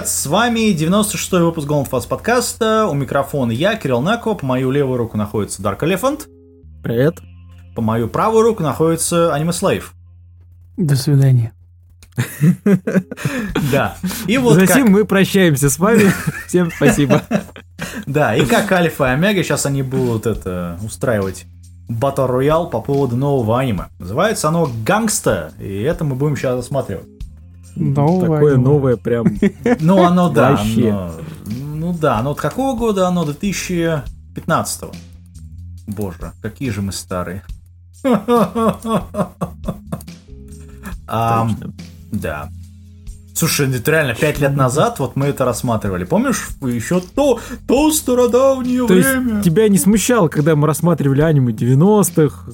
Привет, 0.00 0.12
с 0.14 0.24
вами 0.24 0.74
96-й 0.74 1.42
выпуск 1.42 1.68
Gold 1.68 1.86
Fast 1.88 2.08
подкаста. 2.08 2.86
У 2.86 2.94
микрофона 2.94 3.52
я, 3.52 3.76
Кирилл 3.76 4.00
Накова, 4.00 4.32
по 4.32 4.46
мою 4.46 4.70
левую 4.70 4.96
руку 4.96 5.18
находится 5.18 5.60
Dark 5.60 5.80
Elephant. 5.80 6.22
Привет. 6.82 7.18
По 7.76 7.82
мою 7.82 8.08
правую 8.08 8.44
руку 8.44 8.62
находится 8.62 9.36
Anime 9.36 9.50
Slave. 9.50 9.84
До 10.78 10.96
свидания. 10.96 11.52
Да. 13.70 13.98
И 14.26 14.38
вот 14.38 14.54
Затем 14.54 14.84
как... 14.84 14.88
мы 14.88 15.04
прощаемся 15.04 15.68
с 15.68 15.78
вами. 15.78 16.10
Всем 16.46 16.70
спасибо. 16.74 17.20
Да, 18.06 18.34
и 18.34 18.46
как 18.46 18.72
Альфа 18.72 19.04
и 19.04 19.08
Омега, 19.10 19.44
сейчас 19.44 19.66
они 19.66 19.82
будут 19.82 20.24
это 20.24 20.78
устраивать 20.82 21.44
battle 21.90 22.24
royale 22.24 22.70
по 22.70 22.80
поводу 22.80 23.16
нового 23.16 23.58
аниме. 23.58 23.88
Называется 23.98 24.48
оно 24.48 24.70
Gangsta, 24.86 25.52
и 25.58 25.82
это 25.82 26.04
мы 26.04 26.14
будем 26.14 26.36
сейчас 26.36 26.58
осматривать. 26.58 27.19
Новое 27.76 28.38
Такое 28.38 28.56
новое 28.56 28.96
прям. 28.96 29.26
Ну, 29.80 30.02
оно, 30.04 30.28
да, 30.28 30.58
оно- 30.60 31.12
ну 31.46 31.92
да, 31.92 32.22
ну 32.22 32.30
от 32.30 32.40
какого 32.40 32.76
года 32.76 33.08
оно? 33.08 33.24
2015 33.24 34.84
Боже, 35.86 36.32
какие 36.42 36.70
же 36.70 36.82
мы 36.82 36.92
старые. 36.92 37.42
Да. 42.12 42.48
Слушай, 43.34 43.74
это 43.74 43.90
реально, 43.90 44.14
пять 44.14 44.38
лет 44.38 44.54
назад 44.54 44.98
вот 44.98 45.16
мы 45.16 45.26
это 45.26 45.44
рассматривали. 45.44 46.04
Помнишь, 46.04 46.48
еще 46.60 47.00
то, 47.00 47.40
то 47.66 47.90
стародавнее 47.90 48.86
То 48.86 48.92
время? 48.92 49.34
есть 49.36 49.44
тебя 49.44 49.68
не 49.68 49.78
смущало, 49.78 50.28
когда 50.28 50.54
мы 50.56 50.66
рассматривали 50.66 51.22
аниме 51.22 51.52
90-х? 51.52 52.52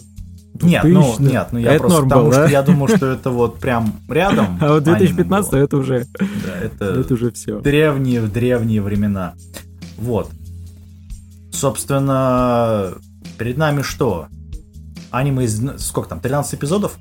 Нет, 0.63 0.85
ну, 0.85 1.01
2000-х? 1.15 1.23
нет, 1.23 1.49
ну 1.53 1.59
я 1.59 1.73
Это 1.73 1.81
просто 1.81 1.97
норм 1.99 2.09
потому 2.09 2.25
был, 2.27 2.33
что 2.33 2.43
да? 2.43 2.49
я 2.51 2.63
думаю, 2.63 2.97
что 2.97 3.07
это 3.07 3.31
вот 3.31 3.59
прям 3.59 4.01
рядом. 4.09 4.59
А 4.61 4.73
вот 4.73 4.87
аниме 4.89 4.99
2015 4.99 5.51
было. 5.53 5.59
это 5.61 5.77
уже, 5.77 6.07
Да, 6.19 6.57
это, 6.63 6.85
это 7.01 7.15
уже 7.15 7.31
все. 7.33 7.61
древние, 7.61 8.23
древние 8.23 8.83
времена. 8.83 9.35
Вот. 9.99 10.31
Собственно, 11.53 12.95
перед 13.39 13.57
нами 13.57 13.83
что? 13.83 14.27
Аниме 15.11 15.45
из... 15.45 15.61
Сколько 15.81 16.11
там, 16.11 16.21
13 16.21 16.55
эпизодов? 16.55 16.99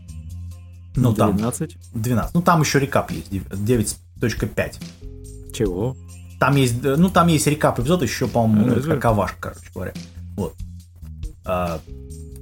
Ну, 0.96 1.14
там 1.14 1.36
12. 1.36 1.78
12. 1.94 2.34
Ну, 2.36 2.42
там 2.42 2.62
еще 2.62 2.80
рекап 2.80 3.12
есть, 3.12 3.32
9.5. 3.32 5.54
Чего? 5.54 5.98
Там 6.40 6.56
есть, 6.56 6.82
ну, 6.84 7.10
там 7.10 7.28
есть 7.28 7.48
рекап 7.48 7.80
эпизод, 7.80 8.04
еще, 8.04 8.28
по-моему, 8.28 8.68
Разве? 8.68 8.82
это 8.82 8.90
как 8.92 9.06
овашка, 9.06 9.38
короче 9.42 9.70
говоря. 9.74 9.94
Вот. 10.38 10.54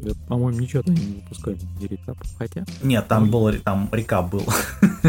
Я, 0.03 0.11
По-моему, 0.27 0.59
ничего 0.59 0.83
там 0.83 0.95
не 0.95 1.21
выпускали. 1.23 1.57
не 1.79 1.87
рекап. 1.87 2.17
Хотя. 2.37 2.65
нет, 2.81 3.07
там 3.07 3.29
был, 3.29 3.51
там 3.63 3.89
рекап 3.91 4.29
был. 4.29 4.45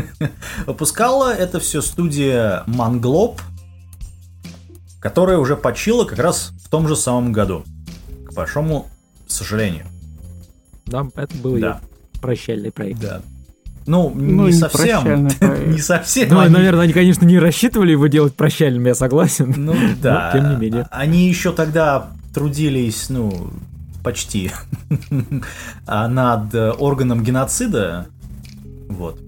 Выпускала 0.67 1.33
это 1.35 1.59
все 1.61 1.81
студия 1.83 2.63
Манглоб, 2.67 3.41
которая 5.01 5.39
уже 5.39 5.57
почила 5.57 6.05
как 6.05 6.19
раз 6.19 6.53
в 6.65 6.69
том 6.69 6.89
же 6.89 6.97
самом 6.97 7.33
году. 7.33 7.65
К 8.27 8.33
большому 8.35 8.87
сожалению. 9.27 9.87
Да, 10.87 11.07
это 11.15 11.37
был 11.39 11.59
Да. 11.59 11.81
ее 12.13 12.21
прощальный 12.21 12.71
проект. 12.71 13.01
Да. 13.01 13.23
Ну, 13.87 14.11
Ну, 14.15 14.47
не 14.47 14.47
не 14.47 14.53
совсем. 14.53 15.27
Не 15.71 15.79
совсем. 15.79 16.31
Ну, 16.31 16.41
они- 16.41 16.55
наверное, 16.55 16.85
они, 16.85 16.93
конечно, 16.95 17.27
не 17.27 17.39
рассчитывали 17.39 17.93
его 17.93 18.07
делать 18.07 18.35
прощальным, 18.35 18.87
я 18.87 18.95
согласен. 18.95 19.53
Ну 19.57 19.75
да. 20.03 20.31
тем 20.33 20.51
не 20.51 20.57
менее. 20.57 20.87
Они 20.91 21.29
еще 21.29 21.53
тогда 21.53 22.09
трудились, 22.33 23.11
ну, 23.11 23.51
почти, 24.05 24.53
а, 25.87 26.07
над 26.09 26.55
э, 26.55 26.71
органом 26.73 27.25
геноцида. 27.25 28.07
Вот. 28.89 29.19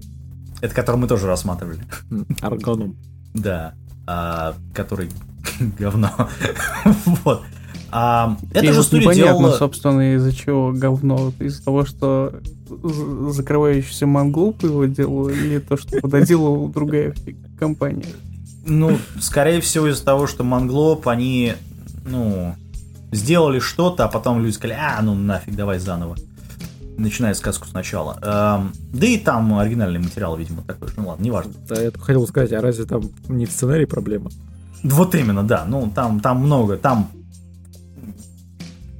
Это 0.61 0.73
который 0.73 0.97
мы 0.97 1.07
тоже 1.07 1.27
рассматривали. 1.27 1.79
М, 2.11 2.25
Аргоном. 2.41 2.95
Да. 3.33 3.73
А, 4.05 4.55
который 4.73 5.09
говно. 5.79 6.11
Вот. 7.25 7.41
А, 7.89 8.37
это 8.53 8.73
же 8.73 8.83
студия 8.83 9.09
непонятно, 9.09 9.39
делала... 9.39 9.57
собственно, 9.57 10.15
из-за 10.15 10.33
чего 10.33 10.71
говно. 10.73 11.33
Из-за 11.39 11.63
того, 11.63 11.85
что 11.85 12.39
закрывающийся 13.29 14.05
манглуп 14.05 14.63
его 14.63 14.85
делал, 14.85 15.29
или 15.29 15.59
то, 15.59 15.77
что 15.77 15.99
пододелала 16.01 16.69
другая 16.69 17.13
компания. 17.59 18.05
Ну, 18.65 18.97
скорее 19.19 19.61
всего, 19.61 19.87
из-за 19.87 20.03
того, 20.03 20.27
что 20.27 20.43
Манглоп, 20.43 21.07
они, 21.07 21.53
ну, 22.05 22.53
сделали 23.11 23.59
что-то, 23.59 24.05
а 24.05 24.07
потом 24.07 24.41
люди 24.41 24.53
сказали, 24.53 24.77
а, 24.79 25.01
ну 25.01 25.15
нафиг, 25.15 25.55
давай 25.55 25.79
заново. 25.79 26.15
Начиная 26.97 27.35
сказку 27.35 27.67
сначала. 27.67 28.17
Эм, 28.23 28.73
да 28.91 29.05
и 29.05 29.19
там 29.19 29.57
оригинальный 29.57 29.99
материал, 29.99 30.35
видимо, 30.35 30.63
такой 30.63 30.87
же. 30.87 30.95
Ну 30.97 31.09
ладно, 31.09 31.23
неважно. 31.23 31.53
Да, 31.69 31.79
я 31.79 31.91
хотел 31.91 32.25
сказать, 32.27 32.51
а 32.53 32.61
разве 32.61 32.85
там 32.85 33.03
не 33.29 33.45
в 33.45 33.51
сценарии 33.51 33.85
проблема? 33.85 34.31
Вот 34.83 35.13
именно, 35.13 35.43
да. 35.43 35.65
Ну, 35.65 35.91
там, 35.93 36.19
там 36.19 36.39
много, 36.39 36.77
там... 36.77 37.11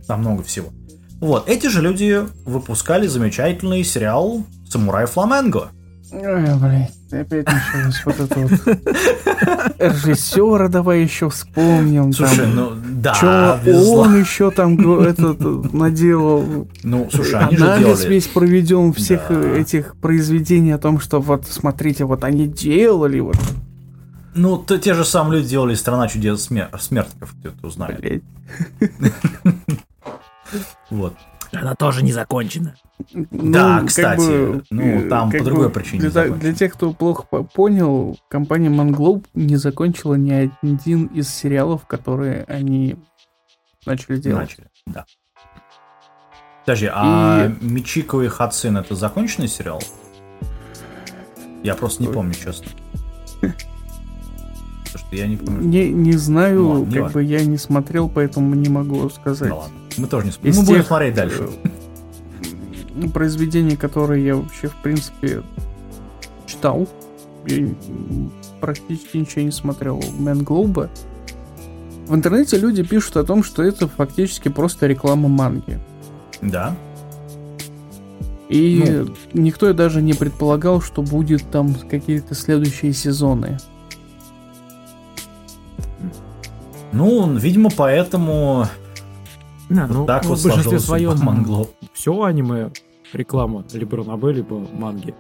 Там 0.06 0.20
много 0.22 0.44
всего. 0.44 0.70
Вот, 1.20 1.50
эти 1.50 1.68
же 1.68 1.82
люди 1.82 2.24
выпускали 2.46 3.08
замечательный 3.08 3.84
сериал 3.84 4.44
«Самурай 4.70 5.08
Фламенго». 5.08 5.72
Ой, 6.12 6.56
блядь, 6.60 6.94
опять 7.12 7.46
началось 7.48 8.06
вот 8.06 8.20
это 8.20 8.40
вот. 8.40 9.78
Режиссера 9.80 10.68
давай 10.70 11.02
еще 11.04 11.30
вспомним. 11.30 12.14
Слушай, 12.14 12.38
там. 12.46 12.56
ну, 12.56 12.72
да, 13.02 13.60
зла. 13.66 14.02
он 14.04 14.20
еще 14.20 14.52
там 14.52 15.00
этот 15.02 15.74
наделал? 15.74 16.68
Ну, 16.84 17.10
слушай, 17.12 17.40
они 17.40 17.58
же 17.58 17.66
Анализ 17.66 18.00
делали... 18.00 18.14
весь 18.14 18.28
проведен 18.28 18.94
всех 18.94 19.24
Да. 19.30 19.36
этих 19.58 19.96
произведений 19.98 20.72
о 20.72 20.78
том, 20.78 21.00
что 21.00 21.20
вот 21.20 21.46
смотрите, 21.48 22.06
вот 22.06 22.24
они 22.24 22.48
делали, 22.48 23.20
вот, 23.20 23.38
Ну, 24.34 24.58
т- 24.58 24.80
те 24.80 24.94
же 24.94 25.04
самые 25.04 25.40
люди 25.40 25.50
делали 25.52 25.76
«Страна 25.76 26.08
чудес 26.08 26.50
смер- 26.50 26.70
смертников», 26.80 27.36
кто-то 27.40 27.68
узнает. 27.68 28.00
блядь. 28.00 28.24
Вот. 30.90 31.14
Она 31.52 31.76
тоже 31.76 32.04
не 32.04 32.12
закончена. 32.12 32.76
Да, 33.14 33.80
как 33.80 33.88
кстати, 33.88 34.62
ну, 34.70 34.82
э, 34.84 35.10
там 35.10 35.32
по 35.32 35.44
другой 35.44 35.68
бы 35.68 35.74
причине 35.74 36.10
Для, 36.10 36.30
для 36.30 36.54
тех, 36.54 36.74
кто 36.74 36.94
плохо 36.94 37.24
по- 37.30 37.44
понял, 37.44 38.18
компания 38.30 38.70
Manglоб 38.70 39.26
не 39.34 39.56
закончила 39.56 40.16
ни 40.16 40.32
один 40.32 41.06
из 41.08 41.30
сериалов, 41.30 41.86
которые 41.86 42.44
они 42.46 42.96
начали 43.86 44.18
делать. 44.18 44.42
Начали, 44.50 44.68
да. 44.88 45.06
Подожди, 46.66 46.90
а 46.94 47.52
Мичико 47.62 48.22
и 48.22 48.28
Хацин 48.28 48.78
это 48.78 48.96
законченный 48.96 49.48
сериал? 49.48 49.82
Я 51.64 51.76
просто 51.76 52.02
не 52.04 52.10
Ой. 52.10 52.14
помню, 52.14 52.34
честно. 52.34 52.68
Потому 53.42 55.06
что 55.08 55.16
я 55.16 55.28
не 55.28 55.38
помню. 55.38 55.62
Не, 55.62 55.90
не 55.92 56.14
знаю, 56.14 56.62
Ну 56.62 56.70
ладно, 56.72 56.86
не 56.86 56.94
как 56.94 57.04
важно. 57.04 57.14
бы 57.14 57.24
я 57.24 57.46
не 57.46 57.58
смотрел, 57.58 58.10
поэтому 58.10 58.56
не 58.56 58.70
могу 58.70 59.10
сказать. 59.10 59.50
Ну 59.50 59.58
ладно, 59.60 59.78
мы 59.98 60.08
тоже 60.08 60.26
не 60.28 60.32
смотрим. 60.32 60.56
Мы 60.56 60.64
будем 60.66 60.78
тех, 60.80 60.88
смотреть 60.88 61.16
дальше. 61.16 61.50
э, 63.04 63.08
Произведений, 63.10 63.76
которые 63.76 64.26
я 64.26 64.36
вообще, 64.36 64.68
в 64.68 64.76
принципе, 64.82 65.44
читал. 66.46 66.88
Я 67.46 67.68
практически 68.60 69.18
ничего 69.18 69.44
не 69.44 69.52
смотрел 69.52 70.04
Мэн 70.20 70.44
Глоба. 70.44 70.90
В 72.08 72.16
интернете 72.16 72.58
люди 72.58 72.84
пишут 72.84 73.18
о 73.18 73.24
том, 73.24 73.44
что 73.44 73.64
это 73.64 73.88
фактически 73.88 74.50
просто 74.50 74.88
реклама 74.88 75.28
манги. 75.30 75.80
Да. 76.42 76.76
И 78.50 78.82
Ну. 78.86 79.14
никто 79.34 79.72
даже 79.74 80.02
не 80.02 80.14
предполагал, 80.14 80.82
что 80.82 81.02
будет 81.02 81.50
там 81.52 81.74
какие-то 81.90 82.34
следующие 82.34 82.94
сезоны. 82.94 83.58
Ну, 86.94 87.36
видимо, 87.38 87.70
поэтому 87.76 88.68
Да, 89.70 89.88
ну, 89.88 90.06
так 90.06 90.24
в 90.24 90.30
вот 90.30 90.42
большинстве 90.44 90.80
сложилось 90.80 90.84
своем 90.86 91.18
Мангло. 91.26 91.68
все 91.94 92.22
аниме 92.24 92.72
реклама 93.14 93.64
либо 93.74 93.98
ранобэ, 93.98 94.34
либо 94.34 94.60
манги. 94.74 95.14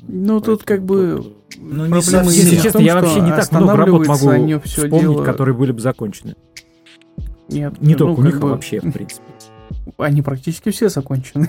Ну, 0.00 0.40
тут 0.40 0.62
как 0.62 0.84
бы... 0.84 1.34
Ну, 1.56 1.86
не 1.86 1.90
проблема 1.90 2.30
Если 2.30 2.56
в 2.56 2.62
честно, 2.62 2.72
том, 2.72 2.82
я 2.82 2.94
вообще 3.00 3.20
не 3.20 3.30
так 3.30 3.50
много 3.52 3.76
работ 3.76 4.06
могу 4.06 4.60
вспомнить, 4.64 5.00
дело- 5.00 5.24
которые 5.24 5.54
были 5.56 5.72
бы 5.72 5.80
закончены. 5.80 6.36
Нет, 7.48 7.80
Не 7.80 7.92
ну, 7.92 7.98
только 7.98 8.20
у 8.20 8.22
них, 8.22 8.36
а 8.36 8.40
бы 8.40 8.48
вообще, 8.50 8.80
в 8.80 8.92
принципе. 8.92 9.22
Они 9.96 10.22
практически 10.22 10.70
все 10.70 10.88
закончены. 10.88 11.48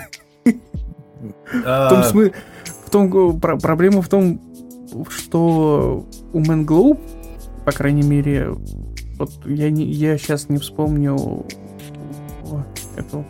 А, 1.66 1.88
В 1.88 1.90
том 1.90 2.22
смы- 2.22 2.34
в 2.86 2.90
том 2.90 3.40
проблема 3.40 4.02
в 4.02 4.08
том, 4.10 4.40
что 5.10 6.06
у 6.34 6.40
Globe, 6.42 7.00
по 7.66 7.72
крайней 7.72 8.04
мере, 8.04 8.56
вот 9.18 9.32
я 9.46 9.70
не, 9.70 9.86
я 9.86 10.18
сейчас 10.18 10.50
не 10.50 10.58
вспомню 10.58 11.46
эту 12.96 13.26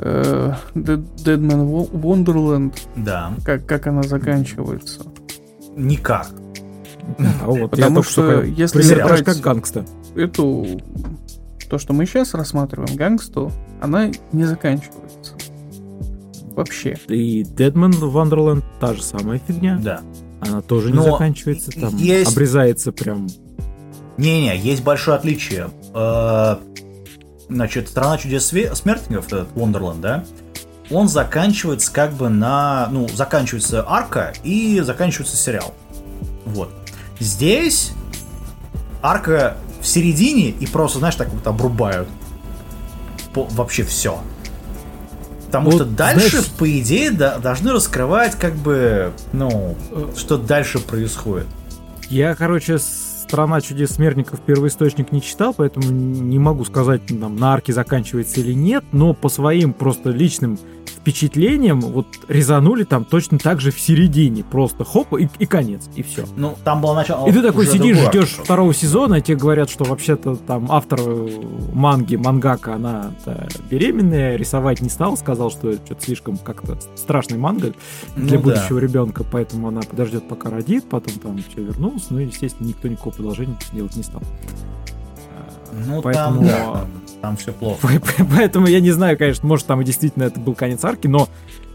э, 0.00 0.52
Dead, 0.74 1.04
Dead 1.16 1.38
Man 1.38 1.66
Wo- 1.68 1.90
Wonderland, 1.90 2.74
Да, 2.96 3.32
как, 3.44 3.66
как 3.66 3.86
она 3.86 4.02
заканчивается. 4.02 5.02
никак. 5.76 6.28
А 7.42 7.46
вот, 7.46 7.58
я 7.58 7.68
Потому 7.68 8.02
что 8.02 8.42
если 8.42 8.80
примерно 8.80 9.08
брать- 9.08 9.24
как 9.24 9.36
гангста. 9.38 9.84
Эту, 10.16 10.80
то, 11.68 11.78
что 11.78 11.92
мы 11.92 12.06
сейчас 12.06 12.34
рассматриваем, 12.34 12.96
гангсту, 12.96 13.52
она 13.80 14.10
не 14.32 14.44
заканчивается. 14.44 15.34
Вообще. 16.56 16.96
И 17.08 17.42
Deadman 17.42 17.90
Wonderland 18.00 18.62
та 18.80 18.94
же 18.94 19.02
самая 19.02 19.40
фигня. 19.46 19.78
Да. 19.82 20.00
Она 20.40 20.60
тоже 20.62 20.92
не 20.92 21.02
заканчивается, 21.02 21.70
там 21.72 21.96
есть- 21.96 22.32
обрезается 22.32 22.92
прям. 22.92 23.26
Не-не, 24.16 24.56
есть 24.56 24.84
большое 24.84 25.16
отличие. 25.16 25.66
Э, 27.48 27.52
Значит, 27.54 27.88
«Страна 27.88 28.18
чудес 28.18 28.46
смертников», 28.46 29.26
этот 29.26 29.48
Wonderland, 29.54 30.00
да, 30.00 30.24
он 30.90 31.08
заканчивается 31.08 31.90
как 31.92 32.12
бы 32.12 32.28
на... 32.28 32.88
Ну, 32.90 33.08
заканчивается 33.08 33.84
арка 33.88 34.32
и 34.44 34.80
заканчивается 34.80 35.36
сериал. 35.36 35.74
Вот. 36.44 36.70
Здесь 37.18 37.92
арка 39.02 39.56
в 39.80 39.86
середине 39.86 40.50
и 40.50 40.66
просто, 40.66 40.98
знаешь, 40.98 41.14
так 41.16 41.28
вот 41.30 41.46
обрубают. 41.46 42.08
По- 43.32 43.44
вообще 43.44 43.82
все. 43.82 44.20
Потому 45.46 45.70
Вот, 45.70 45.74
что 45.76 45.84
дальше, 45.86 46.30
знаешь- 46.30 46.46
по 46.58 46.78
идее, 46.80 47.10
да- 47.12 47.38
должны 47.38 47.72
раскрывать 47.72 48.34
как 48.36 48.54
бы, 48.54 49.12
ну, 49.32 49.76
что 50.16 50.36
дальше 50.36 50.80
происходит. 50.80 51.46
Я, 52.10 52.34
короче, 52.34 52.78
«Страна 53.24 53.62
чудес 53.62 53.92
смертников» 53.92 54.40
первоисточник 54.40 55.10
не 55.10 55.22
читал, 55.22 55.54
поэтому 55.56 55.90
не 55.90 56.38
могу 56.38 56.64
сказать, 56.66 57.00
там, 57.06 57.36
на 57.36 57.54
арке 57.54 57.72
заканчивается 57.72 58.40
или 58.40 58.52
нет, 58.52 58.84
но 58.92 59.14
по 59.14 59.30
своим 59.30 59.72
просто 59.72 60.10
личным 60.10 60.58
впечатлениям 61.04 61.80
вот 61.80 62.06
резанули 62.28 62.84
там 62.84 63.04
точно 63.04 63.38
так 63.38 63.60
же 63.60 63.70
в 63.70 63.78
середине. 63.78 64.42
Просто 64.42 64.84
хоп, 64.86 65.12
и, 65.18 65.28
и 65.38 65.44
конец, 65.44 65.90
и 65.94 66.02
все. 66.02 66.24
Ну, 66.34 66.56
там 66.64 66.80
было 66.80 66.94
начало... 66.94 67.28
И 67.28 67.32
ты 67.32 67.42
такой 67.42 67.66
сидишь, 67.66 67.98
ждешь 67.98 68.30
второго 68.42 68.72
сезона, 68.72 69.16
и 69.16 69.20
тебе 69.20 69.36
говорят, 69.36 69.68
что 69.68 69.84
вообще-то 69.84 70.36
там 70.36 70.66
автор 70.70 70.98
э, 71.02 71.28
манги, 71.74 72.16
мангака, 72.16 72.74
она 72.76 73.12
э, 73.26 73.48
беременная, 73.70 74.36
рисовать 74.36 74.80
не 74.80 74.88
стал, 74.88 75.18
сказал, 75.18 75.50
что 75.50 75.68
это 75.70 75.84
что-то 75.84 76.04
слишком 76.04 76.38
как-то 76.38 76.78
страшный 76.96 77.36
манга 77.36 77.74
для 78.16 78.24
Ну 78.24 78.28
да. 78.30 78.38
будущего 78.38 78.78
ребенка, 78.78 79.24
поэтому 79.30 79.68
она 79.68 79.82
подождет, 79.82 80.26
пока 80.26 80.48
родит, 80.48 80.88
потом 80.88 81.14
там 81.18 81.36
все 81.36 81.62
вернулся, 81.62 82.06
ну 82.10 82.20
и, 82.20 82.24
естественно, 82.26 82.66
никто 82.66 82.88
никакого 82.88 83.12
продолжения 83.12 83.58
делать 83.74 83.94
не 83.94 84.02
стал. 84.04 84.22
Ну, 85.86 86.00
Поэтому- 86.00 86.38
там, 86.38 86.46
да, 86.46 86.84
там, 87.24 87.36
все 87.38 87.52
плохо. 87.52 87.88
Поэтому 88.36 88.66
я 88.66 88.80
не 88.80 88.90
знаю, 88.90 89.16
конечно, 89.16 89.48
может 89.48 89.66
там 89.66 89.80
и 89.80 89.84
действительно 89.84 90.24
это 90.24 90.38
был 90.38 90.54
конец 90.54 90.84
арки, 90.84 91.06
но 91.06 91.28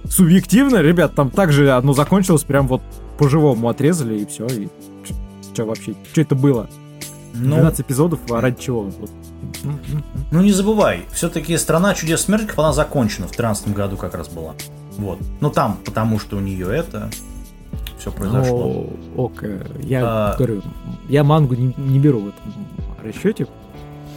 субъективно, 0.07 0.77
ребят, 0.77 1.15
там 1.15 1.31
также 1.31 1.71
одно 1.71 1.93
закончилось, 1.93 2.43
прям 2.43 2.67
вот 2.67 2.81
по-живому 3.17 3.67
отрезали 3.67 4.19
и 4.19 4.25
все, 4.27 4.45
и 4.45 4.67
что 5.53 5.65
вообще, 5.65 5.95
что 6.11 6.21
это 6.21 6.35
было? 6.35 6.69
Ну, 7.33 7.55
12 7.55 7.81
эпизодов, 7.81 8.19
а 8.29 8.41
ради 8.41 8.61
чего? 8.61 8.83
Вот. 8.83 9.09
Ну, 10.31 10.41
не 10.41 10.51
забывай, 10.51 11.05
все-таки 11.11 11.57
«Страна 11.57 11.95
чудес 11.95 12.21
смертников», 12.21 12.59
она 12.59 12.71
закончена 12.71 13.27
в 13.27 13.31
13 13.31 13.73
году 13.73 13.97
как 13.97 14.13
раз 14.13 14.29
была. 14.29 14.53
Вот. 14.97 15.17
Ну, 15.41 15.49
там, 15.49 15.79
потому 15.83 16.19
что 16.19 16.37
у 16.37 16.39
нее 16.41 16.67
это 16.75 17.09
все 17.97 18.11
произошло. 18.11 18.87
Ну, 19.15 19.23
ок, 19.23 19.43
э, 19.43 19.65
я 19.81 20.01
А. 20.03 20.35
говорю, 20.37 20.61
я 21.07 21.23
мангу 21.23 21.55
не, 21.55 21.73
не 21.77 21.99
беру 21.99 22.19
в 22.19 22.27
этом 22.27 22.53
расчете. 23.03 23.47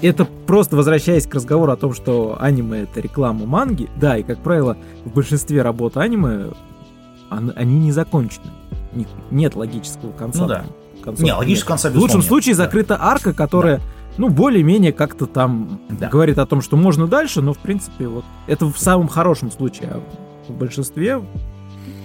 Это 0.02 0.24
просто 0.24 0.76
возвращаясь 0.76 1.26
к 1.26 1.34
разговору 1.34 1.72
о 1.72 1.76
том, 1.76 1.94
что 1.94 2.36
аниме 2.40 2.80
это 2.82 3.00
реклама 3.00 3.46
манги. 3.46 3.88
Да, 4.00 4.16
и 4.16 4.22
как 4.22 4.38
правило, 4.38 4.76
в 5.04 5.12
большинстве 5.14 5.62
работ 5.62 5.96
аниме 5.96 6.48
он- 7.30 7.52
они 7.56 7.78
не 7.78 7.92
закончены. 7.92 8.46
У 8.94 8.98
них 8.98 9.08
нет 9.30 9.54
логического 9.54 10.12
конца. 10.12 10.40
Ну 10.42 10.48
да. 10.48 10.64
Концовки 11.02 11.22
Не, 11.22 11.30
нет. 11.30 11.38
логического 11.38 11.68
конца, 11.70 11.88
В 11.88 11.92
лучшем 11.94 12.02
безусловно, 12.18 12.28
случае 12.28 12.50
нет, 12.52 12.58
да. 12.58 12.64
закрыта 12.64 12.98
арка, 13.00 13.32
которая, 13.32 13.80
ну, 14.18 14.28
более-менее 14.28 14.92
как-то 14.92 15.26
там 15.26 15.80
Да. 15.88 16.08
говорит 16.08 16.38
о 16.38 16.46
том, 16.46 16.60
что 16.62 16.76
можно 16.76 17.06
дальше, 17.06 17.40
но 17.40 17.52
в 17.54 17.58
принципе 17.58 18.06
вот 18.08 18.24
это 18.46 18.66
в 18.66 18.78
самом 18.78 19.08
хорошем 19.08 19.50
случае, 19.50 19.88
а 19.94 20.00
в 20.48 20.56
большинстве 20.56 21.20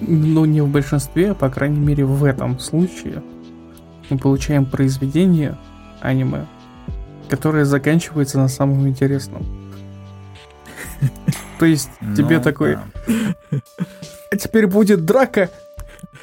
Ну, 0.01 0.45
не 0.45 0.61
в 0.61 0.67
большинстве, 0.69 1.31
а 1.31 1.33
по 1.35 1.49
крайней 1.49 1.79
мере 1.79 2.05
в 2.05 2.23
этом 2.23 2.59
случае 2.59 3.23
мы 4.11 4.17
получаем 4.19 4.65
произведение 4.65 5.57
аниме, 6.01 6.45
которое 7.29 7.65
заканчивается 7.65 8.37
на 8.37 8.47
самом 8.47 8.87
интересном. 8.87 9.45
То 11.59 11.65
есть 11.65 11.89
тебе 12.15 12.37
Ну, 12.37 12.43
такой, 12.43 12.75
да. 12.75 13.59
а 14.31 14.37
теперь 14.37 14.67
будет 14.67 15.05
драка, 15.05 15.49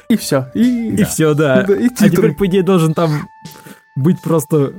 и 0.09 0.15
все. 0.17 0.49
И, 0.53 0.95
И 0.95 1.03
все, 1.03 1.33
да. 1.33 1.63
Да, 1.63 1.75
и 1.75 1.87
а 1.87 2.09
теперь, 2.09 2.33
по 2.33 2.45
идее, 2.47 2.63
должен 2.63 2.93
там 2.93 3.27
быть 3.95 4.21
просто 4.21 4.73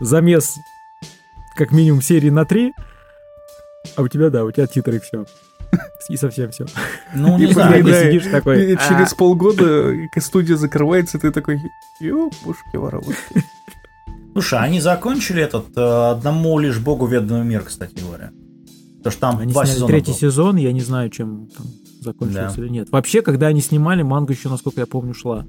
замес 0.00 0.56
как 1.56 1.70
минимум 1.72 2.02
серии 2.02 2.30
на 2.30 2.44
три. 2.44 2.72
А 3.96 4.02
у 4.02 4.08
тебя, 4.08 4.30
да, 4.30 4.44
у 4.44 4.50
тебя 4.50 4.66
титры 4.66 4.96
и 4.96 5.00
все. 5.00 5.24
И 6.08 6.16
совсем 6.16 6.50
все. 6.50 6.66
Ну, 7.14 7.38
И 7.38 7.46
не 7.46 7.52
знаю, 7.52 7.72
когда- 7.84 8.00
Ты 8.00 8.06
сидишь 8.06 8.30
такой. 8.32 8.72
и 8.72 8.76
через 8.76 9.12
«А, 9.12 9.16
полгода 9.16 9.92
э, 9.94 10.08
студия 10.20 10.56
закрывается, 10.56 11.18
и 11.18 11.20
ты 11.20 11.30
такой, 11.30 11.60
ёпушки 12.00 12.74
воровушки. 12.76 13.44
Слушай, 14.40 14.60
они 14.60 14.80
закончили 14.80 15.42
этот 15.42 15.66
э, 15.76 16.10
одному 16.12 16.58
лишь 16.58 16.78
богу 16.78 17.06
ведомый 17.06 17.44
мир, 17.44 17.62
кстати 17.62 17.94
говоря. 18.02 18.30
Потому 18.98 19.12
что 19.12 19.20
там 19.20 19.38
Они 19.38 19.52
два 19.52 19.66
сезона 19.66 19.86
третий 19.88 20.12
было. 20.12 20.18
сезон, 20.18 20.56
я 20.56 20.72
не 20.72 20.80
знаю, 20.80 21.10
чем 21.10 21.48
там 21.54 21.66
закончилось 22.00 22.54
Да. 22.56 22.62
или 22.62 22.70
нет. 22.70 22.90
Вообще, 22.90 23.20
когда 23.20 23.48
они 23.48 23.60
снимали, 23.60 24.00
манга 24.02 24.32
еще, 24.32 24.48
насколько 24.48 24.80
я 24.80 24.86
помню, 24.86 25.12
шла. 25.12 25.44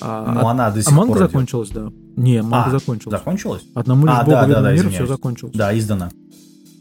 А, 0.00 0.32
Ну, 0.34 0.46
а- 0.46 0.50
она 0.52 0.70
до 0.70 0.78
а 0.80 0.82
сих 0.82 0.90
манга 0.92 1.08
пор 1.12 1.16
идет. 1.18 1.30
закончилась, 1.32 1.68
да. 1.68 1.92
Не, 2.16 2.42
манга 2.42 2.68
А, 2.68 2.70
закончилась. 2.70 3.18
Закончилась? 3.18 3.62
Одному 3.74 4.06
лишь 4.06 4.14
А, 4.14 4.18
богу 4.20 4.30
да, 4.30 4.40
да, 4.40 4.46
ведомый 4.48 4.64
да, 4.78 4.82
мир, 4.84 4.90
все 4.90 5.06
закончилось. 5.06 5.54
Да, 5.54 5.78
издана. 5.78 6.10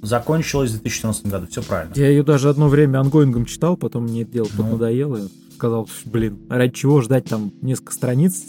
Закончилась 0.01 0.69
в 0.71 0.81
2014 0.81 1.27
году, 1.27 1.47
все 1.47 1.61
правильно. 1.61 1.93
Я 1.95 2.07
ее 2.07 2.23
даже 2.23 2.47
одно 2.49 2.69
время 2.69 2.99
онгоингом 2.99 3.43
читал, 3.45 3.75
потом 3.75 4.03
мне 4.03 4.21
это 4.21 4.31
дело 4.31 4.47
Ну. 4.57 4.63
надоело. 4.71 5.17
и 5.17 5.27
Сказал, 5.55 5.87
блин, 6.05 6.39
ради 6.49 6.73
чего 6.73 7.01
ждать 7.01 7.25
там 7.25 7.51
несколько 7.61 7.91
страниц, 7.93 8.43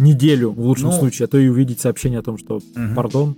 неделю 0.00 0.50
в 0.52 0.60
лучшем 0.60 0.86
Ну. 0.90 0.98
случае, 0.98 1.26
а 1.26 1.28
то 1.28 1.38
и 1.38 1.48
увидеть 1.48 1.80
сообщение 1.80 2.18
о 2.18 2.22
том, 2.22 2.38
что, 2.38 2.60
Мгм. 2.74 2.94
пардон, 2.94 3.36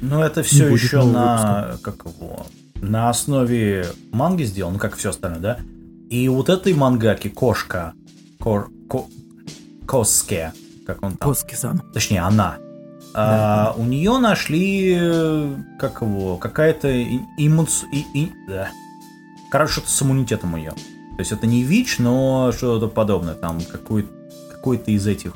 Ну, 0.00 0.20
это 0.22 0.42
все 0.44 0.68
еще 0.68 1.02
на, 1.02 1.76
как 1.82 2.04
его, 2.04 2.46
на 2.76 3.08
основе 3.10 3.86
манги 4.12 4.44
сделано, 4.44 4.74
ну, 4.74 4.78
как 4.80 4.96
все 4.96 5.10
остальное, 5.10 5.40
да? 5.40 5.58
И 6.08 6.28
вот 6.28 6.48
этой 6.48 6.72
мангаки 6.74 7.28
Кошка, 7.28 7.94
Кор, 8.38 8.70
Ко- 8.88 9.06
Коске, 9.86 10.52
как 10.86 11.02
он 11.02 11.16
там, 11.16 11.28
Коски-сан. 11.28 11.82
точнее, 11.92 12.20
она, 12.20 12.58
а, 13.14 13.74
у 13.76 13.84
нее 13.84 14.18
нашли, 14.18 14.96
как 15.80 16.00
его, 16.02 16.36
какая-то 16.36 16.88
иммунс... 17.36 17.84
и- 17.92 18.06
и- 18.14 18.32
да. 18.46 18.68
Короче, 19.50 19.72
что-то 19.72 19.90
с 19.90 20.02
иммунитетом 20.02 20.54
ее. 20.56 20.70
То 20.70 21.20
есть 21.20 21.32
это 21.32 21.46
не 21.46 21.64
ВИЧ, 21.64 21.98
но 21.98 22.52
что-то 22.56 22.86
подобное, 22.86 23.34
там 23.34 23.58
какой- 23.62 24.06
какой-то 24.68 24.90
из 24.90 25.06
этих. 25.06 25.32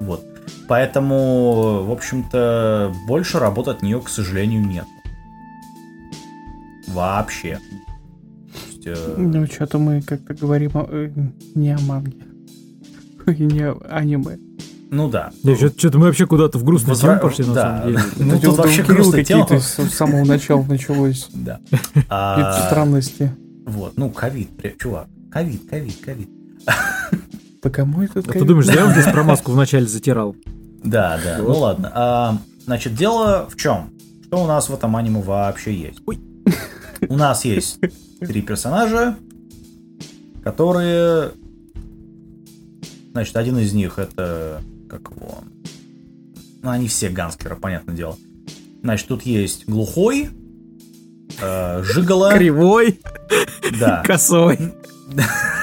Вот. 0.00 0.24
Поэтому, 0.68 1.84
в 1.84 1.92
общем-то, 1.92 2.92
больше 3.06 3.38
работы 3.38 3.70
от 3.70 3.82
нее, 3.82 4.00
к 4.00 4.08
сожалению, 4.08 4.66
нет. 4.66 4.84
Вообще. 6.88 7.60
Есть, 8.66 8.86
э, 8.86 9.14
Ну, 9.16 9.46
что-то 9.46 9.78
мы 9.78 10.02
как-то 10.02 10.34
говорим 10.34 10.72
о- 10.74 10.88
э, 10.90 11.10
не 11.54 11.70
о 11.70 11.78
манге. 11.80 12.16
И 13.26 13.42
не 13.44 13.62
о 13.62 13.76
аниме. 13.88 14.38
ну 14.90 15.08
да. 15.08 15.32
Что-то 15.78 15.98
мы 15.98 16.06
вообще 16.06 16.26
куда-то 16.26 16.58
в 16.58 16.64
грустную 16.64 16.96
Возвра- 16.96 17.18
тему 17.18 17.20
пошли, 17.20 17.44
на 17.46 17.54
да. 17.54 17.62
самом 17.62 17.86
деле. 17.86 18.04
Ну, 18.18 18.34
Это 18.34 18.46
тут 18.46 18.58
вообще 18.58 18.82
грустная 18.82 19.24
тема. 19.24 19.46
с 19.60 19.90
самого 19.94 20.24
начала 20.24 20.62
началось. 20.64 21.28
Да. 21.32 21.60
А, 22.08 22.66
странности. 22.66 23.30
Вот, 23.66 23.96
ну, 23.96 24.10
ковид, 24.10 24.50
чувак. 24.80 25.06
Ковид, 25.30 25.62
ковид, 25.70 25.96
ковид. 26.04 26.28
Да 27.64 27.70
кому 27.70 28.02
этот 28.02 28.18
А 28.18 28.22
ты 28.22 28.32
ковид? 28.34 28.46
думаешь, 28.46 28.66
зря 28.66 28.84
он 28.84 28.92
здесь 28.92 29.06
про 29.12 29.22
маску 29.24 29.50
вначале 29.52 29.86
затирал? 29.86 30.36
Да, 30.84 31.18
да. 31.24 31.38
Ну 31.38 31.58
ладно. 31.58 31.90
А, 31.94 32.38
значит, 32.64 32.94
дело 32.94 33.48
в 33.50 33.56
чем? 33.56 33.90
Что 34.26 34.44
у 34.44 34.46
нас 34.46 34.68
в 34.68 34.74
этом 34.74 34.94
аниме 34.96 35.22
вообще 35.22 35.74
есть? 35.74 36.00
Ой. 36.06 36.20
У 37.08 37.16
нас 37.16 37.44
есть 37.46 37.80
три 38.20 38.42
персонажа, 38.42 39.16
которые... 40.42 41.32
Значит, 43.12 43.36
один 43.36 43.58
из 43.58 43.72
них 43.72 43.98
это... 43.98 44.60
Как 44.90 45.10
его? 45.10 45.38
Ну, 46.62 46.70
они 46.70 46.88
все 46.88 47.08
ганскеры, 47.08 47.56
понятное 47.56 47.94
дело. 47.94 48.16
Значит, 48.82 49.08
тут 49.08 49.22
есть 49.22 49.66
глухой, 49.66 50.28
э, 51.40 51.82
жигало, 51.82 52.32
Кривой, 52.32 53.00
да. 53.80 54.02
косой. 54.04 54.58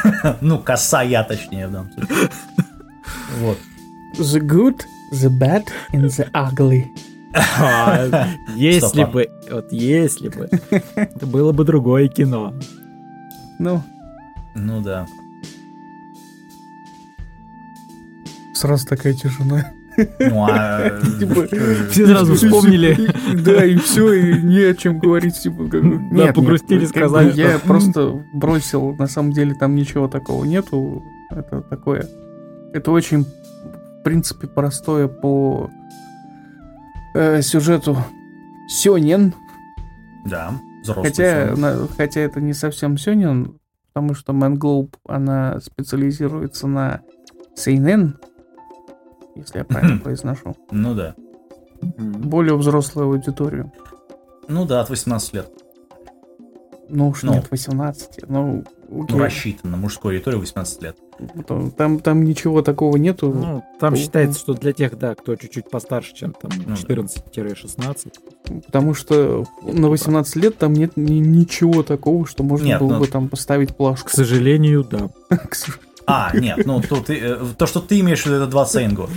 Ну, 0.42 0.60
косая, 0.60 1.24
точнее, 1.24 1.68
в 1.68 1.72
данном 1.72 1.92
случае. 1.94 2.30
Вот. 3.40 3.58
The 4.18 4.40
good, 4.42 4.82
the 5.14 5.30
bad 5.30 5.68
and 5.94 6.06
the 6.06 6.30
ugly. 6.32 6.88
А, 7.60 8.28
Если 8.56 9.06
бы, 9.06 9.30
вот 9.50 9.72
если 9.72 10.28
бы, 10.30 10.50
это 10.96 11.26
было 11.26 11.54
бы 11.54 11.64
другое 11.64 12.08
кино. 12.10 12.54
Ну, 13.58 13.82
Ну 14.54 14.82
да. 14.82 15.06
сразу 18.54 18.86
такая 18.86 19.14
тишина. 19.14 19.72
Ну, 20.20 20.46
а... 20.50 20.90
Типа, 21.20 21.48
Все 21.90 22.08
сразу 22.08 22.36
вспомнили. 22.36 22.98
Да, 23.34 23.66
и 23.66 23.76
все, 23.78 24.14
и 24.14 24.42
не 24.42 24.60
о 24.60 24.74
чем 24.74 25.00
говорить. 25.00 25.40
Типа, 25.40 25.68
как 25.68 25.84
бы, 25.84 25.98
Да, 26.12 26.26
нет, 26.26 26.36
погрустили, 26.36 26.82
нет, 26.82 26.92
как 26.92 27.04
бы 27.04 27.10
сказали, 27.10 27.40
Я 27.40 27.60
просто 27.60 28.24
бросил, 28.34 28.94
на 28.96 29.08
самом 29.08 29.32
деле 29.32 29.54
там 29.56 29.76
ничего 29.76 30.08
такого 30.08 30.44
нету. 30.46 31.04
Это 31.30 31.62
такое... 31.62 32.08
Это 32.74 32.92
очень, 32.92 33.24
в 33.24 34.04
принципе, 34.04 34.48
простое 34.48 35.08
по 35.08 35.70
э, 37.14 37.42
сюжету 37.42 37.98
сёнен. 38.70 39.34
Да, 40.26 40.54
взрослый 40.84 41.06
Хотя, 41.10 41.54
на- 41.56 41.88
хотя 41.98 42.22
это 42.22 42.40
не 42.40 42.54
совсем 42.54 42.98
сёнен, 42.98 43.58
потому 43.94 44.14
что 44.14 44.34
Man 44.34 44.56
Globe, 44.58 44.94
она 45.08 45.60
специализируется 45.60 46.68
на 46.68 47.02
сейнен, 47.56 48.18
если 49.36 49.60
я 49.60 49.66
правильно 49.66 49.98
произношу. 50.04 50.56
Ну 50.72 50.94
да. 50.96 51.16
Более 51.82 52.56
взрослую 52.58 53.08
аудиторию. 53.08 53.72
Ну 54.48 54.66
да, 54.66 54.82
от 54.82 54.90
18 54.90 55.34
лет. 55.34 55.50
Ну 56.90 57.08
уж 57.10 57.24
Ну. 57.24 57.34
нет, 57.34 57.48
18. 57.50 58.26
Ну, 58.28 58.64
Ну, 58.90 59.04
окей. 59.06 59.18
рассчитан 59.18 59.72
на 59.72 59.78
мужскую 59.78 60.14
аудиторию 60.14 60.42
18 60.42 60.82
лет. 60.84 60.98
Там, 61.48 61.72
там, 61.72 62.00
там 62.00 62.24
ничего 62.26 62.62
такого 62.62 62.98
нету. 62.98 63.32
Ну, 63.32 63.64
там 63.80 63.94
Ну, 63.94 64.00
считается, 64.00 64.38
что 64.40 64.54
для 64.56 64.74
тех, 64.74 64.98
да, 64.98 65.16
кто 65.16 65.36
чуть-чуть 65.38 65.70
постарше, 65.70 66.14
чем 66.14 66.34
там 66.34 66.52
Ну 66.58 66.76
да. 66.76 66.94
14-16. 66.96 68.14
Потому 68.66 68.94
что 68.94 69.46
на 69.62 69.88
18 69.90 70.36
лет 70.36 70.58
там 70.58 70.74
нет 70.74 70.98
ни- 70.98 71.20
ничего 71.20 71.84
такого, 71.84 72.26
что 72.28 72.44
можно 72.44 72.66
Нет, 72.66 72.80
было 72.82 72.94
ну- 72.94 73.00
бы 73.00 73.08
там 73.08 73.30
поставить 73.30 73.76
плашку. 73.76 74.08
К 74.10 74.12
сожалению, 74.12 74.84
да. 74.84 75.10
К 75.38 75.56
сож- 75.56 75.80
А, 76.14 76.32
нет, 76.38 76.66
ну 76.66 76.82
тут 76.82 77.10
э, 77.10 77.38
то, 77.58 77.66
что 77.66 77.80
ты 77.80 78.00
имеешь 78.02 78.22
в 78.24 78.26
виду, 78.26 78.36
это 78.38 78.48
21 78.48 78.96
год. 78.96 79.10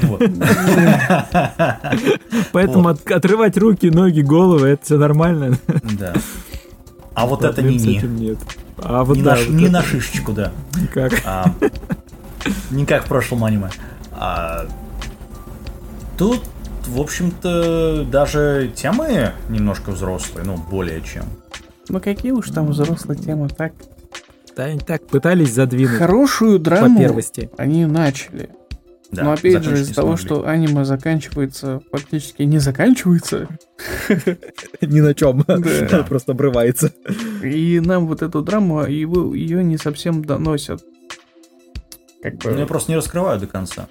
Вот. 0.00 0.20
Поэтому 2.52 2.88
от- 2.88 3.10
отрывать 3.10 3.56
руки, 3.56 3.90
ноги, 3.90 4.20
головы, 4.20 4.68
это 4.68 4.84
все 4.84 4.96
нормально. 4.96 5.58
Да. 5.98 6.14
А 7.14 7.26
вот 7.26 7.44
это 7.44 7.62
не 7.62 7.76
Проблем 7.76 7.78
с 7.78 7.84
не. 7.84 7.98
этим 7.98 8.16
нет. 8.16 8.38
А 8.78 9.04
вот 9.04 9.16
Не 9.18 9.22
да, 9.22 9.34
на 9.34 9.40
вот 9.40 9.48
не 9.50 9.64
это 9.64 9.72
на 9.74 9.82
шишечку, 9.82 10.32
да. 10.32 10.50
никак. 10.80 11.12
А, 11.24 11.52
Не 12.70 12.86
как 12.86 13.04
в 13.04 13.08
прошлом 13.08 13.44
аниме. 13.44 13.68
А, 14.12 14.66
Тут, 16.16 16.40
в 16.86 17.00
общем-то, 17.00 18.04
даже 18.10 18.70
темы 18.74 19.32
немножко 19.48 19.90
взрослые, 19.90 20.44
ну, 20.46 20.56
более 20.56 21.00
чем. 21.02 21.24
Ну 21.88 22.00
какие 22.00 22.32
уж 22.32 22.48
там 22.50 22.66
взрослые 22.68 23.18
темы, 23.20 23.48
так? 23.48 23.72
Да, 24.56 24.64
они 24.64 24.78
так 24.80 25.06
пытались 25.06 25.52
задвинуть 25.52 25.96
Хорошую 25.98 26.58
по 26.58 26.64
драму 26.64 26.98
первости. 26.98 27.50
они 27.56 27.86
начали. 27.86 28.50
Да, 29.10 29.24
Но 29.24 29.32
опять 29.32 29.62
же, 29.62 29.74
из-за 29.74 29.94
того, 29.94 30.16
что 30.16 30.46
аниме 30.48 30.84
заканчивается, 30.86 31.82
фактически 31.90 32.42
не 32.44 32.58
заканчивается, 32.58 33.46
Ни 34.80 35.00
на 35.00 35.14
чем. 35.14 35.44
Просто 36.08 36.32
обрывается. 36.32 36.92
и 37.42 37.80
нам 37.80 38.06
вот 38.06 38.22
эту 38.22 38.40
драму, 38.42 38.86
ее 38.86 39.62
не 39.64 39.76
совсем 39.76 40.24
доносят. 40.24 40.82
Как 42.22 42.36
бы, 42.36 42.52
Ну, 42.52 42.58
я 42.60 42.66
просто 42.66 42.92
не 42.92 42.96
раскрываю 42.96 43.38
до 43.38 43.46
конца. 43.46 43.86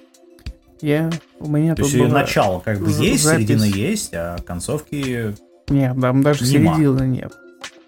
я, 0.80 1.10
у 1.38 1.48
меня 1.48 1.76
То 1.76 1.82
тут 1.82 1.92
есть 1.92 2.02
была- 2.04 2.12
начало 2.12 2.58
как 2.60 2.80
бы 2.80 2.90
есть, 2.90 3.22
запись. 3.22 3.46
середина 3.46 3.64
есть, 3.64 4.10
а 4.14 4.38
концовки, 4.44 5.34
Нет, 5.68 6.00
там 6.00 6.22
даже 6.22 6.44
Нема. 6.52 6.74
середины 6.76 7.06
нет. 7.06 7.32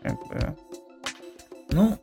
Как 0.03 0.13
бы. 0.29 0.57
ну, 1.73 1.99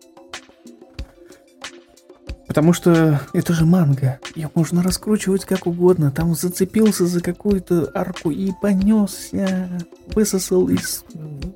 Потому 2.51 2.73
что 2.73 3.21
это 3.31 3.53
же 3.53 3.63
манга. 3.63 4.19
Ее 4.35 4.51
можно 4.53 4.83
раскручивать 4.83 5.45
как 5.45 5.67
угодно. 5.67 6.11
Там 6.11 6.35
зацепился 6.35 7.05
за 7.05 7.21
какую-то 7.21 7.89
арку 7.93 8.29
и 8.29 8.51
понесся. 8.61 9.69
Высосал 10.13 10.67
из 10.67 11.05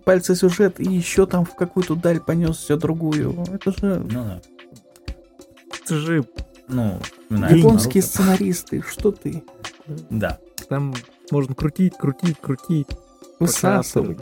пальца 0.06 0.36
сюжет 0.38 0.80
и 0.80 0.86
еще 0.90 1.26
там 1.26 1.44
в 1.44 1.54
какую-то 1.54 1.96
даль 1.96 2.22
понесся 2.22 2.78
другую. 2.78 3.44
Это 3.52 3.72
же 3.78 4.00
ну 4.10 4.24
да. 4.24 4.42
Это 5.84 5.96
же 5.98 6.26
Ну, 6.70 7.02
японские 7.30 8.02
Наруто. 8.02 8.08
сценаристы. 8.08 8.82
Что 8.88 9.12
ты? 9.12 9.44
Да. 10.10 10.40
там 10.70 10.96
можно 11.30 11.56
крутить, 11.56 11.98
крутить, 11.98 12.38
крутить. 12.40 12.88
Высасывай. 13.42 14.18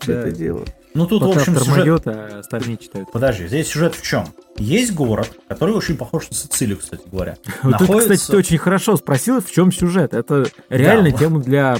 Что 0.00 0.12
Да. 0.12 0.18
это 0.22 0.32
дело? 0.32 0.64
Ну 0.94 1.06
тут, 1.06 1.22
в 1.22 1.28
Пока 1.28 1.40
общем, 1.40 1.52
автор 1.56 1.68
сюжет... 1.68 1.86
моет, 1.86 2.06
а 2.06 2.38
остальные 2.40 2.76
читают. 2.78 3.12
Подожди, 3.12 3.46
здесь 3.46 3.68
сюжет 3.68 3.94
в 3.94 4.02
чем? 4.02 4.24
Есть 4.58 4.92
город, 4.94 5.30
который 5.48 5.74
очень 5.74 5.96
похож 5.96 6.28
на 6.30 6.36
Сицилию, 6.36 6.78
кстати 6.78 7.02
говоря. 7.10 7.36
Вот 7.62 7.78
тут, 7.78 7.80
Находится- 7.88 8.14
кстати, 8.14 8.30
ты 8.32 8.36
очень 8.38 8.58
хорошо 8.58 8.96
спросил, 8.96 9.40
в 9.40 9.50
чем 9.50 9.70
сюжет. 9.72 10.14
Это 10.14 10.46
реально 10.68 11.10
Да. 11.12 11.16
тема 11.18 11.40
для 11.40 11.76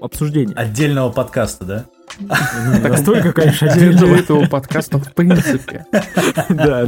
обсуждения. 0.00 0.54
Отдельного 0.54 1.10
подкаста, 1.10 1.64
да? 1.64 1.84
Так 2.82 2.98
столько, 2.98 3.32
конечно, 3.32 3.70
отдельного. 3.70 4.14
этого 4.14 4.46
подкаста 4.46 4.98
в 4.98 5.12
принципе. 5.12 5.84
Да, 6.48 6.86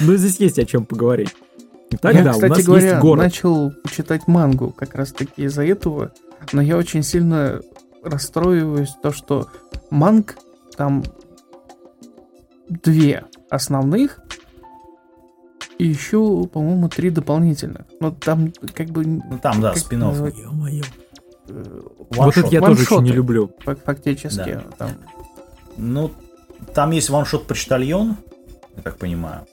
но, 0.00 0.16
здесь 0.16 0.38
есть 0.40 0.58
о 0.58 0.64
чем 0.64 0.84
поговорить. 0.86 1.34
Итак, 1.90 2.14
я, 2.14 2.22
да, 2.22 2.36
у 2.36 2.40
нас 2.40 2.64
говоря, 2.64 2.86
есть 2.90 3.00
город. 3.00 3.24
начал 3.24 3.72
читать 3.90 4.26
мангу 4.28 4.70
как 4.70 4.94
раз 4.94 5.12
таки 5.12 5.42
из-за 5.44 5.64
этого, 5.64 6.12
но 6.52 6.60
я 6.62 6.76
очень 6.76 7.02
сильно 7.02 7.60
расстроиваюсь 8.04 8.94
то, 9.02 9.10
что 9.10 9.48
манг 9.90 10.36
там 10.76 11.02
две 12.68 13.24
основных 13.50 14.20
и 15.78 15.86
еще, 15.86 16.44
по-моему, 16.52 16.88
три 16.88 17.10
дополнительных. 17.10 17.82
Но 18.00 18.10
там 18.10 18.52
как 18.74 18.88
бы 18.88 19.04
Ну 19.04 19.38
там, 19.42 19.60
да, 19.60 19.70
Как 19.70 19.78
спин 19.78 20.00
называть? 20.00 20.36
Ё-моё. 20.36 20.82
э, 21.48 21.80
Вот 22.10 22.36
это 22.36 22.48
я 22.48 22.60
тоже 22.60 22.82
очень 22.82 23.04
не 23.04 23.12
люблю. 23.12 23.50
фак- 23.64 23.82
фактически 23.84 24.60
там 24.76 24.90
Ну, 25.76 26.10
там 26.74 26.90
есть 26.90 27.10
ваншот 27.10 27.46
почтальон, 27.46 28.16
я 28.76 28.82
так 28.82 28.96
понимаю. 28.98 29.46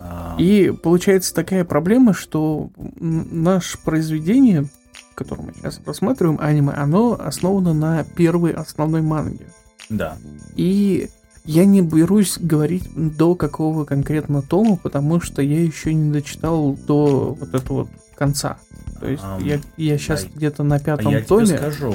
А, 0.00 0.34
И 0.38 0.70
получается 0.70 1.32
такая 1.34 1.64
проблема, 1.64 2.12
что 2.12 2.70
наше 2.76 3.78
произведение, 3.78 4.66
которое 5.14 5.42
мы 5.44 5.54
сейчас 5.54 5.80
рассматриваем, 5.86 6.38
аниме, 6.40 6.72
оно 6.72 7.14
основано 7.18 7.72
на 7.72 8.04
первой 8.04 8.52
основной 8.52 9.00
манге. 9.02 9.46
Да. 9.88 10.16
И 10.56 11.08
я 11.44 11.64
не 11.64 11.82
берусь 11.82 12.38
говорить 12.38 12.84
до 12.94 13.34
какого 13.34 13.84
конкретно 13.84 14.42
тома, 14.42 14.76
потому 14.76 15.20
что 15.20 15.42
я 15.42 15.60
еще 15.62 15.92
не 15.92 16.10
дочитал 16.12 16.72
до 16.86 17.36
вот 17.38 17.54
этого 17.54 17.76
вот 17.78 17.88
конца. 18.16 18.58
То 19.00 19.08
есть 19.08 19.22
Ам, 19.24 19.44
я, 19.44 19.60
я 19.76 19.98
сейчас 19.98 20.24
а- 20.24 20.28
где-то 20.34 20.62
на 20.62 20.76
А 20.76 20.78
пятом 20.78 21.12
я 21.12 21.18
тебе 21.18 21.26
томе. 21.28 21.46
скажу. 21.58 21.94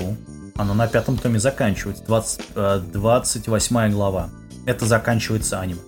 Оно 0.55 0.73
на 0.73 0.87
пятом 0.87 1.17
томе 1.17 1.39
заканчивается. 1.39 2.03
20, 2.05 2.41
э, 2.55 2.81
28 2.93 3.91
глава. 3.91 4.29
Это 4.65 4.85
заканчивается 4.85 5.59
аниме. 5.61 5.79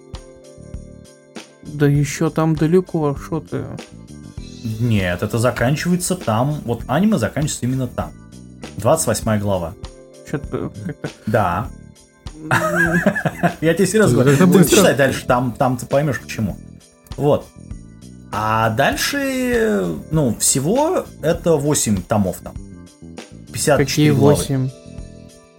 Да 1.64 1.88
еще 1.88 2.30
там 2.30 2.56
далеко, 2.56 3.16
что 3.16 3.42
ты. 3.42 3.66
Нет, 4.80 5.22
это 5.22 5.38
заканчивается 5.38 6.16
там. 6.16 6.56
Вот 6.66 6.84
аниме 6.88 7.18
заканчивается 7.18 7.66
именно 7.66 7.88
там. 7.88 8.12
28 8.78 9.40
глава. 9.40 9.74
Что-то 10.28 10.72
как-то. 10.86 11.10
Да. 11.28 11.70
Я 13.62 13.74
тебе 13.74 13.88
серьезно 13.88 14.24
говорю. 14.24 14.64
читай 14.66 14.96
дальше, 14.96 15.26
там, 15.26 15.54
там 15.58 15.78
ты 15.78 15.86
поймешь 15.86 16.20
почему. 16.20 16.58
Вот. 17.18 17.46
А 18.32 18.70
дальше, 18.70 19.98
ну, 20.12 20.36
всего 20.40 21.06
это 21.22 21.56
8 21.58 22.02
томов 22.04 22.38
там. 22.44 22.54
54 23.52 23.86
Какие 23.86 24.12
главы. 24.12 24.36
8 24.38 24.70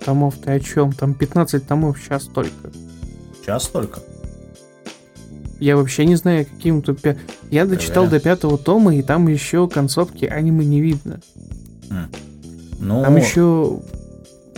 томов 0.05 0.35
ты 0.39 0.53
о 0.53 0.61
чем? 0.61 0.93
Там 0.93 1.15
15 1.15 1.67
томов 1.67 1.99
сейчас 1.99 2.25
только. 2.25 2.71
Сейчас 3.41 3.67
только. 3.67 4.01
Я 5.61 5.77
вообще 5.77 6.07
не 6.07 6.17
знаю, 6.17 6.47
каким-то... 6.47 6.93
пя- 6.93 7.19
Я 7.51 7.67
дочитал 7.67 8.05
Проверяю. 8.07 8.11
до 8.11 8.21
пятого 8.21 8.59
тома, 8.59 8.97
и 8.97 9.03
там 9.03 9.29
еще 9.29 9.69
концовки 9.69 10.25
аниме 10.25 10.65
не 10.65 10.81
видно. 10.81 11.21
Ну, 12.81 13.03
Там 13.03 13.17
еще 13.17 13.81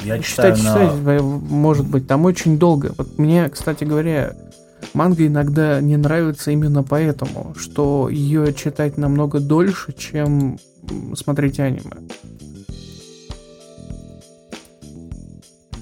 я 0.02 0.18
читаю 0.18 0.54
читать, 0.56 0.64
на... 0.64 0.86
читать, 0.88 0.92
э, 1.06 1.20
может 1.22 1.86
быть, 1.86 2.06
там 2.06 2.24
очень 2.24 2.58
долго. 2.58 2.92
Вот 2.96 3.18
мне, 3.18 3.48
кстати 3.48 3.84
говоря, 3.84 4.34
манга 4.92 5.26
иногда 5.26 5.80
не 5.80 5.96
нравится 5.96 6.50
именно 6.50 6.82
поэтому, 6.82 7.54
что 7.56 8.08
ее 8.08 8.52
читать 8.52 8.98
намного 8.98 9.40
дольше, 9.40 9.92
чем 9.96 10.58
смотреть 11.14 11.60
аниме. 11.60 11.90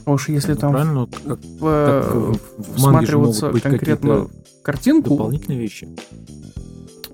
Уж 0.04 0.28
если 0.28 0.52
Ну, 0.52 0.58
там 0.58 0.72
Правильно, 0.72 1.06
как- 1.06 1.40
так, 1.40 1.40
в- 1.60 2.36
всматриваться 2.76 3.46
могут 3.46 3.54
быть 3.54 3.62
конкретно 3.62 4.28
картинку 4.62 5.10
дополнительные 5.10 5.60
вещи. 5.60 5.88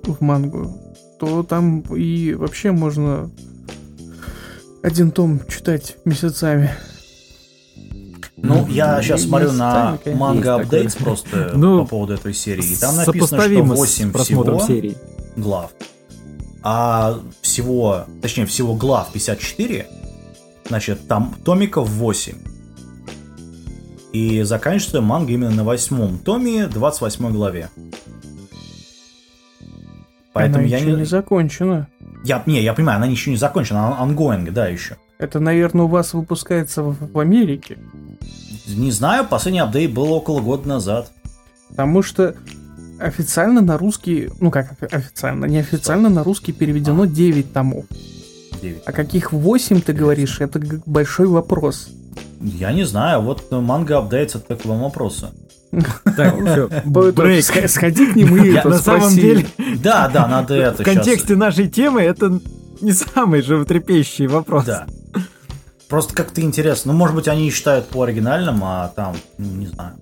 в 0.05 0.21
мангу, 0.23 0.73
то 1.21 1.43
там 1.43 1.81
и 1.95 2.33
вообще 2.33 2.73
можно 2.73 3.31
один 4.83 5.11
том 5.11 5.41
читать 5.49 5.97
месяцами. 6.05 6.71
Ну, 8.37 8.67
я 8.69 9.03
сейчас 9.03 9.23
смотрю 9.23 9.53
на 9.53 9.99
манга 10.15 10.57
апдейтс 10.57 10.95
просто 10.95 11.53
Ну, 11.57 11.81
по 11.81 11.91
поводу 11.91 12.15
этой 12.15 12.33
серии. 12.33 12.65
И 12.65 12.77
там 12.77 12.97
написано, 12.97 13.27
что 13.27 13.27
Сопоставимо 13.27 13.75
с 13.75 13.79
8 13.79 14.13
просмотром 14.13 14.59
всего 14.61 14.69
серии. 14.69 14.97
глав. 15.37 15.73
А 16.63 17.19
всего, 17.41 18.05
точнее, 18.23 18.47
всего 18.47 18.75
глав 18.75 19.13
54, 19.13 19.87
значит, 20.69 21.09
там 21.09 21.35
томиков 21.45 21.89
8. 21.89 22.35
И 24.13 24.43
заканчивается 24.43 25.01
манга 25.01 25.33
именно 25.33 25.51
на 25.51 25.65
восьмом 25.65 26.19
томе, 26.19 26.67
28 26.67 27.33
главе. 27.33 27.71
Поэтому 30.33 30.65
Она 30.65 30.69
я 30.77 30.81
не... 30.81 30.93
не 30.93 31.05
закончена. 31.05 31.89
Я, 32.29 32.43
не, 32.45 32.61
я 32.61 32.75
понимаю, 32.75 32.99
она 32.99 33.07
еще 33.07 33.31
не 33.31 33.39
закончена, 33.39 33.87
она 33.87 34.05
ongoing, 34.05 34.51
да, 34.51 34.67
еще. 34.67 34.99
Это, 35.17 35.41
наверное, 35.41 35.87
у 35.87 35.89
вас 35.89 36.13
выпускается 36.13 36.83
в, 36.83 37.13
в 37.15 37.19
Америке. 37.19 37.79
Не 38.67 38.91
знаю, 38.91 39.27
последний 39.27 39.61
апдейт 39.61 39.95
был 39.95 40.13
около 40.13 40.43
года 40.43 40.69
назад. 40.69 41.11
Потому 41.71 42.03
что 42.03 42.35
официально 43.01 43.63
на 43.63 43.79
русский, 43.79 44.29
ну 44.41 44.51
как 44.51 44.75
официально, 44.93 45.47
неофициально 45.47 46.11
на 46.11 46.23
русский 46.23 46.53
переведено 46.53 47.07
9 47.07 47.51
томов. 47.55 47.87
9. 48.61 48.83
А 48.85 48.93
каких 48.93 49.33
8 49.33 49.81
ты 49.81 49.95
говоришь, 49.95 50.43
это 50.43 50.61
большой 50.85 51.29
вопрос. 51.29 51.89
Я 52.43 52.73
не 52.73 52.85
знаю, 52.85 53.23
вот 53.23 53.51
манга 53.51 54.07
это 54.13 54.39
к 54.39 54.67
вам 54.67 54.81
вопросы. 54.81 55.29
Так, 56.17 56.35
все. 56.41 56.69
Сходи 57.69 58.07
к 58.07 58.17
нему 58.17 58.37
и 58.37 58.53
Я 58.53 58.65
На 58.65 58.79
самом 58.79 59.15
деле, 59.15 59.47
Да, 59.83 60.09
да, 60.09 60.27
надо 60.27 60.55
это 60.55 60.83
в 60.83 60.85
контексте 60.85 61.37
нашей 61.37 61.69
темы 61.69 62.01
это 62.03 62.41
не 62.81 62.93
самый 62.93 63.43
животрепещущий 63.43 64.27
вопрос. 64.27 64.65
Да. 64.65 64.87
Просто 65.89 66.15
как-то 66.15 66.41
интересно. 66.43 66.93
Ну, 66.93 66.99
может 66.99 67.17
быть, 67.17 67.29
они 67.29 67.51
считают 67.51 67.87
по 67.87 68.03
оригинальным, 68.03 68.61
а 68.63 68.93
там, 68.95 69.17
ну, 69.39 69.47
не 69.57 69.67
знаю. 69.67 69.95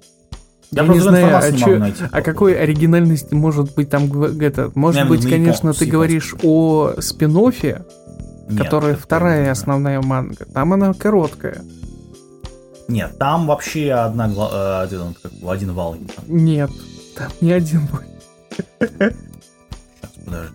Я, 0.73 0.83
не 0.83 0.89
просто 0.89 1.11
знаю, 1.11 1.37
а, 1.37 1.51
не 1.51 1.59
чё- 1.59 1.79
найти. 1.79 2.05
а 2.11 2.23
какой 2.23 2.59
оригинальности 2.59 3.35
может 3.35 3.75
быть 3.75 3.89
там 3.89 4.11
это? 4.23 4.73
Может 4.75 5.03
Я 5.03 5.07
быть, 5.07 5.29
конечно, 5.29 5.73
ты 5.73 5.87
говоришь 5.87 6.35
о 6.43 6.95
спин 6.99 7.37
Нет, 7.37 7.83
которая 8.59 8.97
вторая 8.97 9.45
не- 9.45 9.51
основная 9.51 10.03
манга. 10.03 10.45
Там 10.53 10.73
она 10.73 10.93
короткая. 10.93 11.63
Нет, 12.89 13.19
там 13.19 13.47
вообще 13.47 13.93
одна, 13.93 14.29
гла- 14.29 14.51
э, 14.53 14.85
один, 14.85 15.15
как 15.21 15.33
бы, 15.33 15.53
один 15.53 15.73
вал. 15.73 15.97
Нет, 16.27 16.71
там 17.17 17.31
не 17.41 17.53
один 17.53 17.87
бой. 17.87 18.05
Сейчас, 18.79 20.11
подожди. 20.25 20.55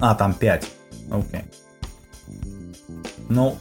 А, 0.00 0.14
там 0.14 0.34
5. 0.34 0.68
Окей. 1.10 1.44
Ну, 3.28 3.56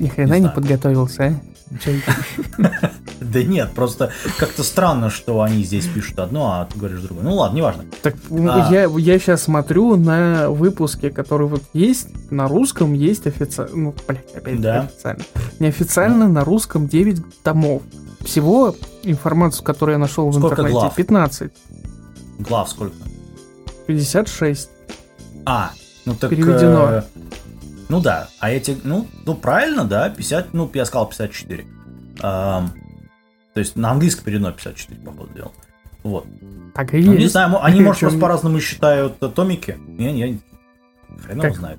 Ни 0.00 0.08
хрена 0.08 0.34
Не 0.34 0.40
не, 0.40 0.48
подготовился, 0.48 1.24
а? 1.24 1.40
Да 3.20 3.42
нет, 3.42 3.70
просто 3.74 4.10
как-то 4.38 4.64
странно, 4.64 5.10
что 5.10 5.42
они 5.42 5.62
здесь 5.62 5.86
пишут 5.86 6.18
одно, 6.18 6.52
а 6.52 6.64
ты 6.64 6.78
говоришь 6.78 7.00
другое. 7.00 7.24
Ну 7.24 7.34
ладно, 7.34 7.56
неважно. 7.58 7.84
Так 8.02 8.16
ну, 8.30 8.50
А. 8.50 8.68
я, 8.72 8.84
я 8.84 9.18
сейчас 9.18 9.42
смотрю 9.42 9.96
на 9.96 10.48
выпуске, 10.50 11.10
который 11.10 11.46
вот 11.46 11.62
есть, 11.74 12.08
на 12.30 12.48
русском 12.48 12.94
есть 12.94 13.26
официально, 13.26 13.76
ну, 13.76 13.94
блядь, 14.08 14.34
опять 14.34 14.64
официально. 14.64 15.22
Неофициально 15.58 16.28
на 16.28 16.44
русском 16.44 16.88
9 16.88 17.42
томов. 17.42 17.82
Всего 18.20 18.74
информацию, 19.02 19.64
которую 19.64 19.94
я 19.94 19.98
нашел 19.98 20.28
в 20.28 20.34
Сколько 20.34 20.54
интернете, 20.54 20.78
глав? 20.80 20.94
15. 20.94 21.52
Глав 22.40 22.68
сколько? 22.70 22.96
56. 23.86 24.70
А, 25.46 25.70
ну 26.04 26.14
так... 26.14 26.30
Переведено. 26.30 26.88
э, 26.90 27.02
ну 27.90 28.00
да, 28.00 28.28
а 28.38 28.50
эти, 28.50 28.76
ну, 28.84 29.06
ну 29.26 29.34
правильно, 29.34 29.84
да, 29.84 30.08
50, 30.10 30.54
ну 30.54 30.70
я 30.74 30.84
сказал 30.84 31.08
54. 31.08 31.66
Ам, 32.22 32.72
то 33.54 33.60
есть 33.60 33.76
на 33.76 33.90
английском 33.90 34.24
переведено 34.24 34.52
54, 34.52 35.00
походу, 35.00 35.32
дела. 35.34 35.52
Вот. 36.02 36.26
Так 36.74 36.94
и 36.94 37.02
Ну, 37.04 37.12
не 37.12 37.22
есть. 37.22 37.32
знаю, 37.32 37.50
мо- 37.50 37.62
они, 37.64 37.80
может, 37.80 38.00
просто 38.00 38.18
по-разному 38.18 38.60
считают 38.60 39.22
э, 39.22 39.28
томики. 39.28 39.76
Я, 39.98 40.10
я 40.10 40.38
хрен 41.24 41.42
его 41.42 41.54
знает. 41.54 41.78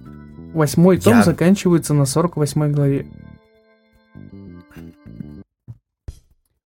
Восьмой 0.53 0.99
том 0.99 1.17
Я- 1.17 1.23
заканчивается 1.23 1.93
на 1.93 2.05
48 2.05 2.71
главе. 2.73 3.07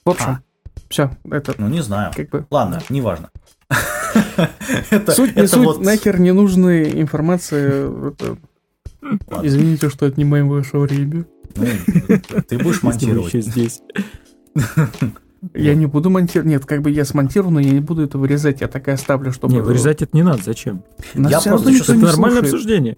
В 0.04 0.10
общем, 0.10 0.26
А. 0.28 0.42
все, 0.90 1.12
это 1.32 1.56
Ну, 1.58 1.68
не 1.68 1.82
знаю. 1.82 2.12
как 2.16 2.30
бы... 2.30 2.46
Ладно, 2.52 2.82
неважно. 2.90 3.30
Это- 4.92 5.12
Суть 5.14 5.36
не 5.36 5.44
это 5.44 5.56
суть, 5.56 5.66
вот- 5.66 5.82
нахер 5.82 6.20
не 6.20 6.32
нужной 6.32 7.02
информации. 7.02 8.10
это- 8.10 8.38
Ладно. 9.30 9.48
Извините, 9.48 9.90
что 9.90 10.06
отнимаем 10.06 10.50
ваше 10.50 10.78
время. 10.78 11.26
Ну, 11.56 11.66
Ты 12.48 12.58
будешь 12.58 12.84
монтировать. 12.84 13.34
еще 13.34 13.42
здесь. 13.42 13.82
Я 15.54 15.76
не 15.76 15.86
буду 15.86 16.10
монтировать. 16.10 16.50
Нет, 16.50 16.66
как 16.66 16.82
бы 16.82 16.90
я 16.92 17.06
смонтирую, 17.06 17.52
но 17.54 17.60
я 17.60 17.72
не 17.72 17.80
буду 17.80 18.04
это 18.04 18.18
вырезать. 18.18 18.62
Я 18.62 18.68
так 18.68 18.88
и 18.88 18.92
оставлю, 18.92 19.32
чтобы... 19.32 19.54
Не, 19.54 19.62
вырезать 19.62 20.02
это 20.02 20.16
не 20.18 20.24
надо, 20.24 20.42
зачем? 20.44 20.84
Нас 21.14 21.32
Я 21.32 21.52
просто 21.52 21.72
никто 21.72 21.94
Это 21.94 22.02
нормальное 22.02 22.40
слушает. 22.42 22.54
обсуждение. 22.54 22.98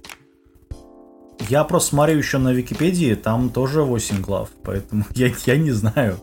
Я 1.50 1.63
просто 1.65 1.89
смотрю 1.89 2.17
еще 2.17 2.38
на 2.39 2.52
Википедии, 2.54 3.13
там 3.15 3.50
тоже 3.50 3.84
8 3.84 4.22
глав, 4.22 4.50
поэтому 4.63 5.06
я, 5.13 5.30
я 5.46 5.58
не 5.58 5.72
знаю. 5.72 6.17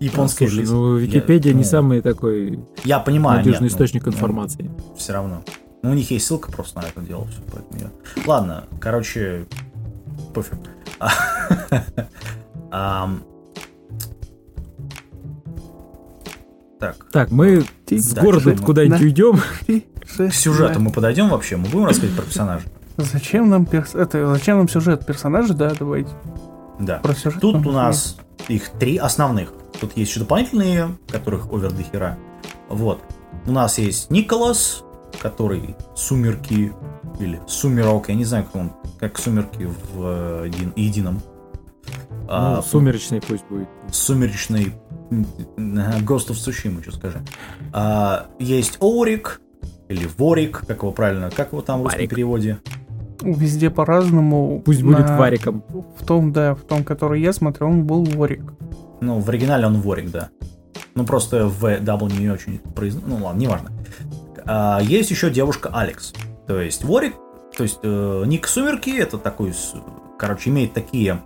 Японский 0.00 0.46
Слушай, 0.46 0.60
язык. 0.62 0.74
ну, 0.76 0.98
Я- 0.98 1.06
Википедия 1.06 1.52
не 1.52 1.58
ну, 1.62 1.64
самый 1.64 2.00
такой 2.02 2.58
Я 2.84 2.98
понимаю, 2.98 3.38
надежный 3.38 3.64
нет, 3.64 3.72
ну, 3.72 3.76
источник 3.76 4.04
ну, 4.06 4.12
информации. 4.12 4.70
все 4.96 5.12
равно. 5.14 5.42
Ну, 5.86 5.92
у 5.92 5.94
них 5.94 6.10
есть 6.10 6.26
ссылка 6.26 6.50
просто 6.50 6.80
на 6.80 6.86
это 6.86 7.00
дело, 7.00 7.28
все, 7.28 7.40
поэтому 7.52 7.80
я... 7.80 8.24
Ладно, 8.26 8.64
короче, 8.80 9.46
пофиг. 10.34 10.58
Так, 16.80 16.96
Так, 17.12 17.30
мы 17.30 17.64
с 17.88 18.12
Да, 18.12 18.20
города 18.20 18.56
куда-нибудь 18.56 18.98
да. 18.98 19.04
уйдем. 19.04 19.40
к 20.28 20.32
сюжету 20.32 20.80
мы 20.80 20.90
подойдем 20.90 21.28
вообще? 21.28 21.56
Мы 21.56 21.68
будем 21.68 21.86
рассказывать 21.86 22.16
про 22.16 22.24
персонажа? 22.24 22.66
Зачем 22.96 23.48
нам 23.48 23.64
перс... 23.64 23.94
это, 23.94 24.26
зачем 24.34 24.58
нам 24.58 24.68
сюжет 24.68 25.06
персонажа, 25.06 25.54
да, 25.54 25.72
давайте 25.78 26.10
Да. 26.80 26.98
про 26.98 27.14
сюжет. 27.14 27.40
Тут 27.40 27.64
у 27.64 27.70
нас 27.70 28.16
их 28.48 28.70
три 28.70 28.96
основных. 28.96 29.52
Тут 29.80 29.96
есть 29.96 30.10
еще 30.10 30.20
дополнительные, 30.20 30.96
которых 31.08 31.52
овер 31.52 31.70
до 31.70 31.82
хера. 31.84 32.18
Вот. 32.68 33.00
У 33.46 33.52
нас 33.52 33.78
есть 33.78 34.10
Николас, 34.10 34.82
который 35.18 35.74
Сумерки 35.94 36.72
или 37.18 37.40
Сумерок, 37.46 38.08
я 38.08 38.14
не 38.14 38.24
знаю, 38.24 38.44
как 38.44 38.56
он, 38.56 38.72
как 39.00 39.18
Сумерки 39.18 39.64
в 39.64 40.02
э, 40.02 40.44
един- 40.48 40.72
едином. 40.76 41.20
А, 42.28 42.56
Ну, 42.56 42.62
сумеречный 42.62 43.20
пусть 43.20 43.44
будет. 43.48 43.68
сумеречный 43.92 44.72
Ghost 45.56 46.28
of 46.28 46.32
Tsushima, 46.34 46.82
что 46.82 46.92
скажи. 46.92 47.20
А, 47.72 48.26
есть 48.38 48.78
Орик, 48.80 49.40
или 49.88 50.08
Ворик, 50.18 50.64
как 50.66 50.78
его 50.78 50.90
правильно, 50.92 51.30
как 51.30 51.52
его 51.52 51.62
там 51.62 51.80
в 51.80 51.84
русском 51.84 52.08
переводе? 52.08 52.58
Везде 53.22 53.70
по-разному. 53.70 54.60
Пусть 54.64 54.82
будет 54.82 55.06
На- 55.08 55.16
вариком. 55.16 55.62
В 55.96 56.04
том, 56.04 56.32
да, 56.32 56.54
в 56.54 56.62
том, 56.62 56.82
который 56.84 57.20
я 57.22 57.32
смотрел, 57.32 57.68
он 57.70 57.84
был 57.86 58.04
Ворик. 58.04 58.42
Ну, 59.00 59.20
в 59.20 59.28
оригинале 59.28 59.66
он 59.66 59.80
Ворик, 59.80 60.10
да. 60.10 60.28
Ну, 60.96 61.04
просто 61.06 61.46
в 61.46 61.64
W 61.64 62.18
не 62.20 62.28
очень 62.30 62.58
произносит. 62.74 63.08
Ну, 63.08 63.24
ладно, 63.24 63.38
неважно. 63.40 63.70
А, 64.46 64.80
есть 64.80 65.10
еще 65.10 65.30
девушка 65.30 65.70
Алекс. 65.72 66.12
То 66.46 66.60
есть 66.60 66.84
Ворик, 66.84 67.14
то 67.56 67.62
есть 67.62 67.80
э, 67.82 68.24
Ник 68.26 68.46
Сумерки, 68.46 68.90
это 68.90 69.18
такой, 69.18 69.52
короче, 70.18 70.50
имеет 70.50 70.72
такие 70.72 71.22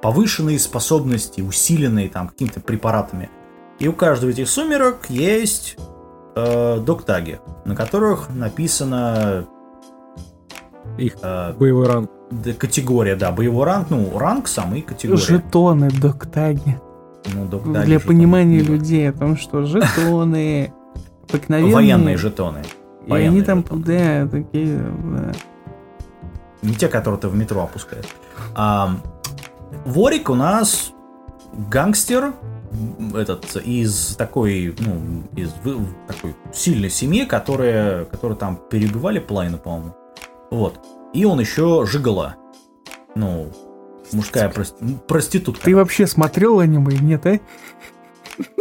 повышенные 0.00 0.58
способности, 0.58 1.40
усиленные 1.40 2.08
там 2.08 2.28
какими-то 2.28 2.60
препаратами. 2.60 3.30
И 3.78 3.88
у 3.88 3.92
каждого 3.92 4.30
этих 4.30 4.48
сумерок 4.48 5.06
есть 5.08 5.76
э, 6.36 6.78
доктаги, 6.78 7.40
на 7.64 7.74
которых 7.74 8.28
написано 8.30 9.46
Их 10.96 11.16
э, 11.22 11.52
боевой 11.54 11.86
ранг. 11.88 12.10
категория, 12.58 13.16
да, 13.16 13.32
боевой 13.32 13.64
ранг, 13.64 13.90
ну, 13.90 14.16
ранг 14.16 14.46
сам 14.46 14.74
и 14.74 14.80
категория. 14.80 15.20
Жетоны, 15.20 15.90
доктаги. 15.90 16.80
Ну, 17.34 17.46
доктаги 17.46 17.84
Для 17.86 17.98
же 17.98 18.04
там 18.04 18.08
понимания 18.08 18.60
людей 18.60 19.08
о 19.08 19.12
том, 19.12 19.36
что 19.36 19.64
жетоны, 19.64 20.72
обыкновенные... 21.34 21.74
Военные 21.74 22.16
жетоны. 22.16 22.62
И 23.06 23.10
военные 23.10 23.28
они 23.30 23.42
там, 23.42 23.58
жетоны. 23.60 23.84
да, 23.84 24.28
такие, 24.28 24.78
да. 24.78 25.32
Не 26.62 26.74
те, 26.74 26.88
которые 26.88 27.20
ты 27.20 27.28
в 27.28 27.36
метро 27.36 27.62
опускаешь. 27.62 28.06
А, 28.54 28.96
Ворик 29.84 30.30
у 30.30 30.34
нас 30.34 30.92
гангстер, 31.70 32.32
этот 33.14 33.56
из 33.56 34.16
такой, 34.16 34.74
ну, 34.78 35.24
из 35.36 35.52
такой 36.06 36.34
сильной 36.52 36.90
семьи, 36.90 37.24
которая, 37.24 38.04
которые 38.06 38.38
там 38.38 38.58
перебивали 38.70 39.18
половину, 39.18 39.58
по-моему. 39.58 39.94
Вот. 40.50 40.80
И 41.12 41.24
он 41.24 41.38
еще 41.40 41.86
жигала. 41.86 42.36
Ну, 43.14 43.52
мужская 44.12 44.48
прости- 44.48 44.98
проститутка. 45.06 45.64
Ты 45.64 45.76
вообще 45.76 46.06
смотрел 46.06 46.60
аниме, 46.60 46.96
нет, 46.98 47.26
а? 47.26 47.38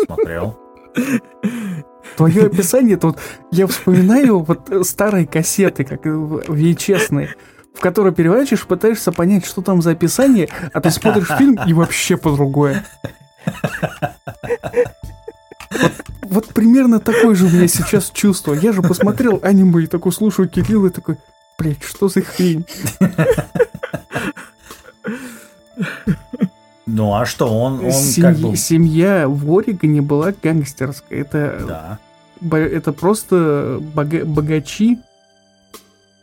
смотрел. 0.06 0.60
Твое 2.18 2.46
описание, 2.46 2.98
тут 2.98 3.18
я 3.52 3.66
вспоминаю 3.66 4.40
вот 4.40 4.70
старые 4.84 5.26
кассеты, 5.26 5.84
как 5.84 6.06
VHS, 6.06 7.30
в 7.74 7.80
которые 7.80 8.14
переворачиваешь, 8.14 8.68
пытаешься 8.68 9.12
понять, 9.12 9.46
что 9.46 9.62
там 9.62 9.82
за 9.82 9.92
описание, 9.92 10.50
а 10.74 10.82
ты 10.82 10.92
смотришь 10.92 11.32
фильм 11.38 11.58
и 11.66 11.74
вообще 11.74 12.18
по-другое. 12.18 12.86
Вот, 15.72 15.92
вот 16.22 16.48
примерно 16.54 17.00
такое 17.00 17.34
же 17.34 17.46
у 17.46 17.50
меня 17.50 17.68
сейчас 17.68 18.12
чувство. 18.12 18.54
Я 18.54 18.74
же 18.74 18.84
посмотрел 18.84 19.40
аниме 19.42 19.84
и 19.84 19.88
такой 19.88 20.12
слушаю 20.12 20.48
Кирилла 20.48 20.88
и 20.88 20.92
такой, 20.92 21.18
блядь, 21.58 21.84
что 21.84 22.10
за 22.10 22.22
хрень? 22.22 22.66
Ну, 26.86 27.14
а 27.16 27.26
что, 27.26 27.48
он, 27.48 27.76
он 27.76 27.82
как 27.86 27.94
Семья, 27.94 28.48
бы... 28.50 28.58
семья 28.58 29.28
в 29.28 29.58
Орегоне 29.58 30.02
была 30.02 30.34
гангстерская. 30.44 31.22
Это 31.22 31.64
Да. 31.68 32.00
бо- 32.42 32.58
это 32.58 32.92
просто 32.92 33.80
бога- 33.96 34.26
богачи. 34.26 35.00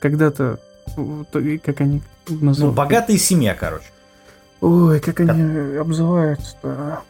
Когда-то, 0.00 0.58
как 1.64 1.80
они 1.80 2.02
Ну, 2.28 2.44
называют? 2.46 2.76
богатая 2.76 3.16
семья, 3.16 3.54
короче. 3.54 3.86
Ой, 4.60 5.00
как 5.00 5.20
они 5.20 5.78
обзываются-то? 5.78 7.00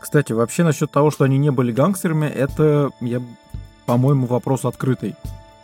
Кстати, 0.00 0.32
вообще 0.32 0.62
насчет 0.62 0.90
того, 0.90 1.10
что 1.10 1.24
они 1.24 1.38
не 1.38 1.50
были 1.50 1.72
гангстерами, 1.72 2.26
это, 2.26 2.90
я, 3.00 3.20
по-моему, 3.86 4.26
вопрос 4.26 4.64
открытый. 4.64 5.16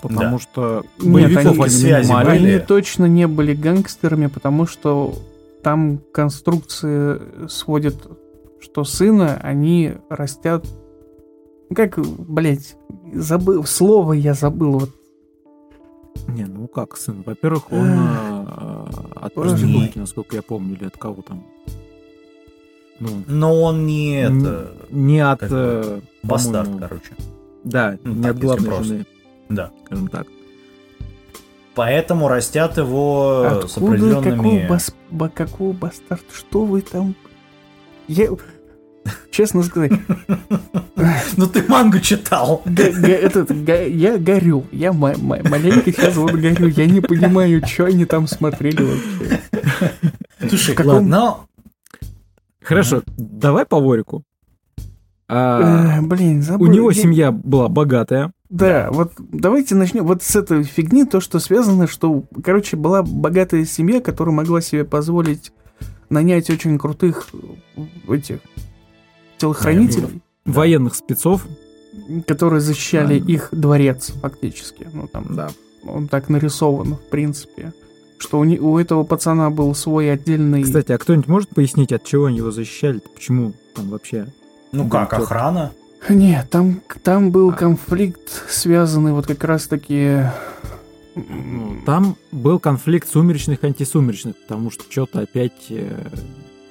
Потому 0.02 0.36
Да. 0.36 0.42
что 0.42 0.84
Нет, 1.00 1.36
они- 1.36 1.48
они 1.50 1.68
связи 1.70 2.12
были. 2.12 2.26
Они 2.28 2.58
точно 2.58 3.06
не 3.06 3.26
были 3.26 3.54
гангстерами, 3.54 4.26
потому 4.26 4.66
что 4.66 5.14
там 5.64 6.00
конструкции 6.12 7.48
сводят, 7.48 7.96
что 8.61 8.85
сына 8.85 9.40
они 9.42 9.94
растят... 10.11 10.66
Ну, 11.70 11.74
Как, 11.74 11.98
блять, 11.98 12.77
забыл, 13.14 13.64
слово 13.64 14.12
я 14.12 14.35
забыл. 14.35 14.72
Вот. 14.79 14.90
Не, 16.29 16.44
ну 16.44 16.68
как, 16.68 16.96
сын? 16.96 17.22
Во-первых, 17.27 17.72
он 17.72 17.88
э, 17.88 18.85
от 19.16 19.35
проститутки, 19.35 19.98
насколько 19.98 20.37
я 20.37 20.42
помню, 20.42 20.74
или 20.77 20.85
от 20.85 20.96
кого 20.96 21.22
там. 21.22 21.42
Ну, 23.00 23.09
Но 23.27 23.62
он 23.62 23.87
не 23.87 24.22
это... 24.22 24.72
не 24.90 25.18
от... 25.20 25.40
э, 25.50 26.00
Бастард, 26.22 26.68
короче. 26.79 27.14
Да, 27.64 27.98
Ну, 28.05 28.14
не 28.14 28.22
так, 28.22 28.33
от 28.37 28.38
главной 28.38 28.66
просто. 28.66 28.85
жены, 28.85 29.07
Да. 29.48 29.72
скажем 29.87 30.09
так. 30.09 30.27
Поэтому 31.74 32.28
растят 32.28 32.76
его 32.78 33.42
Э, 33.46 33.66
с 33.68 33.76
Откуда, 33.76 33.96
какого, 33.98 34.18
определенными... 34.18 34.68
бас, 34.68 34.94
ба- 35.10 35.28
какого 35.28 35.72
бастард, 35.72 36.22
что 36.32 36.64
вы 36.64 36.82
там... 36.82 37.14
Я, 38.06 38.28
честно 39.30 39.62
сказать, 39.62 39.92
Ну 41.37 41.46
ты 41.48 41.64
мангу 41.68 41.98
читал. 42.00 42.62
этот, 42.66 43.50
я 43.50 44.18
горю, 44.18 44.66
я 44.72 44.92
ма- 44.92 45.14
ма- 45.18 45.40
маленько 45.48 45.90
сейчас 45.92 46.14
вот 46.16 46.32
горю, 46.32 46.68
я 46.68 46.87
не 46.87 47.00
понимаю, 47.00 47.60
что 47.66 47.87
они 47.87 48.04
там 48.04 48.26
смотрели 48.28 48.82
вообще. 48.82 49.40
Слушай, 50.48 50.76
ладно, 50.84 51.37
Хорошо, 52.62 53.02
давай 53.16 53.66
по 53.66 53.80
Ворику. 53.80 54.22
А, 55.28 55.98
Э, 55.98 56.02
Блин, 56.02 56.42
забыл. 56.42 56.66
у 56.68 56.70
него 56.72 56.92
семья 56.92 57.32
была 57.32 57.68
богатая. 57.68 58.32
Да, 58.54 58.88
вот 58.92 59.12
давайте 59.18 59.74
начнем 59.74 60.06
вот 60.06 60.22
с 60.22 60.36
этой 60.36 60.62
фигни, 60.62 61.04
то, 61.04 61.18
что 61.20 61.40
связано, 61.40 61.88
что, 61.88 62.22
короче, 62.42 62.76
была 62.76 63.02
богатая 63.02 63.64
семья, 63.64 64.00
которая 64.00 64.32
могла 64.34 64.60
себе 64.60 64.84
позволить 64.84 65.52
нанять 66.08 66.48
очень 66.50 66.78
крутых 66.78 67.26
э, 67.76 68.14
этих 68.14 68.38
телохранителей, 69.38 70.22
Да. 70.44 70.52
Военных 70.52 70.94
спецов. 70.94 71.46
которые 72.26 72.60
защищали 72.60 73.18
Да. 73.20 73.32
их 73.32 73.48
дворец, 73.52 74.12
фактически. 74.20 74.88
Ну, 74.92 75.06
там, 75.06 75.26
Да. 75.30 75.50
он 75.86 76.08
так 76.08 76.28
нарисован, 76.28 76.94
в 76.96 77.08
принципе. 77.10 77.72
Что 78.18 78.40
у, 78.40 78.44
не- 78.44 78.58
у 78.58 78.78
этого 78.78 79.04
пацана 79.04 79.50
был 79.50 79.74
свой 79.76 80.10
отдельный... 80.12 80.62
Кстати, 80.64 80.90
а 80.92 80.98
кто-нибудь 80.98 81.28
может 81.28 81.48
пояснить, 81.50 81.92
от 81.92 82.02
чего 82.04 82.24
они 82.26 82.38
его 82.38 82.50
защищали? 82.50 83.00
Почему 83.14 83.52
там 83.76 83.88
вообще? 83.90 84.26
ну 84.72 84.88
как, 84.88 85.12
охрана? 85.12 85.70
Нет, 86.08 86.50
там, 86.50 86.82
там 87.02 87.30
был 87.30 87.50
А. 87.50 87.52
конфликт, 87.52 88.20
связанный 88.48 89.12
вот 89.12 89.26
как 89.26 89.42
раз-таки... 89.44 90.22
Там 91.86 92.16
был 92.32 92.58
конфликт 92.58 93.08
сумеречных 93.08 93.62
антисумеречных, 93.62 94.34
потому 94.36 94.70
что 94.70 94.84
что-то 94.90 95.20
опять... 95.20 95.66
э, 95.70 96.08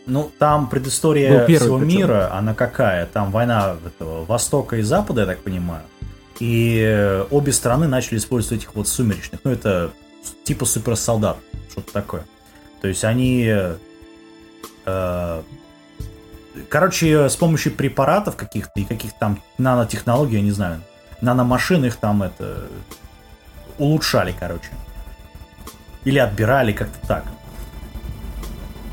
Ну, 0.05 0.29
там 0.37 0.67
предыстория 0.69 1.45
всего 1.47 1.79
причем. 1.79 1.87
мира, 1.97 2.29
она 2.33 2.53
какая? 2.53 3.05
Там 3.05 3.31
война 3.31 3.77
этого 3.85 4.25
Востока 4.25 4.75
и 4.75 4.81
Запада, 4.81 5.21
я 5.21 5.27
так 5.27 5.39
понимаю. 5.39 5.83
И 6.39 7.23
обе 7.31 7.53
страны 7.53 7.87
начали 7.87 8.17
использовать 8.17 8.63
этих 8.63 8.75
вот 8.75 8.87
сумеречных. 8.87 9.39
Ну, 9.45 9.51
это 9.51 9.93
типа 10.43 10.65
суперсолдат, 10.65 11.37
что-то 11.71 11.93
такое. 11.93 12.25
То 12.81 12.89
есть 12.89 13.03
они... 13.05 13.45
э, 14.85 15.41
короче, 16.69 17.29
с 17.29 17.35
помощью 17.35 17.73
препаратов 17.73 18.35
каких-то 18.35 18.79
и 18.79 18.83
каких-то 18.85 19.17
там 19.19 19.41
нанотехнологий, 19.57 20.37
я 20.37 20.41
не 20.43 20.51
знаю, 20.51 20.81
наномашин 21.21 21.85
их 21.85 21.95
там 21.97 22.23
это 22.23 22.65
улучшали, 23.77 24.35
короче. 24.39 24.69
Или 26.03 26.19
отбирали 26.19 26.73
как-то 26.73 27.07
так. 27.07 27.23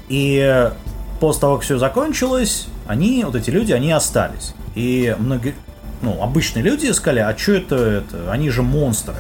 И 0.09 0.38
э, 0.42 0.73
после 1.20 1.40
того, 1.40 1.57
как 1.57 1.64
все 1.64 1.79
закончилось, 1.79 2.66
они, 2.87 3.25
вот 3.25 3.35
эти 3.35 3.51
люди, 3.51 3.73
они 3.73 3.92
остались. 3.92 4.55
И 4.75 5.14
многие, 5.18 5.55
ну, 6.03 6.23
обычные 6.23 6.62
люди 6.62 6.90
сказали, 6.92 7.20
а 7.20 7.37
что 7.37 7.53
это, 7.53 7.77
это, 7.77 8.33
они 8.33 8.51
же 8.51 8.62
монстры. 8.62 9.16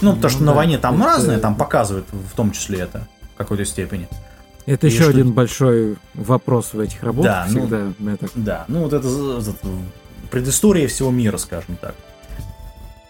Ну, 0.00 0.14
потому 0.14 0.22
Ну 0.24 0.28
что 0.28 0.40
на 0.44 0.52
да, 0.52 0.56
войне 0.56 0.78
там 0.78 0.96
это- 0.96 1.04
разные, 1.04 1.38
там 1.38 1.54
показывают 1.54 2.06
в 2.10 2.34
том 2.34 2.50
числе 2.52 2.80
это 2.80 3.06
в 3.34 3.36
какой-то 3.38 3.64
степени. 3.64 4.08
Это 4.66 4.86
И 4.86 4.90
еще 4.90 5.02
что- 5.04 5.10
один 5.12 5.32
большой 5.32 5.96
вопрос 6.14 6.74
в 6.74 6.80
этих 6.80 7.02
работах 7.02 7.32
Да, 7.32 7.46
ну- 7.50 7.60
всегда. 7.60 8.12
это 8.12 8.28
Да, 8.34 8.64
ну 8.68 8.80
вот 8.82 8.92
это, 8.92 9.06
это 9.38 9.52
предыстория 10.30 10.88
всего 10.88 11.10
мира, 11.10 11.36
скажем 11.38 11.76
так. 11.80 11.94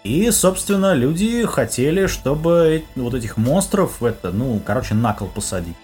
И, 0.03 0.29
собственно, 0.31 0.93
люди 0.93 1.45
хотели, 1.45 2.07
чтобы 2.07 2.83
вот 2.95 3.13
этих 3.13 3.35
монстров, 3.37 4.01
это, 4.03 4.31
ну, 4.31 4.61
короче, 4.65 4.93
на 4.93 5.13
кол 5.13 5.27
посадить. 5.27 5.75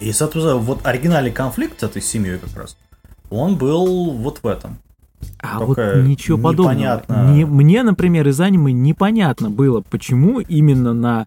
И, 0.00 0.12
соответственно, 0.12 0.56
вот 0.56 0.84
оригинальный 0.86 1.30
конфликт 1.30 1.80
с 1.80 1.82
этой 1.82 2.02
семьей 2.02 2.38
как 2.38 2.56
раз, 2.56 2.76
он 3.30 3.56
был 3.56 4.10
вот 4.12 4.40
в 4.42 4.46
этом. 4.46 4.78
А 5.38 5.58
Только 5.58 5.92
вот 5.96 6.04
ничего 6.06 6.38
подобного. 6.38 6.72
непонятно. 6.74 7.30
Не- 7.32 7.44
мне, 7.44 7.82
например, 7.82 8.26
из 8.28 8.40
аниме 8.40 8.72
непонятно 8.72 9.50
было, 9.50 9.82
почему 9.82 10.40
именно 10.40 10.94
на 10.94 11.26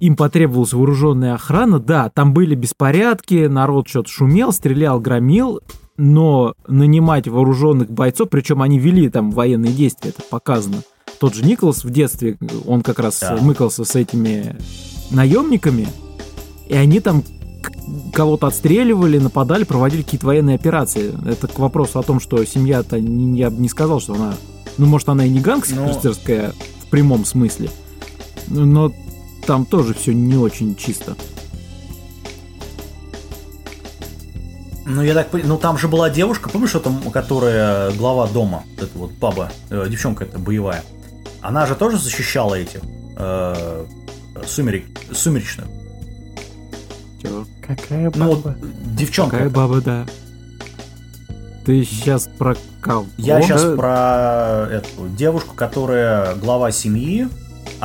им 0.00 0.16
потребовалась 0.16 0.72
вооруженная 0.72 1.34
охрана. 1.34 1.78
Да, 1.78 2.10
там 2.10 2.32
были 2.34 2.54
беспорядки, 2.54 3.46
народ 3.46 3.88
что-то 3.88 4.10
шумел, 4.10 4.52
стрелял, 4.52 5.00
громил, 5.00 5.60
но 5.96 6.54
нанимать 6.66 7.28
вооруженных 7.28 7.90
бойцов, 7.90 8.28
причем 8.30 8.62
они 8.62 8.78
вели 8.78 9.08
там 9.08 9.30
военные 9.30 9.72
действия, 9.72 10.10
это 10.10 10.22
показано. 10.28 10.78
Тот 11.20 11.34
же 11.34 11.44
Николас 11.44 11.84
в 11.84 11.90
детстве, 11.90 12.36
он 12.66 12.82
как 12.82 12.98
раз 12.98 13.20
Да. 13.20 13.38
мыкался 13.40 13.84
с 13.84 13.94
этими 13.94 14.56
наемниками, 15.10 15.86
и 16.68 16.74
они 16.74 17.00
там 17.00 17.22
кого-то 18.12 18.48
отстреливали, 18.48 19.18
нападали, 19.18 19.64
проводили 19.64 20.02
какие-то 20.02 20.26
военные 20.26 20.56
операции. 20.56 21.12
Это 21.28 21.46
к 21.46 21.58
вопросу 21.58 21.98
о 21.98 22.02
том, 22.02 22.20
что 22.20 22.44
семья-то, 22.44 22.96
я 22.96 23.50
бы 23.50 23.60
не 23.60 23.68
сказал, 23.68 24.00
что 24.00 24.14
она... 24.14 24.34
Ну, 24.76 24.86
может, 24.86 25.08
она 25.08 25.24
и 25.24 25.28
не 25.28 25.40
гангстерская 25.40 26.52
в 26.84 26.90
прямом 26.90 27.24
смысле, 27.24 27.70
но 28.48 28.92
там 29.44 29.66
тоже 29.66 29.94
все 29.94 30.12
не 30.12 30.36
очень 30.36 30.74
чисто. 30.76 31.16
Ну, 34.86 35.02
я 35.02 35.14
так 35.14 35.30
понимаю, 35.30 35.48
ну 35.54 35.58
там 35.58 35.78
же 35.78 35.88
была 35.88 36.10
девушка, 36.10 36.50
помнишь, 36.50 36.70
что 36.70 36.80
там, 36.80 37.00
которая 37.10 37.90
глава 37.92 38.26
дома, 38.26 38.64
вот 38.76 38.82
эта 38.88 38.98
вот 38.98 39.12
баба, 39.12 39.50
э, 39.70 39.86
девчонка 39.88 40.24
эта 40.24 40.38
боевая. 40.38 40.82
Она 41.40 41.64
же 41.66 41.74
тоже 41.74 41.98
защищала 41.98 42.54
этих 42.54 42.80
э, 43.16 43.86
сумерек, 44.46 44.84
сумеречных. 45.10 45.66
Чё? 47.22 47.46
Какая 47.66 48.12
Ну, 48.14 48.26
вот 48.26 48.42
баба? 48.44 48.56
девчонка. 48.84 49.30
Какая 49.36 49.48
эта. 49.48 49.56
баба, 49.56 49.80
да. 49.80 50.06
Ты 51.64 51.82
сейчас 51.84 52.28
про 52.38 52.54
кого? 52.82 53.06
Я 53.16 53.40
сейчас 53.40 53.62
про 53.76 54.68
эту 54.70 55.08
девушку, 55.16 55.54
которая 55.56 56.34
глава 56.34 56.70
семьи, 56.72 57.26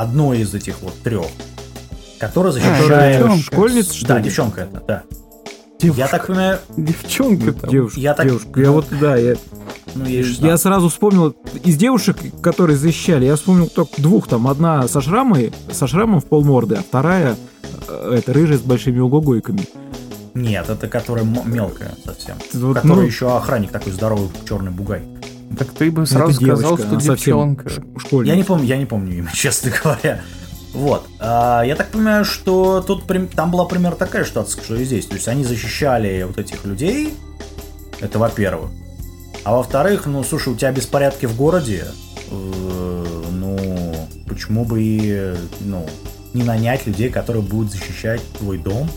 одной 0.02 0.40
из 0.40 0.54
этих 0.54 0.82
вот 0.82 0.94
трех, 1.04 1.26
которая 2.20 2.52
защищает... 2.52 2.82
Которая 2.84 3.18
девчонка. 3.20 3.44
школьница, 3.44 3.94
что 3.94 4.08
да, 4.08 4.18
ли? 4.18 4.24
девчонка 4.24 4.62
это, 4.62 4.84
да. 4.88 5.04
Девушка. 5.80 6.02
Я 6.02 6.08
так 6.10 6.28
понимаю, 6.28 6.60
Девчонка 6.76 7.54
там. 7.54 7.70
Девушка, 7.70 8.00
Я 8.00 8.14
так- 8.14 8.26
девушка. 8.28 8.62
Я 8.62 8.72
вот, 8.72 8.86
да, 9.00 9.16
я, 9.16 9.36
ну, 9.96 10.06
я 10.06 10.24
16. 10.24 10.62
сразу 10.62 10.90
вспомнил, 10.90 11.36
из 11.64 11.78
девушек, 11.78 12.18
которые 12.42 12.76
защищали, 12.78 13.26
я 13.26 13.36
вспомнил 13.38 13.68
только 13.68 14.02
двух, 14.02 14.28
там, 14.28 14.48
одна 14.48 14.88
со 14.90 15.00
шрамой, 15.00 15.54
со 15.72 15.88
шрамом 15.88 16.20
в 16.20 16.26
полморды, 16.26 16.76
а 16.76 16.82
вторая, 16.82 17.38
э, 17.88 18.16
это, 18.18 18.34
рыжая 18.34 18.58
с 18.58 18.62
большими 18.62 19.00
угогойками. 19.00 19.66
Нет, 20.34 20.70
это 20.70 20.88
которая 20.88 21.24
мелкая 21.24 21.94
совсем. 22.06 22.36
Вот, 22.54 22.76
Который 22.76 22.96
ну, 22.98 23.02
еще 23.04 23.36
охранник 23.36 23.72
такой 23.72 23.94
здоровый, 23.94 24.30
черный 24.48 24.72
бугай. 24.72 25.02
Так 25.58 25.70
ты 25.72 25.92
бы 25.92 26.04
это 26.04 26.12
сразу 26.12 26.34
сказал, 26.34 26.58
девочка, 26.58 26.78
что 26.78 26.90
она 26.90 27.00
совсем 27.00 27.16
девчонка. 27.16 27.70
школьница. 27.98 28.32
Я 28.32 28.36
не 28.36 28.44
помню, 28.44 28.66
я 28.66 28.78
не 28.78 28.86
помню 28.86 29.18
имя, 29.18 29.32
честно 29.34 29.72
говоря. 29.84 30.22
Вот. 30.74 31.08
А, 31.20 31.64
я 31.64 31.76
так 31.76 31.90
понимаю, 31.90 32.24
что 32.26 32.82
тут 32.82 33.04
там 33.36 33.52
была 33.52 33.66
примерно 33.66 33.98
такая 33.98 34.24
ситуация, 34.26 34.62
что 34.64 34.76
и 34.76 34.84
здесь. 34.86 35.06
То 35.08 35.16
есть 35.16 35.28
они 35.28 35.44
защищали 35.44 36.24
вот 36.24 36.38
этих 36.38 36.64
людей. 36.66 37.14
Это 38.00 38.20
во-первых. 38.20 38.70
А 39.44 39.56
во-вторых, 39.56 40.06
ну, 40.06 40.24
слушай, 40.24 40.54
у 40.54 40.56
тебя 40.56 40.72
беспорядки 40.72 41.26
в 41.26 41.36
городе. 41.36 41.86
э, 42.30 43.06
ну, 43.32 44.08
почему 44.28 44.64
бы 44.66 44.82
и, 44.82 45.34
ну, 45.62 45.86
не 46.34 46.44
нанять 46.44 46.86
людей, 46.86 47.10
которые 47.10 47.42
будут 47.42 47.72
защищать 47.72 48.22
твой 48.38 48.58
дом? 48.60 48.90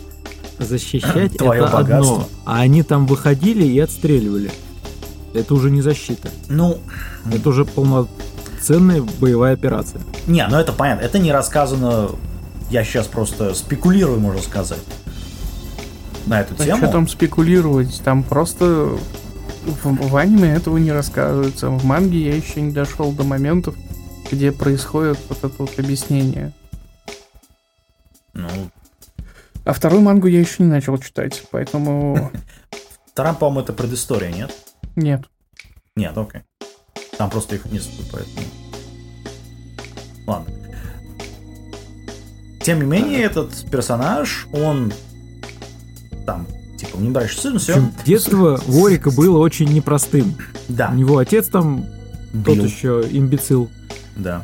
Защищать 0.59 1.33
Твоё 1.39 1.65
это 1.65 1.73
богатство. 1.73 2.15
одно, 2.17 2.29
а 2.45 2.61
они 2.61 2.83
там 2.83 3.07
выходили 3.07 3.65
и 3.65 3.79
отстреливали. 3.81 4.51
Это 5.35 5.55
уже 5.55 5.71
не 5.71 5.81
защита. 5.83 6.29
Ну, 6.49 6.79
Это 7.33 7.49
уже 7.49 7.65
полноценная 7.65 9.03
боевая 9.21 9.55
операция. 9.55 10.01
не, 10.27 10.47
ну 10.47 10.57
это 10.59 10.73
понятно. 10.73 11.03
Это 11.05 11.19
не 11.19 11.33
рассказано. 11.33 12.11
Я 12.71 12.85
сейчас 12.85 13.07
просто 13.07 13.55
спекулирую, 13.55 14.21
можно 14.21 14.41
сказать. 14.43 14.81
На 16.27 16.41
эту 16.41 16.55
А 16.59 16.65
тему. 16.65 16.79
что 16.79 16.89
там 16.89 17.09
спекулировать? 17.09 18.01
Там 18.05 18.23
просто 18.23 18.97
в, 19.65 19.85
в 20.11 20.17
аниме 20.17 20.55
этого 20.55 20.79
не 20.79 20.93
рассказывается. 20.93 21.69
В 21.69 21.85
манге 21.85 22.19
я 22.31 22.35
еще 22.37 22.61
не 22.61 22.73
дошел 22.73 23.13
до 23.13 23.25
моментов, 23.25 23.75
где 24.31 24.53
происходит 24.53 25.19
вот 25.29 25.39
это 25.39 25.55
вот 25.59 25.79
объяснение. 25.79 26.53
Ну, 28.35 28.49
А 29.65 29.73
вторую 29.73 30.03
мангу 30.03 30.27
я 30.27 30.41
еще 30.41 30.63
не 30.63 30.69
начал 30.71 30.97
читать, 30.99 31.43
поэтому 31.51 32.31
вторая, 33.13 33.35
по-моему, 33.35 33.61
это 33.61 33.73
предыстория, 33.75 34.31
нет? 34.33 34.53
Нет. 34.97 35.25
Нет, 35.97 36.17
окей. 36.17 36.43
Там 37.19 37.31
просто 37.31 37.55
их 37.57 37.65
несколько, 37.67 38.03
поэтому... 38.13 38.47
Ладно. 40.27 40.55
Тем 42.63 42.79
не 42.81 42.87
менее, 42.87 43.23
этот 43.23 43.53
персонаж, 43.71 44.47
он 44.53 44.93
там, 46.25 46.47
типа, 46.79 46.97
не 46.99 47.11
брать 47.11 47.33
сын, 47.33 47.59
все. 47.59 47.73
общем, 47.75 47.93
детство 48.07 48.61
Ворика 48.67 49.11
было 49.11 49.39
очень 49.39 49.67
непростым. 49.73 50.37
Да, 50.69 50.91
У 50.93 50.95
него 50.95 51.19
отец 51.19 51.49
там 51.49 51.85
тот 52.33 52.57
бил. 52.57 52.65
еще 52.65 53.05
имбецил 53.11 53.69
Да. 54.17 54.43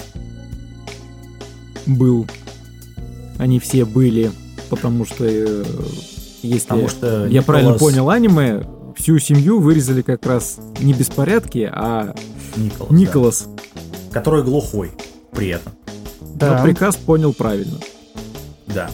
был. 1.87 2.27
Они 3.39 3.61
все 3.61 3.85
были, 3.85 4.33
потому 4.69 5.05
что 5.07 5.25
э, 5.25 5.65
если 6.43 6.67
Потому 6.69 6.89
что 6.89 7.23
я 7.27 7.29
Николас- 7.29 7.45
правильно 7.47 7.75
понял 7.75 8.11
аниме, 8.11 8.65
всю 8.99 9.19
семью 9.19 9.61
вырезали 9.61 10.03
как 10.03 10.27
раз 10.27 10.59
не 10.81 10.93
беспорядки, 10.93 11.69
а 11.73 12.15
Николас. 12.57 12.89
да. 12.91 12.97
Николас. 12.97 13.49
Который 14.13 14.43
глухой 14.43 14.93
при 15.33 15.49
этом. 15.49 15.73
Да. 16.35 16.57
Но 16.59 16.65
приказ 16.65 16.97
понял 16.97 17.33
правильно. 17.33 17.79
Да. 18.67 18.91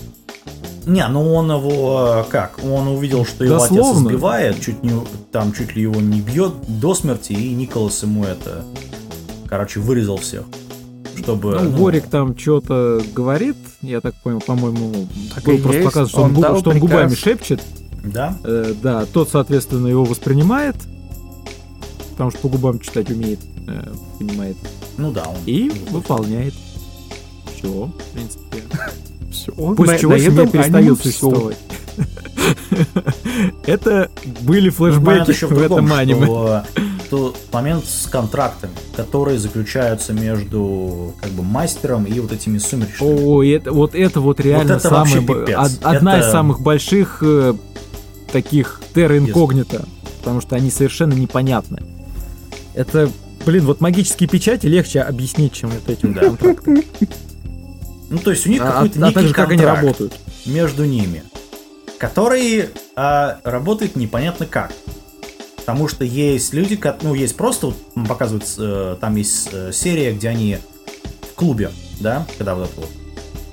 Не, 0.87 1.07
ну 1.09 1.35
он 1.35 1.51
его 1.51 2.27
как? 2.31 2.59
Он 2.63 2.89
увидел, 2.89 3.25
что 3.25 3.45
его 3.45 3.59
Дословно. 3.59 3.91
отец 3.93 4.03
избивает, 4.03 4.61
чуть 4.61 4.83
не, 4.83 4.93
там 5.33 5.53
чуть 5.53 5.75
ли 5.75 5.83
его 5.83 5.99
не 6.01 6.21
бьет 6.21 6.53
до 6.69 6.95
смерти, 6.95 7.33
и 7.33 7.55
Николас 7.55 8.03
ему 8.03 8.25
это, 8.25 8.65
короче, 9.49 9.81
вырезал 9.81 10.19
всех, 10.19 10.43
чтобы. 11.17 11.59
Ну, 11.59 11.71
Ворик 11.71 12.07
там 12.09 12.37
что-то 12.39 13.01
говорит, 13.15 13.57
я 13.81 14.03
так 14.03 14.15
понял, 14.23 14.41
по-моему, 14.43 14.91
был 15.47 15.59
просто 15.59 15.73
есть. 15.73 15.85
показано, 15.85 16.09
что 16.09 16.21
он, 16.23 16.31
Он 16.31 16.37
губ- 16.37 16.59
что 16.61 16.71
он 16.71 16.81
приказ. 16.81 16.81
губами 16.81 17.15
шепчет. 17.15 17.63
Да. 18.05 18.37
Э, 18.45 18.75
да, 18.83 19.07
тот, 19.07 19.31
соответственно, 19.31 19.87
его 19.89 20.05
воспринимает, 20.05 20.77
потому 22.13 22.31
что 22.31 22.41
по 22.41 22.49
губам 22.49 22.79
читать 22.81 23.11
умеет, 23.11 23.41
э, 23.67 23.93
понимает, 24.19 24.57
Ну 24.99 25.11
да, 25.11 25.25
он. 25.27 25.37
и 25.47 25.71
он- 25.71 25.79
выполняет. 25.93 26.55
Все, 27.57 27.69
в 27.87 27.93
принципе. 28.15 28.59
Всё. 29.33 29.53
После 29.75 29.95
На- 29.95 29.99
чего 29.99 30.13
на 30.13 30.19
семья 30.19 30.47
перестает 30.47 30.99
существовать. 31.01 31.57
Это 33.67 34.11
были 34.43 34.67
Ну, 34.69 34.73
флешбеки 34.73 35.31
еще 35.31 35.47
в 35.47 35.59
этом 35.59 35.93
аниме. 35.93 36.27
что 36.27 36.63
то 37.11 37.35
момент 37.53 37.85
с 37.85 38.07
контрактами, 38.07 38.73
которые 38.97 39.39
заключаются 39.39 40.13
между 40.13 41.15
как 41.21 41.31
бы 41.33 41.43
мастером 41.43 42.05
и 42.05 42.19
вот 42.19 42.33
этими 42.33 42.59
сумеречными. 42.59 43.23
Ой, 43.25 43.51
это, 43.51 43.73
вот 43.73 43.95
это 43.95 44.21
вот 44.21 44.41
реально 44.41 44.73
это 44.75 44.91
вообще 44.91 45.21
самая, 45.21 45.69
одна 45.83 46.19
Это- 46.19 46.27
из 46.27 46.33
самых 46.33 46.61
больших 46.61 47.19
э, 47.23 47.55
таких 48.35 48.81
терра 48.93 49.17
инкогнито, 49.17 49.85
потому 50.19 50.41
что 50.41 50.57
они 50.57 50.69
совершенно 50.69 51.13
непонятны. 51.15 51.79
Это, 52.75 53.09
блин, 53.47 53.65
вот 53.65 53.81
магические 53.81 54.29
печати 54.29 54.67
легче 54.67 55.03
объяснить, 55.03 55.53
чем 55.53 55.71
вот 55.71 55.89
эти 55.89 56.05
вот 56.05 56.15
Да. 56.17 56.21
контракты. 56.23 56.85
Ну 58.11 58.19
то 58.19 58.33
есть 58.33 58.45
у 58.49 58.51
них 58.51 58.61
А, 58.61 58.73
какой-то 58.73 58.99
а 58.99 59.03
некий 59.03 59.15
также 59.15 59.35
как 59.35 59.51
они 59.51 59.65
работают. 59.65 60.15
между 60.47 60.85
ними, 60.85 61.23
который 61.97 62.71
а, 62.97 63.39
работает 63.45 63.95
непонятно 63.95 64.47
как. 64.47 64.73
Потому 65.57 65.87
что 65.87 66.05
есть 66.05 66.53
люди, 66.53 66.79
ну, 67.03 67.15
есть 67.15 67.37
просто, 67.37 67.69
вот, 67.69 67.77
показывают, 68.09 68.45
э, 68.59 68.97
там 69.01 69.15
есть 69.17 69.49
э, 69.53 69.71
серия, 69.73 70.13
где 70.13 70.29
они 70.29 70.59
в 71.23 71.35
клубе, 71.37 71.71
да, 72.01 72.27
когда 72.37 72.55
вот 72.57 72.69
это 72.69 72.81
вот, 72.81 72.91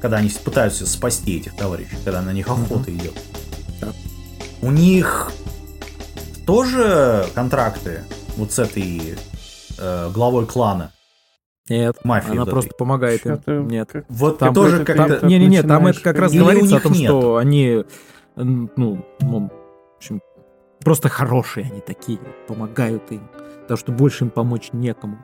когда 0.02 0.17
они 0.17 0.30
пытаются 0.44 0.86
спасти 0.88 1.38
этих 1.38 1.56
товарищей, 1.56 1.96
когда 2.04 2.22
на 2.22 2.34
них 2.34 2.48
охота 2.50 2.91
идет. 2.91 3.13
У 4.62 4.71
них 4.71 5.32
тоже 6.45 7.26
контракты 7.34 8.04
вот 8.38 8.52
с 8.52 8.60
этой 8.60 9.15
э, 9.80 10.10
главой 10.12 10.45
клана 10.45 10.91
Нет, 11.69 11.97
мафии. 12.04 12.32
она 12.32 12.41
вот 12.41 12.47
этой. 12.47 12.52
просто 12.52 12.74
помогает 12.76 13.26
им. 13.26 13.38
Чё-то 13.38 13.52
Нет. 13.60 13.89
как- 13.91 14.06
Вот 14.10 14.38
Там 14.39 14.54
тоже 14.54 14.84
как-то... 14.86 15.26
Не-не-не, 15.26 15.63
там 15.63 15.88
это 15.88 16.02
как 16.02 16.17
раз 16.17 16.32
Или 16.32 16.39
говорится 16.41 16.76
о 16.76 16.78
них 16.78 16.84
том, 16.84 16.91
нет. 16.93 17.10
что 17.10 17.36
они, 17.38 17.86
ну, 18.36 18.69
ну, 18.76 19.06
в 19.19 19.95
общем, 19.97 20.21
просто 20.84 21.10
хорошие 21.10 21.67
они 21.71 21.82
такие, 21.82 22.19
помогают 22.47 23.12
им. 23.12 23.30
Потому 23.62 23.78
что 23.78 23.91
больше 23.91 24.26
им 24.26 24.30
помочь 24.30 24.69
некому. 24.74 25.17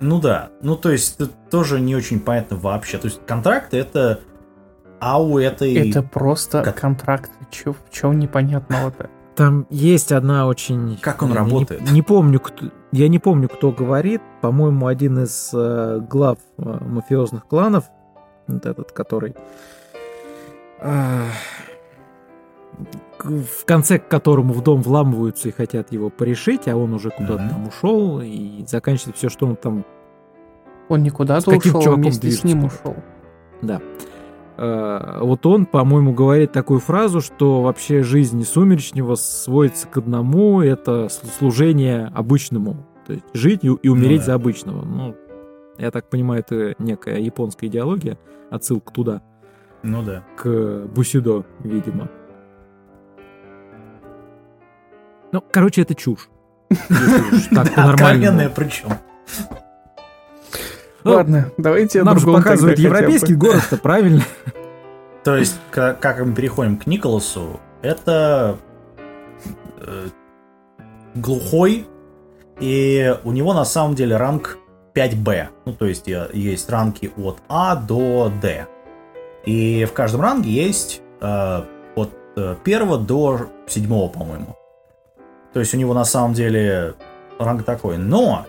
Ну 0.00 0.20
да, 0.20 0.50
ну 0.62 0.76
то 0.76 0.90
есть 0.90 1.20
это 1.20 1.30
тоже 1.50 1.80
не 1.80 1.94
очень 1.94 2.18
понятно 2.18 2.56
вообще. 2.56 2.98
То 2.98 3.06
есть 3.06 3.20
контракты 3.26 3.76
это... 3.76 4.20
А 5.04 5.20
у 5.20 5.36
этой... 5.38 5.74
Это 5.90 6.00
просто 6.02 6.62
Как- 6.62 6.76
контракт. 6.80 7.30
Чё, 7.50 7.72
в 7.72 7.90
чем 7.90 8.20
непонятного-то? 8.20 9.10
Там 9.34 9.66
есть 9.68 10.12
одна 10.12 10.46
очень... 10.46 10.96
Как 11.00 11.22
он 11.22 11.30
я 11.30 11.34
не- 11.34 11.38
работает? 11.40 11.90
Не, 11.90 12.02
помню, 12.02 12.38
кто... 12.38 12.66
Я 12.92 13.08
не 13.08 13.18
помню, 13.18 13.48
кто 13.48 13.72
говорит. 13.72 14.22
По-моему, 14.42 14.86
один 14.86 15.18
из 15.24 15.50
э, 15.52 16.00
глав 16.08 16.38
э, 16.58 16.62
мафиозных 16.84 17.46
кланов, 17.48 17.84
вот 18.46 18.64
этот, 18.64 18.92
который... 18.92 19.34
к- 23.18 23.24
в 23.24 23.64
конце 23.64 23.98
к 23.98 24.06
которому 24.08 24.52
в 24.52 24.62
дом 24.62 24.82
вламываются 24.82 25.48
и 25.48 25.52
хотят 25.52 25.90
его 25.92 26.10
порешить, 26.10 26.68
а 26.68 26.76
он 26.76 26.92
уже 26.94 27.10
куда-то 27.10 27.42
Мгм. 27.42 27.50
там 27.50 27.66
ушел, 27.68 28.20
и 28.20 28.64
заканчивается 28.66 29.12
все, 29.18 29.28
что 29.28 29.46
он 29.46 29.56
там 29.56 29.84
Он 30.88 31.02
никуда 31.02 31.40
С 31.40 31.44
то 31.44 31.50
каким 31.52 31.76
ушел, 31.76 31.94
вместе 31.94 32.30
с 32.30 32.44
ним 32.44 32.64
ушел. 32.64 32.94
Да. 33.62 33.80
Э, 33.80 33.80
Вот 34.62 35.44
он, 35.44 35.66
по-моему, 35.66 36.12
говорит 36.12 36.52
такую 36.52 36.78
фразу, 36.78 37.20
что 37.20 37.62
вообще 37.62 38.04
жизнь 38.04 38.44
Сумеречного 38.44 39.16
сводится 39.16 39.88
к 39.88 39.96
одному, 39.96 40.60
это 40.60 41.08
служение 41.08 42.06
обычному. 42.14 42.86
То 43.04 43.14
есть 43.14 43.24
жить 43.34 43.64
и, 43.64 43.66
и 43.66 43.88
умереть 43.88 44.20
да. 44.20 44.26
за 44.26 44.34
обычного. 44.34 44.84
Ну, 44.84 45.16
я 45.78 45.90
так 45.90 46.08
понимаю, 46.08 46.44
это 46.46 46.76
некая 46.78 47.18
японская 47.18 47.68
идеология, 47.68 48.18
отсылка 48.50 48.92
туда, 48.92 49.22
Ну 49.82 50.02
да. 50.04 50.22
к 50.36 50.86
Бусидо, 50.94 51.44
видимо. 51.60 52.08
Ну, 55.32 55.42
короче, 55.50 55.82
это 55.82 55.94
чушь. 55.94 56.28
Так 57.50 57.66
Откровенная 57.66 58.48
по-нормальному. 58.48 58.50
причем. 58.54 58.88
Ну, 61.04 61.12
Ладно, 61.12 61.50
давайте 61.56 62.02
Нам 62.02 62.18
же 62.18 62.26
показывают 62.26 62.78
европейский 62.78 63.34
город-то, 63.34 63.76
правильно? 63.76 64.22
То 65.24 65.36
есть, 65.36 65.56
ка- 65.70 65.96
как 66.00 66.20
мы 66.20 66.34
переходим 66.34 66.76
к 66.76 66.86
Николасу, 66.86 67.60
это 67.80 68.58
э, 69.80 70.08
глухой, 71.14 71.86
и 72.60 73.16
у 73.24 73.32
него 73.32 73.54
на 73.54 73.64
самом 73.64 73.94
деле 73.94 74.16
ранг 74.16 74.58
5Б. 74.94 75.46
Ну, 75.64 75.72
то 75.72 75.86
есть, 75.86 76.06
есть 76.06 76.70
ранги 76.70 77.12
от 77.16 77.38
А 77.48 77.76
до 77.76 78.32
Д. 78.42 78.66
И 79.44 79.84
в 79.84 79.92
каждом 79.92 80.20
ранге 80.20 80.50
есть 80.50 81.02
э, 81.20 81.62
от 81.96 82.10
э, 82.36 82.56
первого 82.64 82.98
до 82.98 83.48
седьмого, 83.66 84.08
по-моему. 84.08 84.56
То 85.52 85.60
есть, 85.60 85.74
у 85.74 85.76
него 85.76 85.94
на 85.94 86.04
самом 86.04 86.34
деле 86.34 86.94
ранг 87.38 87.64
такой. 87.64 87.96
Но 87.96 88.46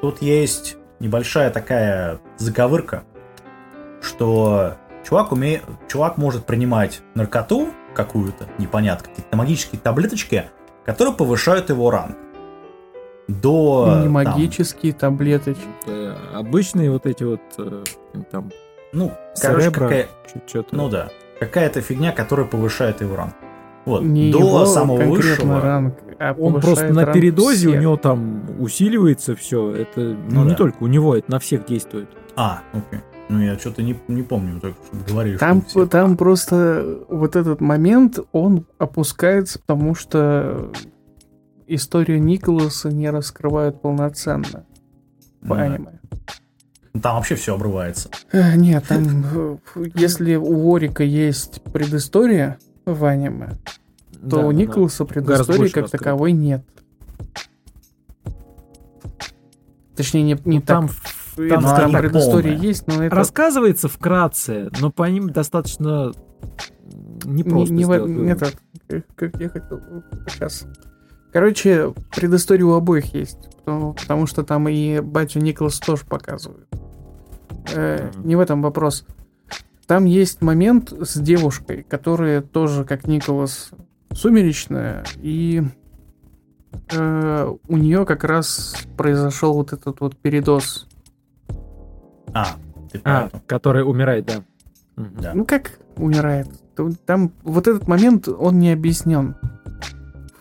тут 0.00 0.22
есть 0.22 0.76
небольшая 1.02 1.50
такая 1.50 2.20
заковырка, 2.38 3.02
что 4.00 4.76
чувак, 5.04 5.32
уме... 5.32 5.60
чувак 5.88 6.16
может 6.16 6.46
принимать 6.46 7.02
наркоту 7.14 7.68
какую-то, 7.94 8.48
непонятно, 8.58 9.08
какие-то 9.08 9.36
магические 9.36 9.80
таблеточки, 9.80 10.44
которые 10.86 11.14
повышают 11.14 11.68
его 11.68 11.90
ранг. 11.90 12.16
До... 13.28 13.86
Не 13.98 14.02
там, 14.04 14.12
магические 14.12 14.92
таблеточки. 14.92 15.62
Э, 15.86 16.14
Обычные 16.34 16.90
вот 16.90 17.06
эти 17.06 17.22
вот 17.24 17.40
э, 17.58 17.84
там 18.30 18.50
ну, 18.92 19.10
короче, 19.40 19.70
какая... 19.70 20.08
Ну 20.70 20.88
да. 20.88 21.08
Какая-то 21.40 21.80
фигня, 21.80 22.12
которая 22.12 22.46
повышает 22.46 23.00
его 23.00 23.16
ранг. 23.16 23.34
Вот. 23.84 24.02
Не 24.02 24.30
До 24.32 24.38
его 24.38 24.66
самого 24.66 25.02
высшего. 25.04 25.60
ранг, 25.60 25.94
а 26.18 26.34
Он 26.38 26.60
просто 26.60 26.92
на 26.92 27.06
передозе, 27.06 27.68
у 27.68 27.70
всех. 27.72 27.82
него 27.82 27.96
там 27.96 28.42
усиливается 28.60 29.34
все. 29.34 29.72
Это 29.74 30.00
ну, 30.00 30.16
Ну 30.30 30.44
не 30.44 30.50
да. 30.50 30.56
только 30.56 30.82
у 30.84 30.86
него, 30.86 31.16
это 31.16 31.30
на 31.30 31.38
всех 31.40 31.66
действует. 31.66 32.08
А, 32.36 32.60
окей. 32.72 33.00
Ну, 33.28 33.40
я 33.40 33.58
что-то 33.58 33.82
не, 33.82 33.96
не 34.08 34.22
помню, 34.22 34.60
только 34.60 34.76
что 34.86 34.96
говорили, 35.12 35.36
Там, 35.38 35.62
что 35.66 35.80
у 35.80 35.86
там 35.86 36.16
просто 36.16 36.98
вот 37.08 37.34
этот 37.34 37.60
момент, 37.60 38.18
он 38.32 38.66
опускается, 38.78 39.58
потому 39.58 39.94
что 39.94 40.70
историю 41.66 42.22
Николаса 42.22 42.90
не 42.90 43.08
раскрывают 43.10 43.80
полноценно 43.80 44.64
в 45.40 45.48
Да. 45.48 45.54
аниме. 45.56 45.98
Там 47.00 47.16
вообще 47.16 47.36
все 47.36 47.54
обрывается. 47.54 48.10
Э, 48.32 48.54
Нет, 48.54 48.84
там, 48.86 49.24
э, 49.34 49.56
если 49.94 50.34
у 50.36 50.74
Орика 50.74 51.02
есть 51.02 51.62
предыстория 51.72 52.58
в 52.84 53.04
аниме, 53.04 53.50
то 54.10 54.18
Да, 54.20 54.38
у 54.46 54.52
да. 54.52 54.58
Николаса 54.58 55.04
Гораздо 55.04 55.14
предыстории 55.44 55.68
как 55.68 55.82
раскрыто. 55.84 55.98
таковой 55.98 56.32
нет. 56.32 56.64
Точнее, 59.96 60.22
не, 60.22 60.38
не 60.44 60.58
Ну, 60.58 60.62
там, 60.64 60.88
так. 60.88 60.96
Там, 61.36 61.62
там 61.62 61.76
там 61.76 61.90
не 61.90 61.96
предыстория 61.96 62.52
полная. 62.52 62.66
есть, 62.68 62.86
но 62.86 63.04
это 63.04 63.14
рассказывается 63.16 63.88
вкратце, 63.88 64.70
но 64.80 64.90
по 64.90 65.04
ним 65.08 65.30
достаточно 65.30 66.12
не, 67.24 67.42
непросто 67.42 67.72
не, 67.72 67.84
во- 67.84 67.94
сделать 67.96 68.12
вывод. 68.12 68.42
это, 68.42 68.50
как, 68.86 69.06
как 69.32 69.40
я 69.40 69.48
хотел 69.48 69.80
сейчас. 70.28 70.66
Короче, 71.32 71.94
предыстория 72.14 72.66
у 72.66 72.72
обоих 72.72 73.14
есть, 73.14 73.38
потому, 73.58 73.94
потому 73.94 74.26
что 74.26 74.42
там 74.42 74.68
и 74.68 75.00
батю 75.00 75.40
Николас 75.40 75.78
тоже 75.78 76.04
показывают. 76.04 76.66
Э, 77.74 78.10
не 78.24 78.36
в 78.36 78.40
этом 78.40 78.60
вопрос. 78.60 79.06
Там 79.92 80.06
есть 80.06 80.40
момент 80.40 80.90
с 80.90 81.18
девушкой, 81.18 81.84
которая 81.86 82.40
тоже, 82.40 82.86
как 82.86 83.06
Николас, 83.06 83.72
сумеречная, 84.14 85.04
и 85.18 85.62
э, 86.90 87.54
у 87.68 87.76
нее 87.76 88.06
как 88.06 88.24
раз 88.24 88.74
произошел 88.96 89.52
вот 89.52 89.74
этот 89.74 90.00
вот 90.00 90.16
передоз. 90.16 90.88
А, 92.32 92.56
ты 92.90 93.02
А, 93.04 93.28
который 93.46 93.82
умирает, 93.86 94.24
да. 94.24 94.44
Да. 94.96 95.32
Ну 95.34 95.44
как 95.44 95.78
умирает? 95.96 96.48
Там- 97.04 97.30
вот 97.42 97.68
этот 97.68 97.86
момент, 97.86 98.28
он 98.28 98.60
не 98.60 98.72
объяснен. 98.72 99.36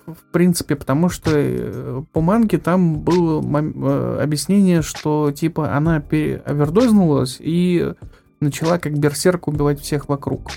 В 0.05 0.31
принципе, 0.31 0.77
потому 0.77 1.09
что 1.09 1.31
э, 1.33 2.03
по 2.13 2.21
манге 2.21 2.57
там 2.57 3.01
было 3.01 3.41
э, 3.41 4.23
объяснение, 4.23 4.81
что 4.81 5.33
типа 5.33 5.75
она 5.75 5.99
пере- 5.99 6.41
овердознулась 6.45 7.35
и 7.41 7.95
начала 8.41 8.77
как 8.79 8.97
берсерк 8.97 9.47
убивать 9.47 9.79
всех 9.79 10.09
вокруг. 10.09 10.51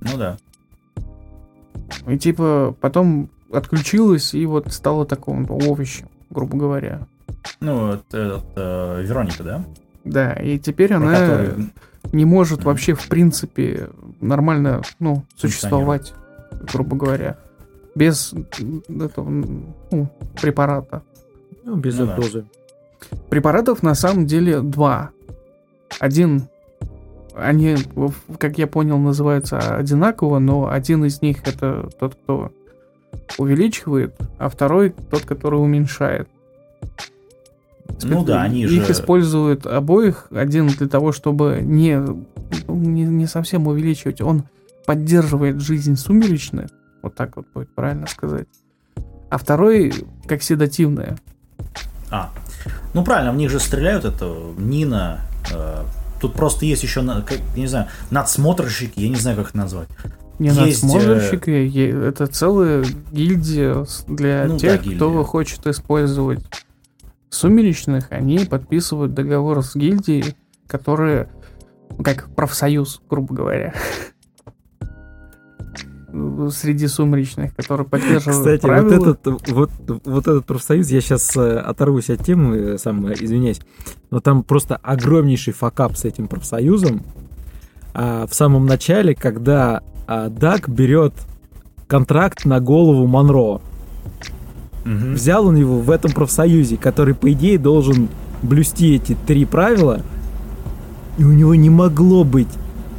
Ну 0.00 0.16
да. 0.16 0.38
И 2.06 2.18
типа 2.18 2.74
потом 2.80 3.28
отключилась 3.52 4.34
и 4.34 4.46
вот 4.46 4.72
стала 4.72 5.04
таким 5.06 5.46
овощем, 5.50 6.08
грубо 6.30 6.56
говоря. 6.56 7.06
Ну, 7.60 7.92
это, 7.92 8.18
это, 8.18 8.42
э, 8.56 9.02
Вероника, 9.04 9.42
да? 9.42 9.64
Да, 10.04 10.32
и 10.34 10.58
теперь 10.58 10.88
Про 10.88 10.96
она 10.96 11.12
которую- 11.12 11.70
не 12.12 12.24
может 12.24 12.64
вообще, 12.64 12.94
в 12.94 13.08
принципе, 13.08 13.90
нормально, 14.20 14.82
ну, 14.98 15.24
существовать, 15.36 16.12
грубо 16.72 16.96
говоря, 16.96 17.38
без 17.94 18.34
этого, 18.88 19.30
ну, 19.30 20.10
препарата. 20.40 21.02
Ну, 21.64 21.76
без 21.76 21.98
Ну 21.98 22.06
да. 22.06 22.16
дозы. 22.16 22.44
Препаратов 23.30 23.82
на 23.82 23.94
самом 23.94 24.26
деле 24.26 24.60
два. 24.60 25.10
Один, 25.98 26.48
они, 27.34 27.76
как 28.38 28.58
я 28.58 28.66
понял, 28.66 28.98
называются 28.98 29.76
одинаково, 29.76 30.38
но 30.38 30.68
один 30.68 31.04
из 31.04 31.22
них 31.22 31.46
это 31.46 31.88
тот, 31.98 32.14
кто 32.14 32.52
увеличивает, 33.38 34.14
а 34.38 34.48
второй 34.48 34.94
тот, 35.10 35.22
который 35.22 35.56
уменьшает. 35.56 36.28
Ну 38.02 38.24
да, 38.24 38.42
они 38.42 38.62
Их 38.62 38.86
же... 38.86 38.92
используют 38.92 39.66
обоих. 39.66 40.26
Один 40.30 40.68
для 40.68 40.88
того, 40.88 41.12
чтобы 41.12 41.60
не, 41.62 42.00
не, 42.68 43.02
не 43.04 43.26
совсем 43.26 43.66
увеличивать. 43.66 44.20
Он 44.20 44.44
поддерживает 44.86 45.60
жизнь 45.60 45.96
сумеречных. 45.96 46.70
Вот 47.02 47.14
так 47.14 47.36
вот 47.36 47.46
будет 47.54 47.74
правильно 47.74 48.06
сказать. 48.06 48.48
А 49.30 49.38
второй 49.38 49.92
как 50.26 50.42
седативное. 50.42 51.18
А, 52.10 52.32
ну 52.92 53.04
правильно, 53.04 53.32
в 53.32 53.36
них 53.36 53.50
же 53.50 53.60
стреляют, 53.60 54.04
это 54.04 54.34
Нина. 54.56 55.20
Э, 55.52 55.84
тут 56.20 56.34
просто 56.34 56.64
есть 56.66 56.82
еще, 56.82 57.02
как, 57.02 57.38
я 57.54 57.60
не 57.60 57.66
знаю, 57.66 57.86
надсмотрщики, 58.10 59.00
я 59.00 59.08
не 59.08 59.16
знаю, 59.16 59.36
как 59.36 59.48
их 59.48 59.54
назвать. 59.54 59.88
Не 60.38 60.48
Есть, 60.48 60.58
э, 60.82 60.86
надсмотрщик, 60.86 61.48
е- 61.48 61.90
это 62.08 62.26
целая 62.26 62.84
гильдия 63.12 63.86
для 64.08 64.44
Ну 64.46 64.54
да, 64.54 64.58
тех, 64.58 64.82
гильдия. 64.82 64.96
кто 64.96 65.24
хочет 65.24 65.66
использовать 65.66 66.44
сумеречных. 67.30 68.06
Они 68.10 68.38
подписывают 68.40 69.14
договор 69.14 69.62
с 69.62 69.74
гильдией, 69.76 70.34
которые 70.66 71.28
ну, 71.96 72.02
как 72.02 72.28
профсоюз, 72.34 73.00
грубо 73.08 73.34
говоря. 73.34 73.74
Среди 76.50 76.86
сумеречных, 76.86 77.54
которые 77.56 77.86
поддерживают 77.86 78.38
Кстати, 78.38 78.62
правила. 78.62 78.98
вот 78.98 79.08
этот, 79.18 79.50
вот, 79.50 79.70
вот 80.04 80.28
этот 80.28 80.46
профсоюз, 80.46 80.88
я 80.90 81.00
сейчас 81.00 81.36
оторвусь 81.36 82.08
от 82.08 82.24
темы, 82.24 82.56
э, 82.56 82.78
сам 82.78 83.06
э, 83.06 83.14
извиняюсь, 83.14 83.60
но 84.10 84.20
там 84.20 84.44
просто 84.44 84.76
огромнейший 84.76 85.52
факап 85.52 85.96
с 85.96 86.04
этим 86.04 86.28
профсоюзом. 86.28 87.02
А, 87.94 88.26
в 88.26 88.34
самом 88.34 88.66
начале, 88.66 89.14
когда 89.14 89.82
а, 90.06 90.28
Дак 90.28 90.68
берет 90.68 91.14
контракт 91.88 92.44
на 92.44 92.60
голову 92.60 93.06
Монро, 93.06 93.60
Мгм. 94.84 95.14
взял 95.14 95.46
он 95.46 95.56
его 95.56 95.80
в 95.80 95.90
этом 95.90 96.12
профсоюзе, 96.12 96.76
который, 96.76 97.14
по 97.14 97.32
идее, 97.32 97.58
должен 97.58 98.08
блюсти 98.42 98.94
эти 98.94 99.16
три 99.26 99.44
правила, 99.46 100.02
и 101.18 101.24
у 101.24 101.32
него 101.32 101.54
не 101.54 101.70
могло 101.70 102.22
быть 102.24 102.48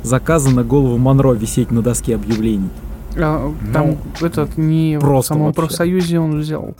заказа 0.03 0.49
на 0.49 0.63
голову 0.63 0.97
Монро 0.97 1.33
висеть 1.33 1.71
на 1.71 1.81
доске 1.81 2.15
объявлений. 2.15 2.69
А, 3.17 3.53
Там 3.73 3.97
этот 4.21 4.57
не 4.57 4.97
в 4.99 5.21
самом 5.23 5.45
вообще. 5.45 5.61
профсоюзе 5.61 6.19
он 6.19 6.39
взял. 6.39 6.75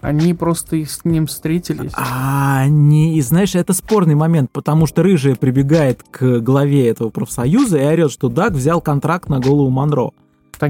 Они 0.00 0.32
просто 0.32 0.76
с 0.76 1.04
ним 1.04 1.26
встретились. 1.26 1.92
А, 1.94 2.66
не, 2.68 3.18
и 3.18 3.20
знаешь, 3.20 3.54
это 3.54 3.74
спорный 3.74 4.14
момент, 4.14 4.50
потому 4.50 4.86
что 4.86 5.02
Рыжая 5.02 5.34
прибегает 5.34 6.02
к 6.10 6.40
главе 6.40 6.88
этого 6.88 7.10
профсоюза 7.10 7.78
и 7.78 7.84
орет, 7.84 8.10
что 8.10 8.28
Даг 8.30 8.52
взял 8.54 8.80
контракт 8.80 9.28
на 9.28 9.40
голову 9.40 9.68
Монро. 9.68 10.12
Это 10.58 10.66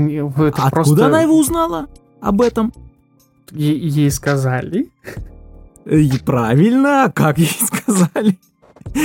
Откуда 0.49 0.71
просто 0.71 1.07
она 1.07 1.23
его 1.23 1.39
узнала 1.39 1.87
об 2.21 2.41
этом? 2.43 2.73
е- 3.53 3.79
ей 3.79 4.11
сказали. 4.11 4.89
И 5.87 6.11
правильно, 6.25 7.11
как 7.15 7.39
ей 7.39 7.51
сказали? 7.61 8.39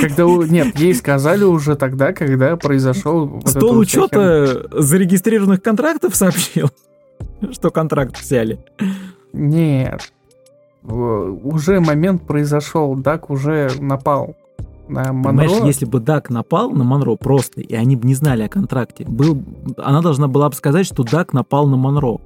Когда 0.00 0.26
у- 0.26 0.42
нет, 0.42 0.78
ей 0.78 0.94
сказали 0.94 1.44
уже 1.44 1.76
тогда, 1.76 2.12
когда 2.12 2.56
произошел 2.56 3.26
вот 3.26 3.48
Стол 3.48 3.78
учета 3.78 4.66
зарегистрированных 4.72 5.62
контрактов 5.62 6.16
сообщил, 6.16 6.68
что 7.52 7.70
контракт 7.70 8.18
взяли. 8.20 8.58
Нет. 9.32 10.12
Уже 10.82 11.80
момент 11.80 12.22
произошел, 12.26 12.94
Дак 12.94 13.30
уже 13.30 13.70
напал 13.80 14.36
на 14.88 15.04
Понимаешь, 15.06 15.50
Монро. 15.50 15.66
если 15.66 15.84
бы 15.84 15.98
Дак 15.98 16.30
напал 16.30 16.70
на 16.70 16.84
Монро 16.84 17.16
просто, 17.16 17.60
и 17.60 17.74
они 17.74 17.96
бы 17.96 18.06
не 18.06 18.14
знали 18.14 18.42
о 18.42 18.48
контракте, 18.48 19.04
был, 19.06 19.42
она 19.78 20.00
должна 20.00 20.28
была 20.28 20.48
бы 20.48 20.54
сказать, 20.54 20.86
что 20.86 21.02
Дак 21.02 21.32
напал 21.32 21.66
на 21.66 21.76
Монро. 21.76 22.18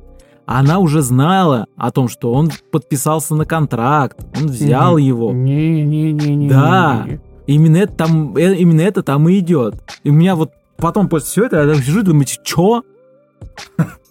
Она 0.44 0.78
уже 0.78 1.00
знала 1.00 1.66
о 1.76 1.90
том, 1.90 2.08
что 2.08 2.32
он 2.34 2.50
подписался 2.70 3.34
на 3.34 3.44
контракт, 3.46 4.18
он 4.36 4.48
взял 4.48 4.92
Мгм. 4.94 4.98
его. 5.04 5.32
Не-не-не-не. 5.32 6.48
Да. 6.50 7.06
Именно 7.50 7.78
это 7.78 7.92
там, 7.94 8.36
э, 8.36 8.54
именно 8.56 8.80
это 8.82 9.02
там 9.02 9.28
и 9.28 9.38
идет. 9.40 9.74
И 10.04 10.10
у 10.10 10.12
меня 10.12 10.36
вот 10.36 10.52
потом 10.76 11.08
после 11.08 11.26
всего 11.28 11.46
этого 11.46 11.68
я 11.68 11.74
сижу 11.74 12.00
и 12.00 12.02
думаю, 12.04 12.26
что? 12.28 12.84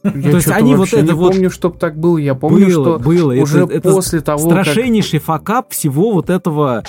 Я 0.04 0.12
То 0.32 0.38
есть 0.38 0.48
они 0.50 0.76
вот 0.76 0.90
это 0.90 1.02
не 1.02 1.12
вот- 1.14 1.32
помню, 1.32 1.50
чтоб 1.50 1.78
так 1.78 1.98
было. 1.98 2.18
Я 2.18 2.36
помню, 2.36 2.66
было, 2.66 2.98
что 2.98 3.00
было. 3.00 3.32
Это- 3.32 3.44
уже 3.44 3.64
это, 3.66 3.92
после 3.92 4.20
того, 4.22 4.50
как... 4.50 4.66
страшеннейший 4.66 5.20
факап 5.20 5.72
всего 5.72 6.12
вот 6.12 6.30
этого 6.30 6.84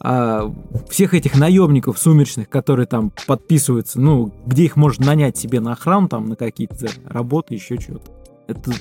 а, 0.00 0.52
всех 0.88 1.14
этих 1.14 1.36
наемников 1.38 1.98
сумеречных, 1.98 2.48
которые 2.48 2.86
там 2.86 3.12
подписываются, 3.28 4.00
ну, 4.00 4.32
где 4.44 4.64
их 4.64 4.74
можно 4.74 5.06
нанять 5.06 5.36
себе 5.36 5.60
на 5.60 5.72
охрану, 5.72 6.08
там, 6.08 6.28
на 6.28 6.34
какие-то 6.34 6.88
работы, 7.04 7.54
еще 7.54 7.78
что-то. 7.78 8.10
Это, 8.48 8.72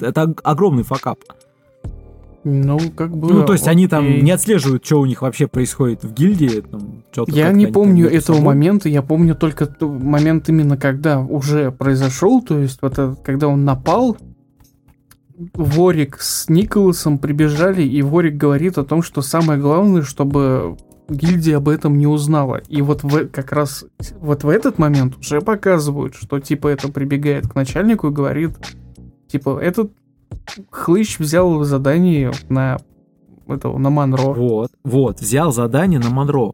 это 0.00 0.22
ог- 0.22 0.40
огромный 0.42 0.84
факап. 0.84 1.18
Ну, 2.42 2.78
как 2.96 3.14
бы... 3.16 3.32
ну, 3.32 3.44
то 3.44 3.52
есть 3.52 3.68
они 3.68 3.86
там 3.86 4.24
не 4.24 4.30
отслеживают, 4.30 4.84
что 4.84 5.00
у 5.00 5.06
них 5.06 5.20
вообще 5.22 5.46
происходит 5.46 6.04
в 6.04 6.12
гильдии. 6.14 6.62
Там, 6.62 7.04
Я 7.28 7.52
не 7.52 7.66
помню 7.66 8.06
этого 8.06 8.36
собой. 8.36 8.54
момента, 8.54 8.88
я 8.88 9.02
помню 9.02 9.34
только 9.34 9.68
момент 9.80 10.48
именно 10.48 10.78
когда 10.78 11.20
уже 11.20 11.70
произошел, 11.70 12.40
то 12.40 12.58
есть 12.58 12.80
вот 12.80 12.94
этот, 12.94 13.20
когда 13.20 13.48
он 13.48 13.64
напал, 13.64 14.16
Ворик 15.54 16.20
с 16.20 16.48
Николасом 16.48 17.18
прибежали, 17.18 17.82
и 17.82 18.02
Ворик 18.02 18.36
говорит 18.36 18.78
о 18.78 18.84
том, 18.84 19.02
что 19.02 19.22
самое 19.22 19.60
главное, 19.60 20.02
чтобы 20.02 20.76
гильдия 21.10 21.58
об 21.58 21.68
этом 21.68 21.98
не 21.98 22.06
узнала. 22.06 22.62
И 22.68 22.82
вот 22.82 23.02
в, 23.02 23.28
как 23.28 23.52
раз 23.52 23.84
вот 24.18 24.44
в 24.44 24.48
этот 24.48 24.78
момент 24.78 25.16
уже 25.18 25.40
показывают, 25.40 26.14
что 26.14 26.40
типа 26.40 26.68
это 26.68 26.88
прибегает 26.88 27.48
к 27.48 27.54
начальнику 27.54 28.08
и 28.08 28.12
говорит, 28.12 28.52
типа, 29.28 29.58
этот 29.60 29.92
хлыщ 30.70 31.18
взял 31.18 31.62
задание 31.64 32.32
на 32.48 32.78
этого, 33.46 33.78
на 33.78 33.90
Монро. 33.90 34.32
Вот, 34.32 34.70
вот, 34.84 35.20
взял 35.20 35.52
задание 35.52 36.00
на 36.00 36.10
Монро. 36.10 36.52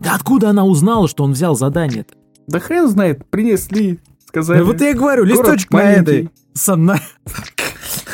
Да 0.00 0.14
откуда 0.14 0.50
она 0.50 0.64
узнала, 0.64 1.08
что 1.08 1.24
он 1.24 1.32
взял 1.32 1.54
задание-то? 1.56 2.14
Да 2.46 2.60
хрен 2.60 2.88
знает, 2.88 3.26
принесли 3.26 3.98
сказали. 4.28 4.58
Да 4.58 4.64
вот 4.64 4.80
я 4.80 4.94
говорю, 4.94 5.24
город 5.24 5.38
листочек 5.38 5.70
на 5.72 5.78
маленький. 5.78 6.00
этой. 6.00 6.30
санна- 6.54 7.00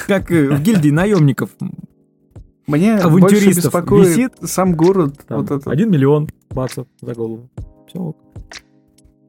Как 0.07 0.31
э, 0.31 0.49
в 0.51 0.63
гильдии 0.63 0.91
наемников. 0.91 1.51
Мне 2.67 2.99
больше 3.07 3.49
беспокоит 3.49 4.09
висит 4.09 4.33
сам 4.43 4.75
город. 4.75 5.21
Там 5.29 5.41
вот 5.41 5.51
этот. 5.51 5.69
Один 5.69 5.91
миллион 5.91 6.29
баксов 6.51 6.87
за 7.01 7.15
голову. 7.15 7.51
Все. 7.89 8.15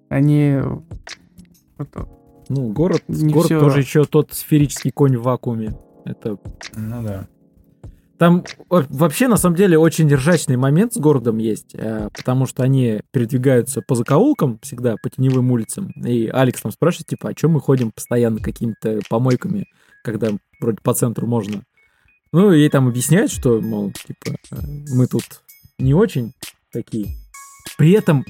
Они... 0.10 0.62
это, 1.78 2.08
Ну, 2.50 2.70
город, 2.72 3.04
Не 3.08 3.34
город 3.34 3.48
всё. 3.48 3.60
тоже 3.60 3.80
еще 3.80 4.06
тот 4.06 4.34
сферический 4.34 4.92
конь 4.92 5.18
в 5.18 5.24
вакууме. 5.24 5.76
Это 6.06 6.38
Ну 6.76 7.04
да. 7.04 7.28
Там 8.18 8.46
во- 8.70 8.86
вообще, 8.90 9.28
на 9.28 9.36
самом 9.36 9.58
деле, 9.58 9.78
очень 9.78 10.14
ржачный 10.14 10.56
момент 10.56 10.94
с 10.94 10.98
городом 10.98 11.38
есть, 11.38 11.72
э, 11.74 12.08
потому 12.16 12.46
что 12.46 12.64
они 12.64 13.02
передвигаются 13.12 13.82
по 13.82 13.94
закоулкам 13.96 14.58
всегда, 14.62 14.96
по 15.02 15.10
теневым 15.10 15.52
улицам. 15.52 15.92
И 16.02 16.28
Алекс 16.28 16.62
там 16.62 16.72
спрашивает, 16.72 17.08
типа, 17.08 17.30
о 17.30 17.34
чем 17.34 17.52
мы 17.52 17.60
ходим 17.60 17.92
постоянно 17.92 18.40
какими-то 18.40 19.02
помойками, 19.10 19.66
когда 20.04 20.30
вроде 20.62 20.78
по 20.82 20.94
центру 20.94 21.28
можно. 21.28 21.64
Ну, 22.32 22.52
ей 22.54 22.70
там 22.70 22.88
объясняют, 22.88 23.32
что, 23.32 23.60
мол, 23.60 23.92
типа, 23.92 24.38
э, 24.52 24.56
мы 24.94 25.08
тут 25.08 25.24
не 25.78 25.94
очень 25.94 26.34
такие. 26.72 27.08
При 27.78 27.92
этом, 27.92 28.24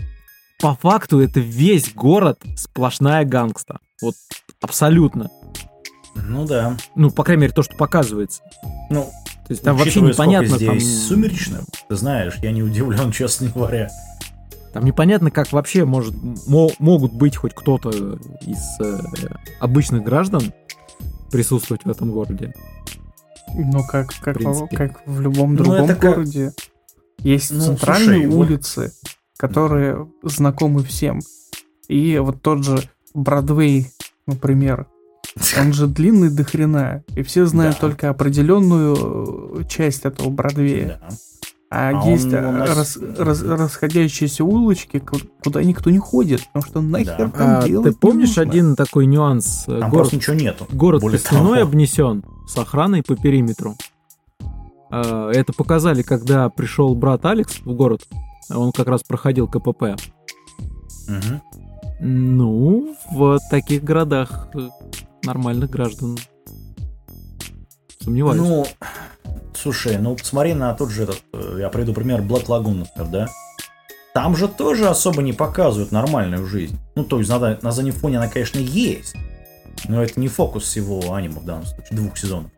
по 0.60 0.76
факту, 0.76 1.20
это 1.20 1.40
весь 1.40 1.94
город 1.94 2.40
сплошная 2.56 3.26
гангста. 3.26 3.80
Вот 4.02 4.16
абсолютно. 4.62 5.30
Ну 6.16 6.46
да. 6.46 6.78
Ну, 6.96 7.12
по 7.12 7.24
крайней 7.24 7.42
мере, 7.44 7.54
то, 7.54 7.62
что 7.64 7.76
показывается. 7.76 8.42
Ну, 8.90 9.04
То 9.48 9.52
есть 9.52 9.64
там 9.64 9.76
вообще 9.78 10.02
непонятно. 10.02 10.58
там- 10.58 10.80
здесь 10.80 11.08
сумеречно, 11.08 11.62
ты 11.90 11.96
знаешь, 11.96 12.36
я 12.42 12.52
не 12.52 12.64
удивлен, 12.64 13.12
честно 13.14 13.50
говоря. 13.54 13.90
Там 14.74 14.84
непонятно, 14.86 15.32
как 15.32 15.52
вообще 15.54 15.86
может, 15.86 16.14
мо- 16.48 16.72
могут 16.80 17.14
быть 17.14 17.36
хоть 17.38 17.54
кто-то 17.54 17.90
из 18.42 18.80
э, 18.82 19.00
обычных 19.60 20.04
граждан 20.04 20.54
присутствовать 21.32 21.86
в 21.86 21.90
этом 21.90 22.12
городе. 22.12 22.54
Ну, 23.54 23.86
как, 23.86 24.10
как, 24.22 24.38
принципе. 24.38 24.76
как 24.76 25.02
в 25.06 25.22
любом 25.22 25.54
Ну, 25.56 25.64
другом 25.64 25.88
как- 25.88 26.00
городе. 26.00 26.54
Есть 27.20 27.52
Ну, 27.52 27.62
центральные 27.62 28.24
слушай, 28.24 28.28
вот- 28.28 28.50
улицы, 28.50 28.92
которые 29.38 30.08
знакомы 30.24 30.84
всем. 30.84 31.20
И 31.88 32.18
вот 32.18 32.42
тот 32.42 32.64
же 32.64 32.80
Бродвей, 33.14 33.88
например, 34.28 34.88
он 35.60 35.74
же 35.74 35.88
длинный 35.88 36.30
до 36.30 36.44
хрена, 36.44 37.04
и 37.16 37.22
все 37.24 37.46
знают 37.46 37.76
Да. 37.76 37.82
только 37.82 38.10
определенную 38.10 39.60
э, 39.62 39.64
часть 39.68 40.06
этого 40.06 40.30
Бродвея. 40.30 41.00
Да. 41.02 41.16
А, 41.72 41.90
А 41.90 42.10
есть 42.10 42.28
э, 42.32 42.40
нас- 42.52 42.70
рас- 42.78 42.98
рас- 43.18 43.42
расходящиеся 43.44 44.46
улочки, 44.46 45.00
ку- 45.00 45.18
куда 45.44 45.62
никто 45.64 45.90
не 45.90 45.98
ходит, 45.98 46.46
потому 46.54 46.66
что 46.72 46.82
нахер 46.82 47.18
Да. 47.18 47.30
там 47.30 47.58
А, 47.60 47.68
делать 47.68 47.94
ты 47.94 48.00
помнишь 48.00 48.38
не 48.38 48.44
нужно. 48.46 48.52
один 48.52 48.76
такой 48.76 49.06
нюанс? 49.08 49.66
Э, 49.68 49.80
Там 49.80 49.90
город 49.90 49.92
просто 49.92 50.16
ничего 50.16 50.36
нету. 50.36 50.68
город 50.72 51.02
Более 51.02 51.20
того- 51.20 51.54
обнесен 51.56 52.24
с 52.48 52.58
охраной 52.58 53.04
по 53.04 53.16
периметру. 53.16 53.76
А, 54.92 55.30
Это 55.32 55.52
показали, 55.54 56.02
когда 56.04 56.50
пришел 56.50 56.96
брат 56.96 57.26
Алекс 57.26 57.60
в 57.60 57.74
город. 57.74 58.08
Он 58.50 58.72
как 58.72 58.88
раз 58.88 59.04
проходил 59.04 59.48
КПП. 59.48 59.96
Мгм. 61.08 61.42
Ну, 62.00 62.96
в 63.12 63.40
таких 63.50 63.84
городах 63.84 64.50
э, 64.54 64.70
нормальных 65.24 65.70
граждан 65.70 66.18
сомневаюсь. 68.00 68.38
Ну, 68.38 68.66
слушай, 69.54 69.98
ну 69.98 70.16
посмотри 70.16 70.54
на 70.54 70.74
тот 70.74 70.90
же 70.90 71.04
этот, 71.04 71.24
э, 71.34 71.58
я 71.60 71.70
приведу 71.70 71.94
пример, 71.94 72.22
Black 72.22 72.48
Lagoon, 72.48 72.80
например, 72.80 73.12
да? 73.12 73.28
Там 74.14 74.36
же 74.36 74.48
тоже 74.48 74.88
особо 74.88 75.22
не 75.22 75.34
показывают 75.34 75.92
нормальную 75.92 76.46
жизнь. 76.46 76.78
Ну, 76.96 77.04
то 77.04 77.20
есть 77.20 77.30
на, 77.30 77.58
на 77.62 77.72
заднем 77.72 77.94
фоне 77.94 78.18
она, 78.18 78.28
конечно, 78.28 78.60
есть, 78.60 79.16
но 79.88 80.04
это 80.04 80.20
не 80.20 80.28
фокус 80.28 80.64
всего 80.64 81.14
аниме 81.14 81.40
в 81.40 81.46
данном 81.46 81.66
случае, 81.66 81.98
двух 81.98 82.18
сезонов. 82.18 82.52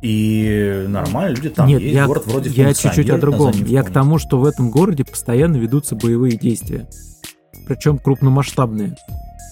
И 0.00 0.84
нормально 0.88 1.34
люди 1.34 1.48
там 1.50 1.66
Нет, 1.66 1.80
есть, 1.82 1.94
я, 1.94 2.06
город 2.06 2.24
вроде 2.26 2.50
я 2.50 2.72
чуть-чуть 2.72 3.10
о 3.10 3.14
на 3.14 3.18
другом. 3.18 3.52
Я 3.66 3.82
к 3.82 3.90
тому, 3.90 4.18
что 4.18 4.38
в 4.38 4.44
этом 4.44 4.70
городе 4.70 5.04
постоянно 5.04 5.56
ведутся 5.56 5.96
боевые 5.96 6.36
действия. 6.36 6.88
Причем 7.66 7.98
крупномасштабные. 7.98 8.94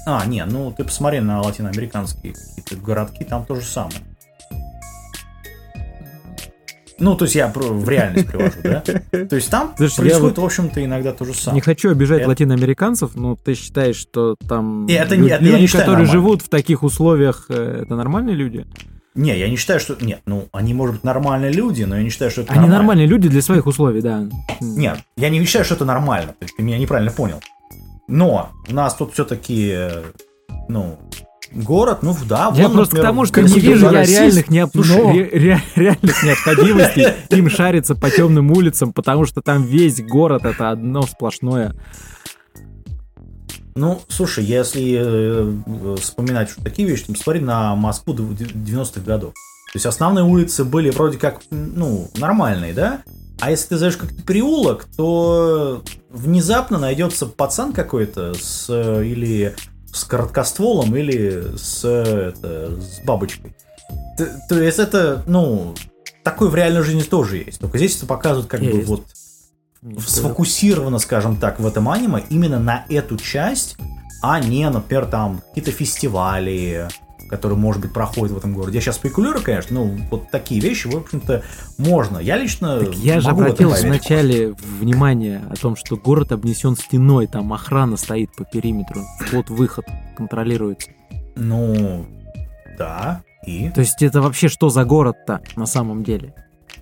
А, 0.07 0.25
не, 0.27 0.45
ну 0.45 0.73
ты 0.77 0.85
посмотри 0.85 1.19
на 1.21 1.41
латиноамериканские 1.43 2.33
какие-то 2.35 2.77
городки, 2.77 3.25
там 3.25 3.45
то 3.45 3.57
же 3.57 3.63
самое. 3.63 3.97
Ну, 6.99 7.15
то 7.15 7.27
есть 7.27 7.35
я 7.35 7.49
в 7.55 7.87
реальность 7.91 8.27
привожу, 8.27 8.57
да? 8.63 8.81
То 9.27 9.37
есть 9.37 9.51
там 9.51 9.75
Слушай, 9.77 9.97
происходит, 9.97 10.39
в 10.39 10.45
общем-то, 10.45 10.83
иногда 10.83 11.13
то 11.13 11.27
же 11.27 11.33
Не 11.33 11.37
самое. 11.37 11.63
хочу 11.63 11.91
обижать 11.91 12.21
Это- 12.21 12.29
латиноамериканцев, 12.31 13.15
но 13.15 13.37
ты 13.37 13.55
считаешь, 13.55 13.97
что 13.97 14.37
там 14.49 14.87
И 14.87 14.93
это 14.95 15.15
лю- 15.15 15.25
не- 15.25 15.29
это 15.31 15.45
люди, 15.45 15.61
не 15.61 15.67
которые 15.67 15.87
нормально. 15.89 16.13
живут 16.13 16.41
в 16.43 16.49
таких 16.49 16.83
условиях, 16.83 17.47
э, 17.51 17.83
это 17.83 17.97
нормальные 17.97 18.35
люди? 18.35 18.65
Не, 19.17 19.37
я 19.39 19.49
не 19.49 19.57
считаю, 19.57 19.81
что... 19.81 19.97
Нет, 20.01 20.21
ну, 20.27 20.47
они, 20.53 20.75
может 20.75 20.97
быть, 20.97 21.05
нормальные 21.05 21.51
люди, 21.53 21.85
но 21.85 21.97
я 21.97 22.03
не 22.03 22.11
считаю, 22.11 22.31
что 22.31 22.43
это 22.43 22.53
Они 22.53 22.61
нормально. 22.61 22.79
нормальные 22.79 23.07
люди 23.07 23.29
для 23.29 23.41
своих 23.43 23.67
условий, 23.67 24.03
да. 24.03 24.25
Нет, 24.61 24.99
я 25.17 25.31
не 25.31 25.45
считаю, 25.45 25.65
что 25.65 25.75
это 25.75 25.85
нормально. 25.85 26.35
Ты, 26.39 26.47
ты 26.55 26.63
меня 26.63 26.79
неправильно 26.79 27.11
понял. 27.11 27.41
Но 28.09 28.51
у 28.69 28.73
нас 28.75 28.95
тут 28.95 29.15
все-таки, 29.15 29.75
ну, 30.69 30.99
город, 31.53 31.99
ну, 32.03 32.15
да, 32.29 32.53
Я 32.55 32.65
вон, 32.69 32.77
просто 32.77 32.97
к 32.97 32.99
например, 32.99 33.07
тому, 33.07 33.25
что 33.27 33.43
не 33.43 33.59
вижу 33.61 33.91
я 33.91 34.03
реальных, 34.05 34.49
необ- 34.49 34.71
Слушай, 34.73 35.13
ре- 35.13 35.31
ре- 35.33 35.63
реальных 35.77 36.23
необходимостей 36.23 37.07
им 37.31 37.49
шариться 37.51 37.95
по 37.95 38.11
темным 38.11 38.51
улицам, 38.53 38.93
потому 38.93 39.25
что 39.25 39.41
там 39.41 39.63
весь 39.65 40.01
город 40.03 40.45
это 40.45 40.71
одно 40.71 41.03
сплошное. 41.03 41.75
Ну, 43.77 44.01
слушай, 44.09 44.43
если 44.45 44.99
э, 44.99 45.97
вспоминать 46.01 46.49
что 46.51 46.65
такие 46.65 46.89
вещи, 46.89 47.05
то 47.05 47.13
посмотри 47.13 47.43
на 47.43 47.77
Москву 47.77 48.15
дв- 48.15 48.35
90-х 48.37 49.03
годов. 49.03 49.35
То 49.35 49.77
есть 49.77 49.87
основные 49.87 50.25
улицы 50.25 50.65
были 50.65 50.91
вроде 50.91 51.19
как, 51.19 51.41
ну, 51.51 52.09
нормальные, 52.17 52.73
да? 52.73 53.03
А 53.39 53.51
если 53.51 53.69
ты 53.69 53.77
зайдешь 53.77 53.99
как-то 53.99 54.23
переулок, 54.23 54.87
то 54.97 55.83
внезапно 56.09 56.79
найдется 56.79 57.27
пацан 57.27 57.75
какой-то 57.75 58.33
с 58.33 58.67
э, 58.71 59.05
или 59.05 59.55
с 59.93 60.05
короткостволом, 60.05 60.97
или 60.97 61.55
с, 61.57 61.83
э, 61.85 62.33
это, 62.35 62.81
с 62.81 63.01
бабочкой. 63.05 63.55
Т- 64.17 64.33
То 64.49 64.59
есть 64.63 64.79
это, 64.79 65.23
ну, 65.27 65.75
такое 66.25 66.49
в 66.49 66.55
реальной 66.55 66.83
жизни 66.83 67.03
тоже 67.03 67.37
есть. 67.39 67.61
Только 67.61 67.77
здесь 67.77 67.97
это 67.99 68.07
показывают 68.07 68.49
как 68.51 68.61
бы 68.61 68.67
Есть. 68.67 68.89
вот 68.89 69.05
сфокусировано, 70.07 70.99
скажем 70.99 71.37
так, 71.37 71.61
в 71.61 71.67
этом 71.67 71.89
аниме 71.89 72.23
именно 72.31 72.59
на 72.59 72.85
эту 72.89 73.17
часть, 73.17 73.77
а 74.23 74.41
не, 74.41 74.69
например, 74.69 75.07
там 75.07 75.43
какие-то 75.49 75.71
фестивали, 75.71 76.89
которые, 77.29 77.59
может 77.59 77.83
быть, 77.83 77.93
проходят 77.93 78.35
в 78.35 78.39
этом 78.39 78.55
городе. 78.55 78.79
Я 78.79 78.81
сейчас 78.81 78.97
спекулирую, 78.97 79.43
конечно, 79.43 79.81
ну, 79.81 79.99
вот 80.11 80.31
такие 80.31 80.61
вещи, 80.61 80.87
в 80.87 80.97
общем-то, 80.97 81.43
можно. 81.79 82.19
Я 82.19 82.37
лично 82.37 82.81
Так 82.81 82.95
я 82.95 83.21
же 83.21 83.31
обратил 83.31 83.71
вначале 83.71 84.53
внимание 84.53 85.43
о 85.51 85.55
том, 85.55 85.77
что 85.77 85.97
город 85.97 86.33
обнесен 86.33 86.77
стеной, 86.77 87.27
там 87.27 87.53
охрана 87.53 87.97
стоит 87.97 88.35
по 88.35 88.45
периметру, 88.45 89.03
вход-выход 89.21 89.87
контролируется. 90.17 90.91
Ну, 91.37 92.07
да, 92.79 93.23
и... 93.47 93.71
То 93.71 93.81
есть 93.81 94.03
это 94.03 94.21
вообще 94.23 94.49
что 94.49 94.71
за 94.71 94.85
город-то 94.85 95.41
на 95.55 95.67
самом 95.67 96.03
деле? 96.03 96.35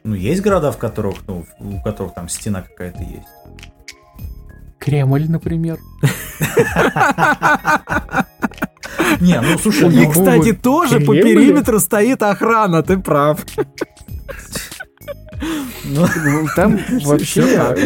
Ну, 0.03 0.15
есть 0.15 0.43
города, 0.43 0.73
в 0.73 0.79
которых, 0.79 1.17
ну, 1.27 1.45
у 1.61 1.81
которых 1.83 2.15
там 2.15 2.29
стена 2.29 2.63
какая-то 2.63 3.03
есть. 3.03 3.29
Кремль, 4.79 5.27
например. 5.29 5.79
Не, 9.21 9.41
ну, 9.41 9.59
слушай, 9.59 9.89
ну, 9.89 9.91
них, 9.91 10.13
Кстати, 10.13 10.53
тоже 10.53 11.01
по 11.01 11.15
периметру 11.15 11.81
стоит 11.81 12.23
охрана, 12.23 12.83
ты 12.83 12.99
прав. 12.99 13.41
ну, 15.85 16.07
Ну, 16.25 16.47
Там 16.57 16.79
вообще 17.05 17.77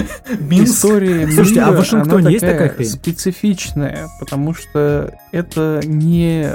Минск. 0.40 0.74
история 0.74 1.26
Слушайте, 1.30 1.60
а 1.62 1.72
в 1.72 1.76
Вашингтоне 1.76 2.32
есть 2.32 2.40
такая 2.44 2.70
хрень? 2.70 2.88
специфичная, 2.88 4.08
потому 4.20 4.54
что 4.54 5.12
это 5.32 5.80
не, 5.84 6.50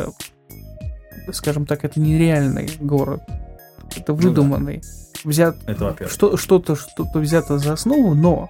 скажем 1.31 1.65
так, 1.65 1.83
это 1.85 1.99
не 1.99 2.17
реальный 2.17 2.69
город, 2.79 3.21
это 3.95 4.13
Ну 4.13 4.31
да. 4.31 4.41
Взят 5.23 5.57
Это 5.67 5.85
во-первых. 5.85 6.11
что, 6.13 6.37
что-то, 6.37 6.75
что-то 6.75 7.19
взято 7.19 7.57
за 7.57 7.73
основу, 7.73 8.13
но 8.13 8.49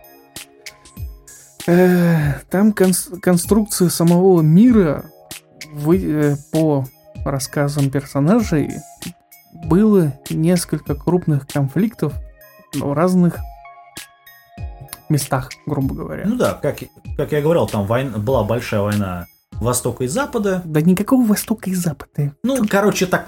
э, 1.68 2.34
там 2.49 2.72
конс- 2.72 3.20
конструкция 3.20 3.89
самого 3.89 4.41
мира 4.41 5.05
вы- 5.72 6.03
э, 6.03 6.36
по 6.51 6.86
рассказам 7.26 7.89
персонажей 7.89 8.72
было 9.66 10.14
несколько 10.30 10.95
крупных 10.95 11.47
конфликтов 11.47 12.14
в 12.74 12.93
разных 12.93 13.38
местах, 15.09 15.49
грубо 15.66 15.95
говоря. 15.95 16.24
Ну 16.26 16.36
да, 16.36 16.53
как, 16.53 16.80
как 17.18 17.32
я 17.32 17.41
говорил, 17.41 17.68
там 17.68 17.86
война, 17.86 18.18
была 18.18 18.43
большая 18.43 18.82
война 18.82 19.28
Востока 19.51 20.03
и 20.03 20.07
Запада. 20.07 20.61
Да 20.66 20.82
никакого 20.82 21.24
Востока 21.26 21.70
и 21.70 21.76
Запада. 21.76 22.34
Ну, 22.43 22.66
короче, 22.68 23.05
так, 23.05 23.28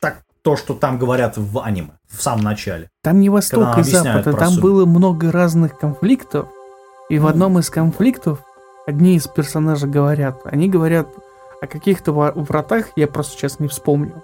так 0.00 0.22
то, 0.46 0.54
что 0.54 0.74
там 0.74 0.96
говорят 0.96 1.36
в 1.36 1.58
аниме 1.58 1.90
в 2.08 2.22
самом 2.22 2.44
начале. 2.44 2.88
Там 3.02 3.18
не 3.18 3.30
Восток 3.30 3.78
и 3.78 3.82
Запад, 3.82 4.28
а 4.28 4.32
там 4.32 4.50
суть. 4.50 4.62
было 4.62 4.86
много 4.86 5.32
разных 5.32 5.76
конфликтов. 5.76 6.46
И 7.08 7.18
в 7.18 7.22
Ну. 7.24 7.28
одном 7.28 7.58
из 7.58 7.68
конфликтов 7.68 8.38
одни 8.86 9.16
из 9.16 9.26
персонажей 9.26 9.90
говорят, 9.90 10.42
они 10.44 10.68
говорят 10.68 11.08
О 11.62 11.66
каких-то 11.66 12.12
вратах 12.12 12.88
я 12.96 13.08
просто 13.08 13.32
сейчас 13.38 13.58
не 13.60 13.66
вспомню. 13.66 14.22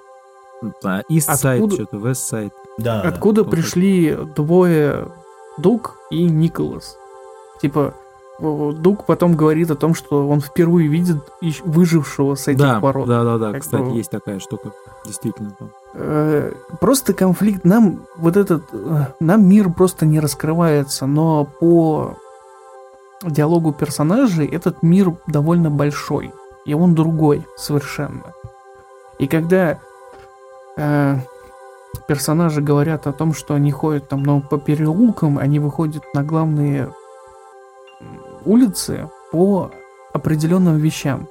Да, 0.82 1.02
East 1.10 1.24
Откуда- 1.28 1.74
что-то, 1.74 1.96
West 1.96 2.30
Side. 2.30 2.52
Да, 2.78 3.02
да. 3.02 3.08
Откуда 3.08 3.42
плохо. 3.42 3.56
пришли 3.56 4.14
двое 4.36 5.08
Дуг 5.58 5.96
и 6.10 6.22
Николас? 6.24 6.98
Типа, 7.62 7.94
Дуг 8.38 9.06
потом 9.06 9.34
говорит 9.34 9.70
о 9.70 9.76
том, 9.76 9.94
что 9.94 10.28
он 10.28 10.40
впервые 10.42 10.88
видит 10.88 11.22
выжившего 11.64 12.34
с 12.34 12.46
этих 12.48 12.60
Да, 12.60 12.80
ворот. 12.80 13.08
да, 13.08 13.24
да, 13.24 13.38
да, 13.38 13.52
Как 13.52 13.62
кстати, 13.62 13.82
бы- 13.82 13.96
есть 13.96 14.10
такая 14.10 14.38
штука. 14.38 14.72
Действительно. 15.06 15.50
там. 15.58 15.70
Э, 15.94 16.52
Просто 16.80 17.12
конфликт 17.12 17.64
нам 17.64 18.06
вот 18.16 18.36
этот 18.36 18.64
э, 18.72 19.06
нам 19.20 19.46
мир 19.46 19.70
просто 19.70 20.06
не 20.06 20.20
раскрывается, 20.20 21.06
но 21.06 21.44
по 21.44 22.16
диалогу 23.22 23.72
персонажей 23.72 24.46
этот 24.46 24.82
мир 24.82 25.14
довольно 25.26 25.70
большой 25.70 26.32
и 26.64 26.74
он 26.74 26.94
другой 26.94 27.46
совершенно. 27.56 28.34
И 29.18 29.26
когда 29.26 29.78
э, 30.76 31.16
персонажи 32.06 32.60
говорят 32.60 33.06
о 33.06 33.12
том, 33.12 33.34
что 33.34 33.54
они 33.54 33.70
ходят 33.70 34.08
там 34.08 34.22
ну, 34.22 34.40
по 34.40 34.58
переулкам, 34.58 35.38
они 35.38 35.58
выходят 35.58 36.02
на 36.14 36.22
главные 36.22 36.92
улицы 38.44 39.08
по 39.30 39.70
определенным 40.12 40.76
вещам. 40.78 41.28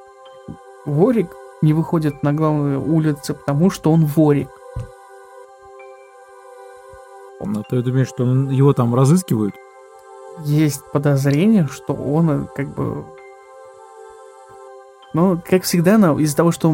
Ворик 0.86 1.36
не 1.62 1.74
выходит 1.74 2.24
на 2.24 2.34
главные 2.34 2.78
улицы, 2.78 3.34
потому 3.34 3.70
что 3.70 3.92
он 3.92 4.06
ворик. 4.06 4.50
Ну, 7.44 7.64
ты 7.70 7.82
думаешь, 7.82 8.08
что 8.08 8.24
он- 8.24 8.50
его 8.50 8.74
там 8.74 8.94
разыскивают? 8.94 9.56
Есть 10.40 10.84
подозрение, 10.92 11.68
что 11.68 11.94
он 11.94 12.30
э, 12.30 12.46
как 12.56 12.68
бы... 12.68 13.04
Ну, 15.14 15.42
как 15.46 15.64
всегда, 15.64 15.96
из-за 16.20 16.38
того, 16.38 16.52
что 16.52 16.74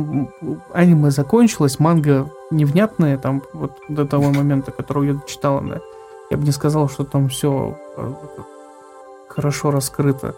аниме 0.71 1.09
закончилось, 1.09 1.79
манга 1.79 2.29
невнятная, 2.51 3.17
там, 3.17 3.41
вот 3.53 3.71
до 3.89 4.05
того 4.05 4.25
момента, 4.25 4.71
которого 4.71 5.03
я 5.03 5.19
читал, 5.25 5.61
да, 5.61 5.81
я 6.29 6.38
бы 6.38 6.43
не 6.43 6.51
сказал, 6.51 6.88
что 6.88 7.03
там 7.03 7.29
все 7.29 7.75
хорошо 9.27 9.71
раскрыто. 9.71 10.35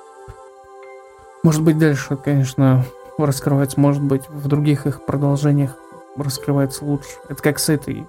Может 1.43 1.61
быть, 1.61 1.77
дальше, 1.77 2.15
конечно, 2.15 2.85
раскрывается, 3.25 3.79
может 3.79 4.01
быть, 4.01 4.29
в 4.29 4.47
других 4.47 4.85
их 4.85 5.05
продолжениях 5.05 5.75
раскрывается 6.15 6.85
лучше. 6.85 7.09
Это 7.27 7.41
как 7.41 7.59
с 7.59 7.69
этой, 7.69 8.07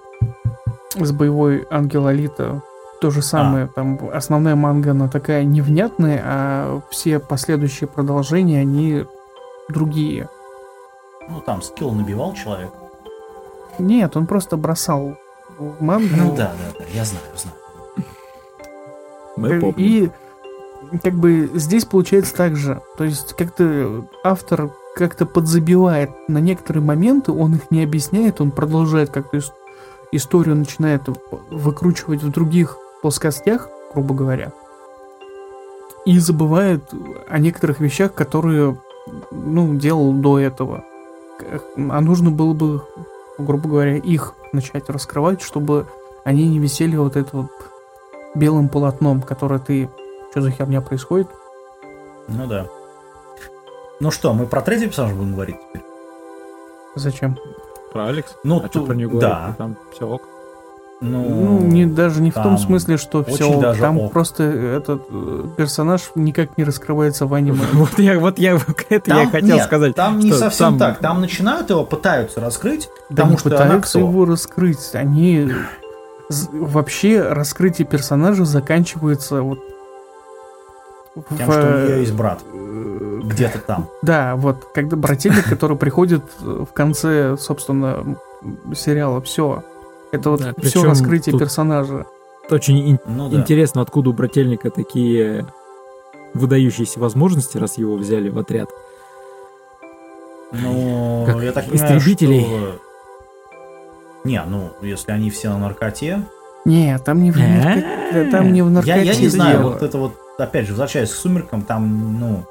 с 0.95 1.11
боевой 1.11 1.65
Ангел 1.69 2.07
Алита. 2.07 2.61
То 2.99 3.09
же 3.09 3.23
самое, 3.23 3.67
там 3.67 3.99
основная 4.13 4.55
манга, 4.55 4.91
она 4.91 5.07
такая 5.07 5.43
невнятная, 5.43 6.21
а 6.23 6.81
все 6.91 7.19
последующие 7.19 7.87
продолжения, 7.87 8.61
они 8.61 9.05
другие. 9.69 10.29
Ну, 11.27 11.41
там 11.41 11.63
скилл 11.63 11.91
набивал 11.93 12.33
человек. 12.33 12.71
Нет, 13.79 14.15
он 14.15 14.27
просто 14.27 14.55
бросал 14.55 15.17
мангу. 15.79 16.15
Ну 16.15 16.35
да, 16.35 16.53
да, 16.57 16.79
да, 16.79 16.85
я 16.93 17.03
знаю, 17.03 17.25
знаю. 17.35 17.57
Мы 19.37 19.59
помним. 19.59 19.73
И 19.77 20.11
как 21.01 21.13
бы 21.13 21.49
здесь 21.53 21.85
получается 21.85 22.35
так 22.35 22.55
же. 22.55 22.81
То 22.97 23.03
есть 23.03 23.33
как-то 23.33 24.05
автор 24.23 24.71
как-то 24.95 25.25
подзабивает 25.25 26.11
на 26.27 26.39
некоторые 26.39 26.83
моменты, 26.83 27.31
он 27.31 27.55
их 27.55 27.71
не 27.71 27.83
объясняет, 27.83 28.41
он 28.41 28.51
продолжает 28.51 29.09
как-то 29.09 29.37
ис- 29.37 29.51
историю 30.11 30.55
начинает 30.55 31.03
выкручивать 31.49 32.23
в 32.23 32.31
других 32.31 32.77
плоскостях, 33.01 33.69
грубо 33.93 34.13
говоря. 34.13 34.51
И 36.05 36.17
забывает 36.17 36.83
о 37.29 37.37
некоторых 37.37 37.79
вещах, 37.79 38.13
которые, 38.13 38.77
ну, 39.31 39.75
делал 39.75 40.13
до 40.13 40.39
этого. 40.39 40.83
А 41.75 42.01
нужно 42.01 42.31
было 42.31 42.53
бы, 42.53 42.81
грубо 43.37 43.69
говоря, 43.69 43.97
их 43.97 44.33
начать 44.51 44.89
раскрывать, 44.89 45.41
чтобы 45.41 45.87
они 46.23 46.47
не 46.47 46.59
висели 46.59 46.95
вот 46.97 47.15
это 47.15 47.29
вот 47.37 47.51
белым 48.35 48.69
полотном, 48.69 49.21
которое 49.21 49.59
ты... 49.59 49.89
Что 50.31 50.41
за 50.41 50.51
херня 50.51 50.79
происходит? 50.79 51.27
Ну 52.29 52.47
да. 52.47 52.67
Ну 54.01 54.09
что, 54.09 54.33
мы 54.33 54.47
про 54.47 54.61
третий 54.61 54.87
персонаж 54.87 55.13
будем 55.13 55.33
говорить 55.35 55.57
теперь? 55.69 55.83
Зачем? 56.95 57.37
Про 57.93 58.07
Алекс? 58.07 58.35
Ну, 58.43 58.57
а 58.57 58.67
что 58.67 58.79
ту- 58.79 58.85
про 58.87 58.95
него 58.95 59.11
говорить? 59.11 59.29
да. 59.29 59.55
Там 59.59 59.77
все 59.93 60.07
ок. 60.07 60.23
Ну, 61.01 61.23
Ну, 61.23 61.59
не, 61.59 61.85
даже 61.85 62.19
не 62.21 62.31
в 62.31 62.33
том 62.33 62.57
смысле, 62.57 62.97
что 62.97 63.23
все, 63.23 63.59
даже 63.59 63.79
там 63.79 63.99
ок. 63.99 64.11
просто 64.11 64.43
этот 64.43 65.03
э, 65.11 65.45
персонаж 65.55 66.09
никак 66.15 66.57
не 66.57 66.63
раскрывается 66.63 67.27
в 67.27 67.33
аниме. 67.35 67.59
Вот 67.73 67.99
я, 67.99 68.17
вот 68.19 68.39
я, 68.39 68.57
это 68.89 69.15
я 69.15 69.29
хотел 69.29 69.57
нет, 69.57 69.65
сказать. 69.65 69.95
Там 69.95 70.17
не 70.17 70.31
совсем 70.33 70.77
там- 70.77 70.79
так. 70.79 70.99
Там 70.99 71.21
начинают 71.21 71.69
его, 71.69 71.83
пытаются 71.85 72.39
раскрыть, 72.39 72.89
Да 73.11 73.17
потому 73.23 73.37
что 73.37 73.49
пытаются 73.51 73.99
его 73.99 74.25
раскрыть. 74.25 74.89
Они 74.95 75.51
вообще 76.51 77.21
раскрытие 77.21 77.85
персонажа 77.87 78.45
заканчивается 78.45 79.43
вот 79.43 79.59
в, 81.15 81.37
Тем, 81.37 81.51
что 81.51 81.61
у 81.61 81.85
нее 81.87 81.97
э, 81.97 81.99
есть 81.99 82.13
брат. 82.13 82.41
э, 82.53 83.19
Где-то 83.23 83.59
там. 83.59 83.87
Да, 84.01 84.35
вот, 84.35 84.65
когда 84.73 84.95
брательник, 84.95 85.47
который 85.49 85.75
приходит 85.77 86.23
э, 86.41 86.65
в 86.69 86.73
конце, 86.73 87.35
собственно, 87.37 88.17
сериала, 88.75 89.21
все. 89.21 89.63
Это 90.11 90.29
вот 90.29 90.41
Да, 90.41 90.53
все 90.61 90.83
раскрытие 90.83 91.37
персонажа. 91.37 92.05
Очень 92.49 92.91
ин- 92.91 92.99
Ну 93.05 93.29
да. 93.29 93.37
интересно, 93.37 93.81
откуда 93.81 94.09
у 94.09 94.13
брательника 94.13 94.69
такие 94.71 95.45
выдающиеся 96.33 96.99
возможности, 96.99 97.57
раз 97.57 97.77
его 97.77 97.95
взяли 97.95 98.29
в 98.29 98.37
отряд. 98.37 98.69
Ну, 100.53 101.23
Как 101.25 101.41
я 101.43 101.51
так 101.51 101.65
понимаю, 101.69 101.97
истребителей. 101.97 102.41
что... 102.43 102.79
Не, 104.23 104.43
ну, 104.45 104.71
если 104.81 105.11
они 105.11 105.29
все 105.29 105.49
на 105.49 105.57
наркоте... 105.59 106.23
Не, 106.65 106.97
там 106.99 107.23
не 107.23 107.31
в, 107.31 107.37
нарко- 107.37 108.29
там 108.31 108.53
не 108.53 108.61
в 108.61 108.67
Я, 108.67 108.71
наркоте 108.71 109.03
я 109.03 109.15
не 109.15 109.27
знаю, 109.29 109.57
дело. 109.59 109.69
вот 109.71 109.81
это 109.81 109.97
вот, 109.97 110.13
опять 110.43 110.65
же, 110.65 110.71
возвращаясь 110.73 111.11
к 111.11 111.15
«Сумеркам», 111.15 111.61
там, 111.63 112.19
ну... 112.19 112.43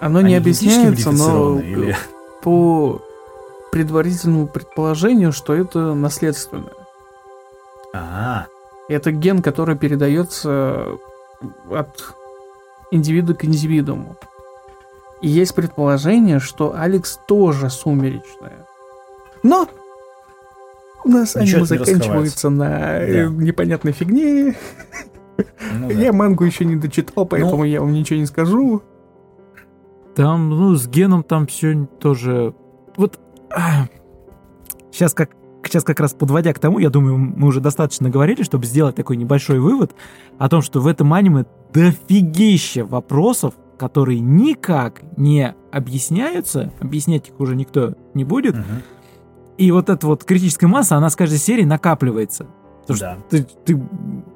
Оно 0.00 0.20
не 0.20 0.34
объясняется, 0.36 1.10
но 1.12 1.58
или- 1.60 1.96
по 2.42 3.00
предварительному 3.72 4.46
предположению, 4.46 5.32
что 5.32 5.54
это 5.54 5.94
наследственное. 5.94 6.72
А, 7.94 8.46
Это 8.88 9.12
ген, 9.12 9.40
который 9.40 9.76
передается 9.76 10.86
от 11.70 12.14
индивида 12.90 13.34
к 13.34 13.44
индивидууму. 13.44 14.16
И 15.22 15.28
есть 15.28 15.54
предположение, 15.54 16.38
что 16.38 16.74
Алекс 16.76 17.18
тоже 17.26 17.70
сумеречная. 17.70 18.66
Но 19.42 19.68
у 21.04 21.08
нас 21.08 21.34
Ничего 21.34 21.64
аниме 21.64 21.66
заканчивается 21.66 22.50
на 22.50 22.68
Да. 22.68 23.24
непонятной 23.30 23.92
фигне. 23.92 24.54
Ну 25.36 25.88
да. 25.88 25.94
Я 25.94 26.12
мангу 26.12 26.44
еще 26.44 26.64
не 26.64 26.76
дочитал, 26.76 27.26
поэтому 27.26 27.64
я 27.64 27.80
вам 27.80 27.92
ничего 27.92 28.18
не 28.18 28.26
скажу. 28.26 28.82
Там, 30.14 30.50
ну, 30.50 30.74
с 30.76 30.86
геном 30.86 31.22
там 31.24 31.46
все 31.46 31.86
тоже... 31.98 32.54
Вот 32.96 33.18
сейчас 34.92 35.12
как 35.14 35.30
сейчас 35.66 35.82
как 35.82 35.98
раз 35.98 36.12
подводя 36.12 36.52
к 36.52 36.58
тому, 36.58 36.78
я 36.78 36.90
думаю, 36.90 37.16
мы 37.16 37.48
уже 37.48 37.60
достаточно 37.60 38.10
говорили, 38.10 38.42
чтобы 38.42 38.64
сделать 38.66 38.94
такой 38.96 39.16
небольшой 39.16 39.58
вывод 39.58 39.94
о 40.38 40.48
том, 40.48 40.60
что 40.62 40.80
в 40.80 40.86
этом 40.86 41.12
аниме 41.14 41.46
дофигища 41.72 42.84
вопросов, 42.84 43.54
которые 43.78 44.20
никак 44.20 45.02
не 45.16 45.54
объясняются, 45.72 46.70
объяснять 46.80 47.30
их 47.30 47.40
уже 47.40 47.56
никто 47.56 47.94
не 48.12 48.24
будет, 48.24 48.54
Мгм. 48.54 48.64
и 49.56 49.72
вот 49.72 49.88
эта 49.88 50.06
вот 50.06 50.22
критическая 50.24 50.66
масса, 50.68 50.96
она 50.96 51.08
с 51.10 51.16
каждой 51.16 51.38
серии 51.38 51.64
накапливается. 51.64 52.46
Потому 52.86 52.96
что 52.96 53.06
Да. 53.06 53.18
ты, 53.30 53.46
ты, 53.64 53.82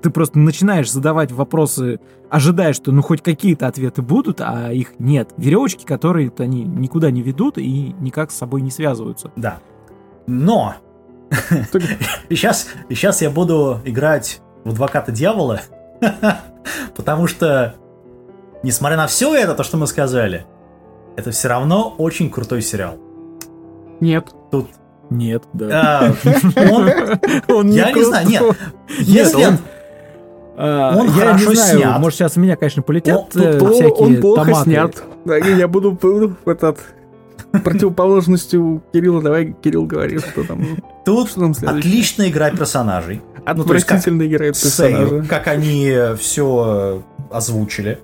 ты 0.03 0.11
просто 0.11 0.38
начинаешь 0.38 0.90
задавать 0.90 1.32
вопросы, 1.32 2.01
ожидая, 2.30 2.72
что 2.72 2.92
ну 2.92 3.03
хоть 3.03 3.22
какие-то 3.22 3.66
ответы 3.66 4.01
будут, 4.03 4.40
а 4.40 4.72
их 4.72 4.99
нет. 4.99 5.30
Веревочки, 5.36 5.84
которые 5.84 6.32
они 6.38 6.64
никуда 6.64 7.11
не 7.11 7.22
ведут 7.22 7.59
и 7.59 7.94
никак 8.01 8.30
с 8.30 8.36
собой 8.36 8.62
не 8.62 8.70
связываются. 8.70 9.30
Да. 9.36 9.59
Но! 10.26 10.74
Сейчас, 12.30 12.68
сейчас 12.88 13.20
я 13.20 13.28
буду 13.28 13.80
играть 13.84 14.40
в 14.64 14.70
адвоката 14.70 15.12
дьявола, 15.12 15.61
потому 16.96 17.26
что, 17.26 17.74
несмотря 18.62 18.96
на 18.96 19.07
все 19.07 19.34
это, 19.34 19.55
то, 19.55 19.62
что 19.62 19.76
мы 19.76 19.86
сказали, 19.86 20.46
это 21.16 21.30
все 21.30 21.49
равно 21.49 21.94
очень 21.99 22.30
крутой 22.30 22.62
сериал. 22.62 22.96
Нет. 24.01 24.32
Тут 24.51 24.68
Нет, 25.11 25.42
да. 25.52 26.14
а, 26.24 26.70
он, 26.70 26.90
Он 27.56 27.70
я 27.70 27.92
не 27.92 28.04
знаю, 28.04 28.28
нет, 28.28 28.42
если 28.98 29.44
он- 29.44 29.59
он 30.59 31.06
я 31.06 31.12
хорошо 31.12 31.50
не 31.50 31.54
знаю, 31.56 31.78
снят. 31.78 32.00
может 32.00 32.18
сейчас 32.18 32.36
меня, 32.36 32.56
конечно, 32.56 32.82
полетят 32.82 33.34
Он- 33.36 33.42
э, 33.42 33.59
всякие 33.59 33.92
он 33.92 34.16
плохо 34.20 34.44
томаты. 34.44 34.64
снят. 34.70 35.02
Да, 35.24 35.36
я 35.36 35.68
буду 35.68 35.96
этот 36.44 36.78
противоположностью 37.64 38.82
Кирилла. 38.92 39.22
Давай, 39.22 39.54
Кирилл, 39.62 39.86
говори, 39.86 40.18
что 40.18 40.44
там. 40.44 40.64
тут 41.04 41.30
Что 41.30 41.40
там 41.40 41.54
отличная 41.64 42.28
игра 42.28 42.50
персонажей. 42.50 43.22
Ну, 43.36 43.44
как 43.44 43.59
Отвратительно 43.61 44.26
играет 44.26 44.56
Сейл, 44.56 44.98
персонажа. 44.98 45.28
как 45.28 45.46
они 45.46 45.90
все 46.18 47.02
озвучили. 47.30 47.98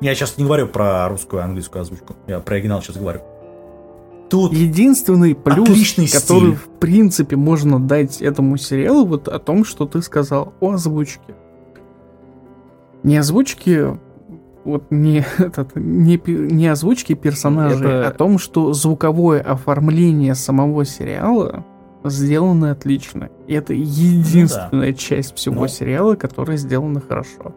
Я 0.00 0.14
сейчас 0.16 0.36
не 0.36 0.44
говорю 0.44 0.66
про 0.66 1.08
русскую 1.08 1.42
и 1.42 1.44
английскую 1.44 1.82
озвучку, 1.82 2.16
я 2.26 2.40
про 2.40 2.56
оригинал 2.56 2.82
сейчас 2.82 2.96
говорю. 2.96 3.20
Тут 4.32 4.52
Единственный 4.54 5.34
плюс, 5.34 5.92
который 5.94 6.06
стиль. 6.06 6.54
в 6.54 6.68
принципе 6.80 7.36
можно 7.36 7.78
дать 7.78 8.22
этому 8.22 8.56
сериалу, 8.56 9.04
вот 9.04 9.28
о 9.28 9.38
том, 9.38 9.62
что 9.62 9.84
ты 9.86 10.00
сказал 10.00 10.54
о 10.60 10.72
озвучке. 10.72 11.34
Не 13.02 13.18
озвучки, 13.18 13.98
вот 14.64 14.84
не, 14.90 15.22
этот, 15.38 15.76
не, 15.76 16.18
не 16.26 16.66
озвучки 16.68 17.14
персонажей, 17.14 17.86
Это- 17.86 18.08
о 18.08 18.10
том, 18.12 18.38
что 18.38 18.72
звуковое 18.72 19.42
оформление 19.42 20.34
самого 20.34 20.86
сериала 20.86 21.66
сделано 22.02 22.70
отлично. 22.70 23.28
И 23.46 23.52
это 23.52 23.74
единственная 23.74 24.94
часть 24.94 25.36
всего 25.36 25.60
Ну. 25.62 25.68
сериала, 25.68 26.14
которая 26.14 26.56
сделана 26.56 27.00
хорошо. 27.06 27.54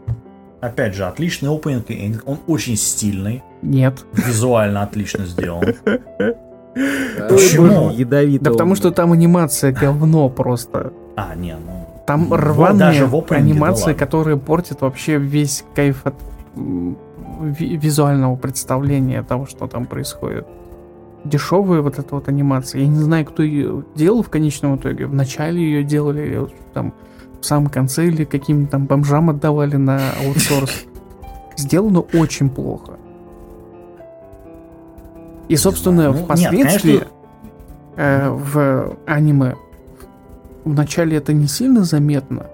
опять 0.59 0.93
же 0.95 1.05
отличный 1.05 1.55
опенинг, 1.55 2.23
он 2.25 2.39
очень 2.47 2.75
стильный, 2.75 3.43
Нет. 3.61 4.03
визуально 4.13 4.81
отлично 4.81 5.25
сделан. 5.25 5.63
Почему? 6.75 7.89
Ядовито. 7.91 8.45
Да 8.45 8.51
потому 8.51 8.75
что 8.75 8.91
там 8.91 9.13
анимация 9.13 9.71
говно 9.71 10.29
просто. 10.29 10.91
А, 11.15 11.33
не, 11.35 11.55
ну 11.55 11.87
Там 12.05 12.33
рваные 12.33 13.03
анимации, 13.29 13.93
которые 13.93 14.37
портят 14.37 14.81
вообще 14.81 15.17
весь 15.17 15.63
кайф 15.73 16.05
от 16.05 16.15
визуального 17.39 18.35
представления 18.35 19.23
того, 19.23 19.45
что 19.45 19.67
там 19.67 19.85
происходит. 19.85 20.47
Дешевая 21.23 21.81
вот 21.81 21.97
эта 21.97 22.13
вот 22.13 22.27
анимация. 22.27 22.81
Я 22.81 22.87
не 22.87 22.99
знаю, 22.99 23.25
кто 23.25 23.41
ее 23.41 23.83
делал 23.95 24.21
в 24.21 24.29
конечном 24.29 24.75
итоге. 24.75 25.07
В 25.07 25.13
начале 25.13 25.61
ее 25.61 25.83
делали, 25.83 26.21
или 26.21 26.47
там 26.73 26.93
в 27.41 27.45
самом 27.45 27.69
конце, 27.69 28.07
или 28.07 28.25
каким-то 28.25 28.73
там 28.73 28.85
бомжам 28.85 29.29
отдавали 29.29 29.75
на 29.75 29.99
аутсорс. 30.23 30.85
Сделано 31.57 32.01
очень 32.01 32.49
плохо. 32.49 32.93
И, 35.47 35.55
собственно. 35.55 36.07
Ну, 36.07 36.13
нет, 36.13 36.23
впоследствии 36.23 36.97
конечно. 36.97 37.13
э, 37.97 38.29
в 38.29 38.97
аниме 39.05 39.55
вначале 40.65 41.17
это 41.17 41.31
не 41.31 41.47
сильно 41.47 41.83
заметно, 41.83 42.47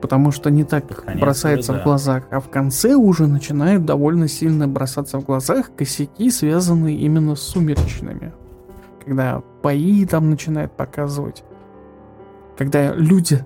потому 0.00 0.30
что 0.30 0.50
не 0.50 0.64
так 0.64 1.04
конец 1.04 1.20
бросается 1.20 1.72
уже 1.72 1.80
в 1.80 1.82
да. 1.82 1.84
глазах, 1.84 2.24
а 2.30 2.40
в 2.40 2.48
конце 2.48 2.94
уже 2.94 3.26
начинают 3.26 3.84
довольно 3.84 4.28
сильно 4.28 4.68
бросаться 4.68 5.18
в 5.18 5.24
глазах 5.24 5.74
косяки, 5.74 6.30
связанные 6.30 6.96
именно 6.98 7.34
с 7.34 7.40
сумеречными. 7.40 8.32
Когда 9.04 9.42
бои 9.62 10.04
там 10.04 10.30
начинают 10.30 10.72
показывать, 10.72 11.42
когда 12.56 12.94
люди 12.94 13.44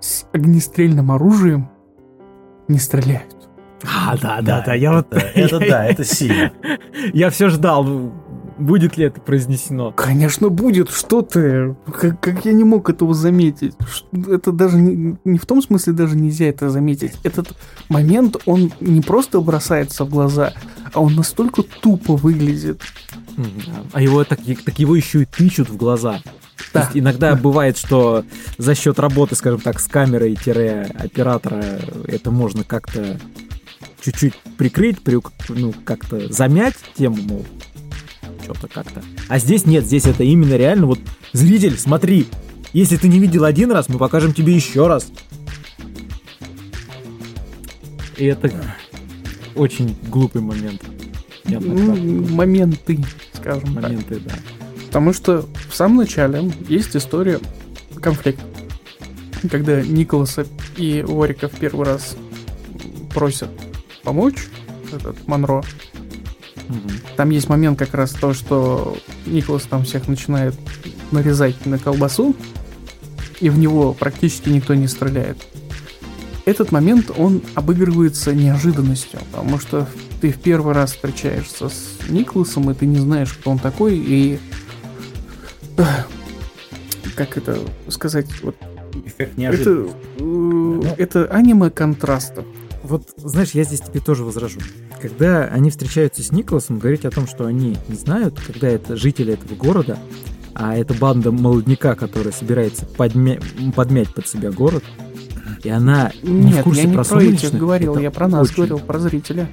с 0.00 0.26
огнестрельным 0.32 1.12
оружием 1.12 1.68
не 2.68 2.78
стреляют. 2.78 3.39
А, 3.84 4.16
да, 4.16 4.40
да, 4.42 4.62
да, 4.64 4.74
я 4.74 4.92
вот... 4.92 5.06
это, 5.12 5.58
да, 5.58 5.84
это 5.86 6.04
сильно. 6.04 6.52
Я 7.12 7.30
все 7.30 7.48
ждал, 7.48 8.12
будет 8.58 8.96
ли 8.96 9.06
это 9.06 9.20
произнесено. 9.20 9.92
Конечно, 9.92 10.48
будет. 10.50 10.90
Что 10.90 11.22
ты? 11.22 11.74
Как, 11.92 12.20
как 12.20 12.44
я 12.44 12.52
не 12.52 12.64
мог 12.64 12.90
этого 12.90 13.14
заметить? 13.14 13.74
Это 14.12 14.52
даже 14.52 14.76
не, 14.76 15.16
не 15.24 15.38
в 15.38 15.46
том 15.46 15.62
смысле 15.62 15.94
даже 15.94 16.16
нельзя 16.16 16.46
это 16.46 16.68
заметить. 16.70 17.14
Этот 17.24 17.54
момент, 17.88 18.36
он 18.46 18.72
не 18.80 19.00
просто 19.00 19.40
бросается 19.40 20.04
в 20.04 20.10
глаза, 20.10 20.52
а 20.92 21.00
он 21.00 21.14
настолько 21.14 21.62
тупо 21.62 22.16
выглядит. 22.16 22.82
А 23.92 24.02
его 24.02 24.24
так, 24.24 24.40
так 24.64 24.78
его 24.78 24.94
еще 24.94 25.22
и 25.22 25.24
тычут 25.24 25.70
в 25.70 25.76
глаза. 25.76 26.20
То 26.56 26.64
Да. 26.74 26.80
есть 26.80 26.90
иногда 26.98 27.34
бывает, 27.36 27.78
что 27.78 28.24
за 28.58 28.74
счет 28.74 28.98
работы, 28.98 29.34
скажем 29.34 29.60
так, 29.60 29.80
с 29.80 29.86
камерой-оператора 29.86 31.64
это 32.06 32.30
можно 32.30 32.64
как-то 32.64 33.18
чуть-чуть 34.00 34.34
прикрыть, 34.56 34.98
приук- 34.98 35.32
ну, 35.48 35.72
как-то 35.84 36.32
замять 36.32 36.74
тему, 36.96 37.16
мол, 37.22 37.46
что-то 38.42 38.68
как-то. 38.68 39.02
А 39.28 39.38
здесь 39.38 39.66
нет, 39.66 39.84
здесь 39.84 40.06
это 40.06 40.24
именно 40.24 40.56
реально 40.56 40.86
вот 40.86 41.00
зритель, 41.32 41.78
смотри, 41.78 42.26
если 42.72 42.96
ты 42.96 43.08
не 43.08 43.18
видел 43.18 43.44
один 43.44 43.72
раз, 43.72 43.88
мы 43.88 43.98
покажем 43.98 44.32
тебе 44.32 44.54
еще 44.54 44.86
раз. 44.86 45.08
И 48.16 48.24
это 48.26 48.52
очень 49.54 49.96
глупый 50.08 50.42
момент. 50.42 50.82
Так 51.44 51.60
Ну, 51.60 52.26
моменты, 52.28 53.00
скажем 53.32 53.74
так. 53.74 53.82
Моменты, 53.84 54.20
да. 54.20 54.34
Потому 54.86 55.12
что 55.12 55.48
в 55.68 55.74
самом 55.74 55.98
начале 55.98 56.50
есть 56.68 56.94
история 56.96 57.40
конфликта. 58.00 58.42
Когда 59.50 59.80
Николаса 59.80 60.46
и 60.76 61.02
Ворика 61.02 61.48
в 61.48 61.52
первый 61.52 61.86
раз 61.86 62.16
просят 63.14 63.48
помочь, 64.02 64.48
этот 64.92 65.26
Монро, 65.26 65.62
Мгм. 66.70 66.90
Там 67.16 67.30
есть 67.30 67.48
момент 67.48 67.78
как 67.78 67.94
раз 67.94 68.12
то, 68.12 68.32
что 68.32 68.96
Николас 69.26 69.64
там 69.64 69.84
всех 69.84 70.06
начинает 70.06 70.54
нарезать 71.10 71.66
на 71.66 71.78
колбасу, 71.78 72.36
и 73.40 73.50
в 73.50 73.58
него 73.58 73.92
практически 73.92 74.50
никто 74.50 74.74
не 74.74 74.86
стреляет. 74.86 75.36
Этот 76.46 76.70
момент, 76.70 77.10
он 77.16 77.42
обыгрывается 77.56 78.32
неожиданностью, 78.32 79.20
потому 79.32 79.58
что 79.58 79.88
ты 80.20 80.30
в 80.32 80.38
первый 80.38 80.74
раз 80.74 80.92
встречаешься 80.92 81.68
с 81.68 82.08
Николасом, 82.08 82.70
и 82.70 82.74
ты 82.74 82.86
не 82.86 82.98
знаешь, 82.98 83.32
кто 83.32 83.50
он 83.50 83.58
такой, 83.58 83.96
и... 83.96 84.38
эх, 85.76 86.08
Как 87.16 87.36
это 87.36 87.58
сказать? 87.88 88.26
Вот 88.42 88.56
Эффект 89.04 89.36
неожиданности. 89.36 89.94
это, 90.16 90.88
э, 90.88 91.02
это 91.02 91.24
аниме 91.26 91.70
контрастов. 91.70 92.44
Вот, 92.90 93.08
знаешь, 93.16 93.50
я 93.52 93.62
здесь 93.64 93.80
тебе 93.80 94.00
тоже 94.00 94.24
возражу. 94.24 94.58
Когда 95.00 95.44
они 95.44 95.70
встречаются 95.70 96.22
с 96.22 96.32
Николасом, 96.32 96.78
говорить 96.78 97.04
о 97.04 97.10
том, 97.10 97.26
что 97.28 97.46
они 97.46 97.76
не 97.88 97.94
знают, 97.96 98.38
когда 98.40 98.68
это 98.68 98.96
жители 98.96 99.34
этого 99.34 99.54
города, 99.54 99.96
а 100.54 100.76
это 100.76 100.92
банда 100.94 101.30
молодняка, 101.30 101.94
которая 101.94 102.32
собирается 102.32 102.84
подмя- 102.96 103.40
подмять 103.72 104.12
под 104.12 104.26
себя 104.26 104.50
город, 104.50 104.82
и 105.62 105.68
она 105.70 106.10
не 106.22 106.50
в 106.52 106.54
Нет, 106.56 106.64
курсе 106.64 106.82
я 106.82 106.86
не 106.88 106.94
про 106.94 107.04
про 107.04 107.22
этих 107.22 107.54
говорил, 107.54 107.96
я 107.98 108.10
про 108.10 108.26
нас 108.28 108.42
очень- 108.48 108.56
говорил, 108.56 108.78
про 108.80 108.98
зрителя. 108.98 109.48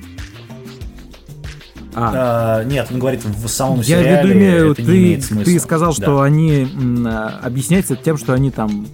А, 1.94 2.60
А, 2.60 2.64
нет, 2.64 2.88
он 2.92 3.00
говорит 3.00 3.24
в 3.26 3.48
самом 3.48 3.80
я 3.80 4.02
сериале 4.02 4.30
веду 4.30 4.40
имею, 4.40 4.72
это 4.74 4.82
не 4.82 4.88
ты, 4.88 4.98
имеет 4.98 5.24
смысла. 5.24 5.46
ты 5.46 5.60
сказал, 5.60 5.90
Да. 5.96 6.02
что 6.04 6.22
они 6.22 6.64
м, 6.74 7.06
а, 7.08 7.40
объясняются 7.44 7.96
тем, 7.96 8.18
что 8.18 8.34
они 8.34 8.52
там 8.52 8.88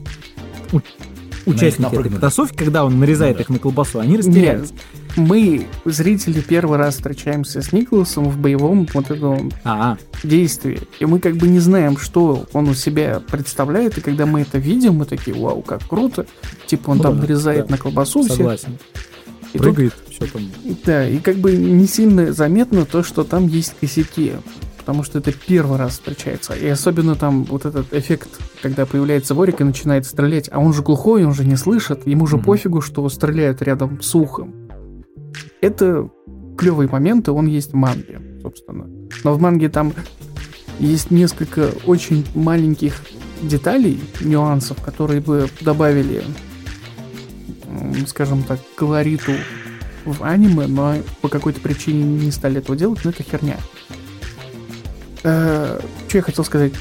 участники 1.46 1.94
этой 1.96 2.12
потасовки, 2.12 2.56
когда 2.56 2.86
он 2.86 3.00
нарезает 3.00 3.34
Ну 3.36 3.38
да. 3.38 3.44
их 3.44 3.50
на 3.50 3.60
колбасу, 3.60 4.00
они 4.00 4.18
растеряются. 4.18 4.74
Мы, 5.16 5.68
зрители, 5.86 6.42
первый 6.42 6.78
раз 6.80 6.96
встречаемся 6.96 7.62
с 7.62 7.72
Николасом 7.72 8.26
в 8.30 8.38
боевом 8.38 8.88
вот 8.94 9.12
этом 9.12 9.52
А, 9.64 9.98
действии. 10.24 10.82
И 11.00 11.06
мы 11.06 11.20
как 11.20 11.36
бы 11.38 11.48
не 11.48 11.60
знаем, 11.60 11.98
что 11.98 12.46
он 12.54 12.68
у 12.70 12.74
себя 12.74 13.20
представляет. 13.20 13.98
И 13.98 14.02
когда 14.02 14.26
мы 14.26 14.42
это 14.42 14.58
видим, 14.58 14.96
мы 14.96 15.06
такие, 15.06 15.36
вау, 15.38 15.62
как 15.62 15.88
круто. 15.88 16.26
Типа 16.66 16.90
он 16.92 16.98
Ну 16.98 17.04
там 17.04 17.16
да, 17.18 17.22
нарезает 17.22 17.68
да. 17.68 17.72
на 17.74 17.78
колбасу 17.78 18.24
всех. 18.24 18.38
согласен. 18.38 18.78
И 19.54 19.60
тут- 19.60 19.62
Прыгает, 19.62 19.94
все 20.10 20.26
там. 20.26 20.42
да, 20.84 21.08
и 21.08 21.20
как 21.20 21.36
бы 21.36 21.52
не 21.56 21.86
сильно 21.86 22.34
заметно 22.34 22.86
то, 22.86 23.04
что 23.04 23.24
там 23.24 23.48
есть 23.48 23.76
косяки. 23.80 24.32
Потому 24.86 25.04
что 25.04 25.20
это 25.20 25.32
первый 25.32 25.78
раз 25.78 25.94
встречается. 25.94 26.54
И 26.54 26.68
особенно 26.68 27.16
там 27.16 27.46
вот 27.46 27.66
этот 27.66 27.94
эффект, 27.94 28.30
когда 28.62 28.86
появляется 28.86 29.34
Ворик 29.34 29.62
и 29.62 29.64
начинает 29.64 30.06
стрелять. 30.06 30.50
А 30.52 30.60
он 30.60 30.74
же 30.74 30.82
глухой, 30.82 31.24
он 31.24 31.34
же 31.34 31.46
не 31.46 31.56
слышит. 31.56 32.06
Ему 32.06 32.28
же 32.28 32.36
Мгм. 32.36 32.46
пофигу, 32.46 32.82
что 32.82 33.08
стреляют 33.08 33.62
рядом 33.62 34.02
с 34.02 34.14
ухом. 34.14 34.54
Это 35.62 36.10
клевые 36.58 36.90
моменты, 36.90 37.32
он 37.32 37.48
есть 37.48 37.72
в 37.72 37.76
манге, 37.76 38.22
собственно. 38.42 38.88
Но 39.24 39.34
в 39.34 39.40
манге 39.42 39.70
там 39.70 39.94
есть 40.80 41.12
несколько 41.12 41.72
очень 41.86 42.26
маленьких 42.36 43.02
деталей, 43.42 44.02
нюансов, 44.20 44.82
которые 44.82 45.22
бы 45.22 45.48
добавили, 45.62 46.24
скажем 48.08 48.44
так, 48.44 48.60
колориту 48.76 49.32
в 50.06 50.24
аниме, 50.24 50.68
но 50.68 50.96
по 51.22 51.30
какой-то 51.30 51.62
причине 51.62 52.04
не 52.04 52.32
стали 52.32 52.58
этого 52.58 52.78
делать, 52.78 53.00
но 53.06 53.12
это 53.12 53.24
херня. 53.24 53.58
Что 55.24 55.82
я 56.14 56.22
хотел 56.22 56.44
сказать? 56.44 56.74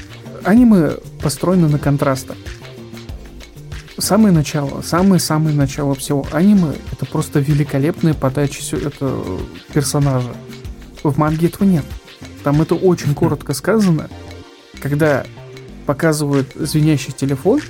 Аниме 0.43 0.97
построено 1.21 1.69
на 1.69 1.79
контрастах. 1.79 2.37
Самое 3.97 4.33
начало, 4.33 4.81
самое-самое 4.81 5.55
начало 5.55 5.95
всего 5.95 6.25
аниме 6.31 6.73
это 6.91 7.05
просто 7.05 7.39
великолепная 7.39 8.13
подача 8.13 8.75
это, 8.75 9.23
персонажа. 9.73 10.33
В 11.03 11.17
манге 11.17 11.47
этого 11.47 11.63
нет. 11.63 11.85
Там 12.43 12.61
это 12.61 12.75
очень 12.75 13.13
коротко 13.15 13.53
сказано, 13.53 14.09
когда 14.81 15.25
показывают 15.85 16.51
звенящий 16.55 17.13
телефон, 17.13 17.61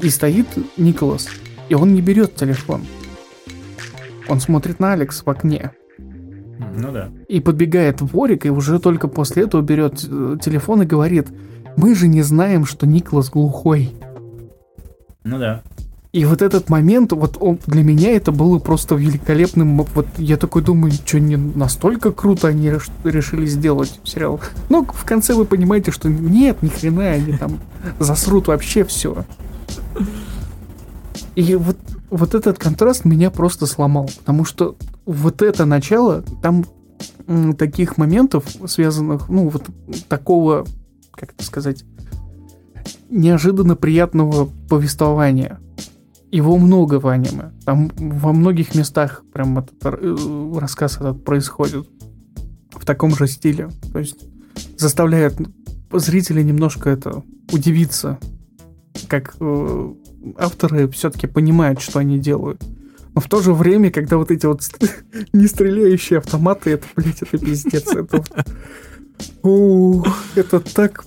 и 0.00 0.08
стоит 0.08 0.46
Николас, 0.78 1.28
и 1.68 1.74
он 1.74 1.92
не 1.92 2.00
берет 2.00 2.36
телефон. 2.36 2.86
Он 4.28 4.40
смотрит 4.40 4.80
на 4.80 4.92
Алекс 4.92 5.22
в 5.22 5.28
окне. 5.28 5.72
Ну 6.76 6.92
да. 6.92 7.10
И 7.28 7.40
подбегает 7.40 8.00
Ворик, 8.00 8.46
и 8.46 8.50
уже 8.50 8.78
только 8.78 9.08
после 9.08 9.44
этого 9.44 9.62
берет 9.62 10.04
э, 10.08 10.36
телефон 10.42 10.82
и 10.82 10.86
говорит, 10.86 11.28
мы 11.76 11.94
же 11.94 12.08
не 12.08 12.22
знаем, 12.22 12.66
что 12.66 12.86
Николас 12.86 13.30
глухой. 13.30 13.92
Ну 15.24 15.38
да. 15.38 15.62
И 16.12 16.24
вот 16.24 16.42
этот 16.42 16.68
момент, 16.68 17.12
вот 17.12 17.36
он, 17.38 17.60
для 17.66 17.84
меня 17.84 18.16
это 18.16 18.32
было 18.32 18.58
просто 18.58 18.96
великолепным. 18.96 19.82
Вот 19.94 20.06
я 20.18 20.36
такой 20.36 20.62
думаю, 20.62 20.92
что 20.92 21.20
не 21.20 21.36
настолько 21.36 22.10
круто 22.10 22.48
они 22.48 22.66
реш- 22.68 22.90
решили 23.04 23.46
сделать 23.46 24.00
сериал. 24.02 24.40
Но 24.68 24.84
в 24.84 25.04
конце 25.04 25.34
вы 25.34 25.44
понимаете, 25.44 25.92
что 25.92 26.08
нет, 26.08 26.62
ни 26.62 26.68
хрена, 26.68 27.10
они 27.10 27.34
там 27.34 27.60
засрут 28.00 28.48
вообще 28.48 28.82
все. 28.82 29.24
И 31.36 31.54
вот, 31.54 31.76
вот 32.10 32.34
этот 32.34 32.58
контраст 32.58 33.04
меня 33.04 33.30
просто 33.30 33.66
сломал, 33.66 34.10
потому 34.18 34.44
что 34.44 34.74
вот 35.12 35.42
это 35.42 35.64
начало, 35.64 36.22
там 36.42 36.64
таких 37.58 37.96
моментов, 37.96 38.44
связанных, 38.66 39.28
ну, 39.28 39.48
вот 39.48 39.68
такого, 40.08 40.66
как 41.12 41.32
это 41.32 41.44
сказать, 41.44 41.84
неожиданно 43.08 43.76
приятного 43.76 44.48
повествования. 44.68 45.60
Его 46.30 46.58
много 46.58 47.00
в 47.00 47.08
аниме. 47.08 47.52
Там 47.64 47.90
во 47.96 48.32
многих 48.32 48.74
местах 48.76 49.24
прям 49.32 49.58
этот 49.58 49.74
э, 49.82 50.52
рассказ 50.56 50.96
этот 50.96 51.24
происходит 51.24 51.88
в 52.70 52.84
таком 52.84 53.14
же 53.16 53.26
стиле. 53.26 53.68
То 53.92 53.98
есть 53.98 54.26
заставляет 54.78 55.34
зрителя 55.92 56.42
немножко 56.44 56.88
это 56.88 57.24
удивиться, 57.52 58.18
как 59.08 59.34
э, 59.40 59.94
авторы 60.36 60.88
все-таки 60.88 61.26
понимают, 61.26 61.80
что 61.80 61.98
они 61.98 62.18
делают. 62.18 62.62
Но 63.20 63.24
в 63.24 63.28
то 63.28 63.42
же 63.42 63.52
время, 63.52 63.90
когда 63.90 64.16
вот 64.16 64.30
эти 64.30 64.46
вот 64.46 64.62
не 65.34 65.46
стреляющие 65.46 66.20
автоматы, 66.20 66.70
это, 66.70 66.86
блядь, 66.96 67.20
это 67.20 67.36
пиздец. 67.36 67.86
Это, 67.94 68.24
Ух, 69.42 70.06
это 70.34 70.60
так... 70.60 71.04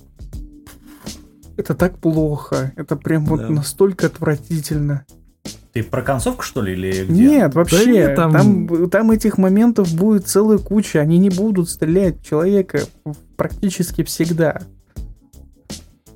Это 1.56 1.74
так 1.74 1.98
плохо. 1.98 2.72
Это 2.76 2.94
прям 2.94 3.24
вот 3.26 3.40
Да. 3.40 3.48
настолько 3.48 4.06
отвратительно. 4.06 5.04
Ты 5.72 5.82
про 5.82 6.02
концовку, 6.02 6.44
что 6.44 6.62
ли, 6.62 6.74
или 6.74 7.04
где? 7.04 7.12
Нет, 7.12 7.54
вообще, 7.56 7.86
нет, 7.86 8.14
там- 8.14 8.32
там... 8.32 8.88
Там, 8.90 9.10
этих 9.10 9.36
моментов 9.36 9.92
будет 9.92 10.28
целая 10.28 10.58
куча. 10.58 11.00
Они 11.00 11.18
не 11.18 11.30
будут 11.30 11.68
стрелять 11.68 12.24
человека 12.24 12.82
практически 13.36 14.04
всегда. 14.04 14.62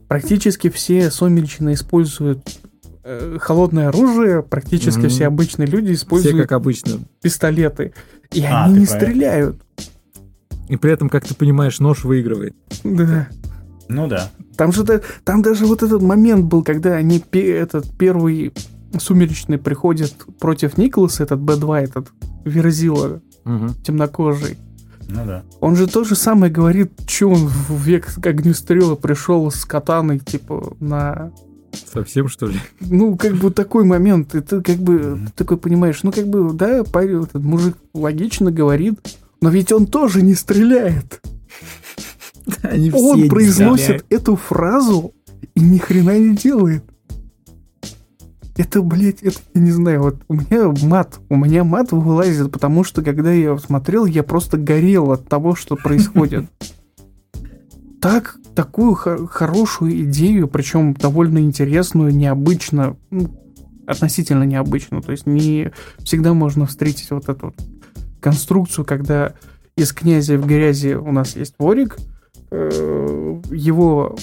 Практически 0.06 0.70
все 0.70 1.10
сумеречные 1.10 1.74
используют 1.74 2.60
холодное 3.40 3.88
оружие, 3.88 4.42
практически 4.42 5.00
Мгм. 5.00 5.08
все 5.08 5.26
обычные 5.26 5.66
люди 5.66 5.86
Все 5.86 5.94
используют 5.94 6.36
как 6.42 6.52
обычно. 6.52 7.00
пистолеты. 7.22 7.92
И 8.32 8.42
А, 8.44 8.64
они 8.64 8.80
не 8.80 8.86
про 8.86 8.94
это. 8.94 9.04
стреляют. 9.06 9.56
И 10.68 10.76
при 10.76 10.92
этом, 10.92 11.08
как 11.08 11.24
ты 11.26 11.34
понимаешь, 11.34 11.80
нож 11.80 12.04
выигрывает. 12.04 12.54
Да. 12.84 13.28
Ну 13.88 14.06
да. 14.06 14.30
Там 14.56 14.72
же 14.72 14.82
да- 14.84 15.00
там 15.24 15.40
даже 15.42 15.64
вот 15.66 15.82
этот 15.82 16.02
момент 16.02 16.44
был, 16.46 16.62
когда 16.62 16.94
они 16.94 17.22
этот 17.32 17.86
первый 17.96 18.52
сумеречный 18.98 19.56
приходит 19.58 20.14
против 20.38 20.76
Николаса, 20.76 21.22
этот 21.22 21.40
Б2, 21.40 21.80
этот 21.84 22.08
Верзила 22.44 23.20
Мгм. 23.44 23.74
темнокожий. 23.82 24.58
Ну 25.08 25.24
да. 25.24 25.42
Он 25.60 25.74
же 25.74 25.86
то 25.86 26.04
же 26.04 26.14
самое 26.14 26.52
говорит, 26.52 26.92
что 27.08 27.28
он 27.30 27.46
в 27.48 27.82
век 27.82 28.08
огнестрела 28.22 28.94
пришел 28.94 29.50
с 29.50 29.64
катаной, 29.64 30.18
типа, 30.18 30.76
на... 30.80 31.32
Совсем, 31.86 32.28
что 32.28 32.46
ли? 32.46 32.58
Ну, 32.80 33.16
как 33.16 33.34
бы 33.34 33.50
такой 33.50 33.84
момент, 33.84 34.34
и 34.34 34.40
ты 34.40 34.62
как 34.62 34.76
бы 34.76 35.20
ты 35.26 35.32
такой 35.32 35.56
понимаешь, 35.56 36.02
ну, 36.02 36.12
как 36.12 36.28
бы, 36.28 36.52
да, 36.52 36.84
парень, 36.84 37.22
этот 37.22 37.42
мужик 37.42 37.76
логично 37.94 38.50
говорит, 38.50 39.00
но 39.40 39.50
ведь 39.50 39.72
он 39.72 39.86
тоже 39.86 40.22
не 40.22 40.34
стреляет. 40.34 41.20
Они 42.62 42.90
он 42.90 43.28
произносит 43.28 44.04
эту 44.10 44.36
фразу 44.36 45.12
и 45.54 45.60
ни 45.60 45.78
хрена 45.78 46.18
не 46.18 46.36
делает. 46.36 46.84
Это, 48.56 48.82
блядь, 48.82 49.22
это, 49.22 49.38
я 49.54 49.60
не 49.60 49.70
знаю, 49.70 50.02
вот 50.02 50.16
у 50.26 50.34
меня 50.34 50.72
мат, 50.82 51.20
у 51.28 51.36
меня 51.36 51.62
мат 51.62 51.92
вылазит, 51.92 52.50
потому 52.50 52.82
что, 52.82 53.02
когда 53.02 53.32
я 53.32 53.56
смотрел, 53.56 54.04
я 54.04 54.24
просто 54.24 54.56
горел 54.56 55.12
от 55.12 55.28
того, 55.28 55.54
что 55.54 55.76
происходит. 55.76 56.46
Так, 58.00 58.37
такую 58.58 58.94
хо- 58.96 59.28
хорошую 59.28 60.02
идею, 60.02 60.48
причем 60.48 60.92
довольно 60.94 61.38
интересную, 61.38 62.12
необычно, 62.12 62.96
ну, 63.10 63.28
относительно 63.86 64.42
необычную, 64.42 65.00
то 65.00 65.12
есть 65.12 65.26
не 65.26 65.70
всегда 65.98 66.34
можно 66.34 66.66
встретить 66.66 67.08
вот 67.12 67.28
эту 67.28 67.46
вот 67.46 67.54
конструкцию, 68.20 68.84
когда 68.84 69.34
из 69.76 69.92
князя 69.92 70.36
в 70.38 70.44
грязи 70.44 70.94
у 70.94 71.12
нас 71.12 71.36
есть 71.36 71.54
ворик, 71.60 71.98
э, 72.50 73.40
его 73.52 74.16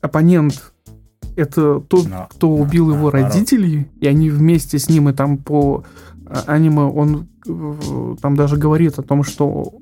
оппонент 0.00 0.72
это 1.36 1.80
тот, 1.80 2.08
На- 2.08 2.26
кто 2.30 2.48
убил 2.50 2.86
его 2.94 3.10
наоборот. 3.10 3.34
родителей, 3.34 3.88
и 4.00 4.06
они 4.06 4.30
вместе 4.30 4.78
с 4.78 4.88
ним, 4.88 5.10
и 5.10 5.12
там 5.12 5.36
по 5.36 5.84
а, 6.26 6.44
аниме 6.46 6.84
он 6.84 7.28
там 8.22 8.36
даже 8.36 8.56
говорит 8.56 8.98
о 8.98 9.02
том, 9.02 9.22
что 9.22 9.74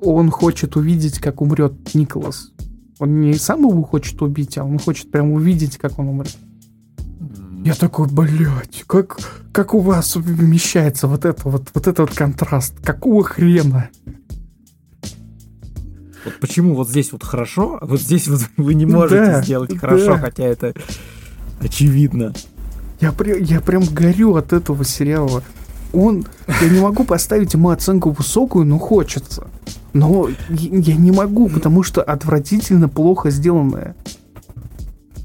он 0.00 0.30
хочет 0.30 0.76
увидеть, 0.76 1.18
как 1.18 1.40
умрет 1.42 1.72
Николас. 1.94 2.52
Он 3.00 3.20
не 3.22 3.34
сам 3.34 3.62
его 3.62 3.82
хочет 3.82 4.20
убить, 4.22 4.58
а 4.58 4.64
он 4.64 4.78
хочет 4.78 5.10
прям 5.10 5.32
увидеть, 5.32 5.78
как 5.78 5.98
он 5.98 6.08
умрет. 6.08 6.36
Я 7.64 7.74
такой, 7.74 8.06
блядь, 8.08 8.84
как, 8.86 9.18
как 9.52 9.74
у 9.74 9.80
вас 9.80 10.16
вмещается 10.16 11.08
вот 11.08 11.24
это 11.24 11.48
вот, 11.48 11.68
вот 11.74 11.86
этот 11.86 11.98
вот 11.98 12.10
контраст? 12.14 12.74
Какого 12.82 13.24
хрена? 13.24 13.88
Вот 16.24 16.34
почему 16.40 16.74
вот 16.74 16.88
здесь 16.90 17.12
вот 17.12 17.24
хорошо, 17.24 17.78
а 17.80 17.86
вот 17.86 18.00
здесь 18.00 18.28
вот 18.28 18.40
вы 18.58 18.74
не 18.74 18.84
можете 18.86 19.24
Да, 19.24 19.42
сделать 19.42 19.76
хорошо, 19.78 20.14
да. 20.14 20.18
хотя 20.18 20.44
это 20.44 20.74
очевидно. 21.60 22.34
Я, 23.00 23.12
прям- 23.12 23.42
я 23.42 23.60
прям 23.62 23.82
горю 23.84 24.36
от 24.36 24.52
этого 24.52 24.84
сериала. 24.84 25.42
Он, 25.92 26.24
я 26.60 26.68
не 26.68 26.80
могу 26.80 27.04
поставить 27.04 27.54
ему 27.54 27.70
оценку 27.70 28.10
высокую, 28.10 28.64
но 28.66 28.78
хочется. 28.78 29.46
Но 29.92 30.28
я 30.50 30.94
не 30.94 31.10
могу, 31.10 31.48
потому 31.48 31.82
что 31.82 32.02
отвратительно 32.02 32.88
плохо 32.88 33.30
сделанное. 33.30 33.96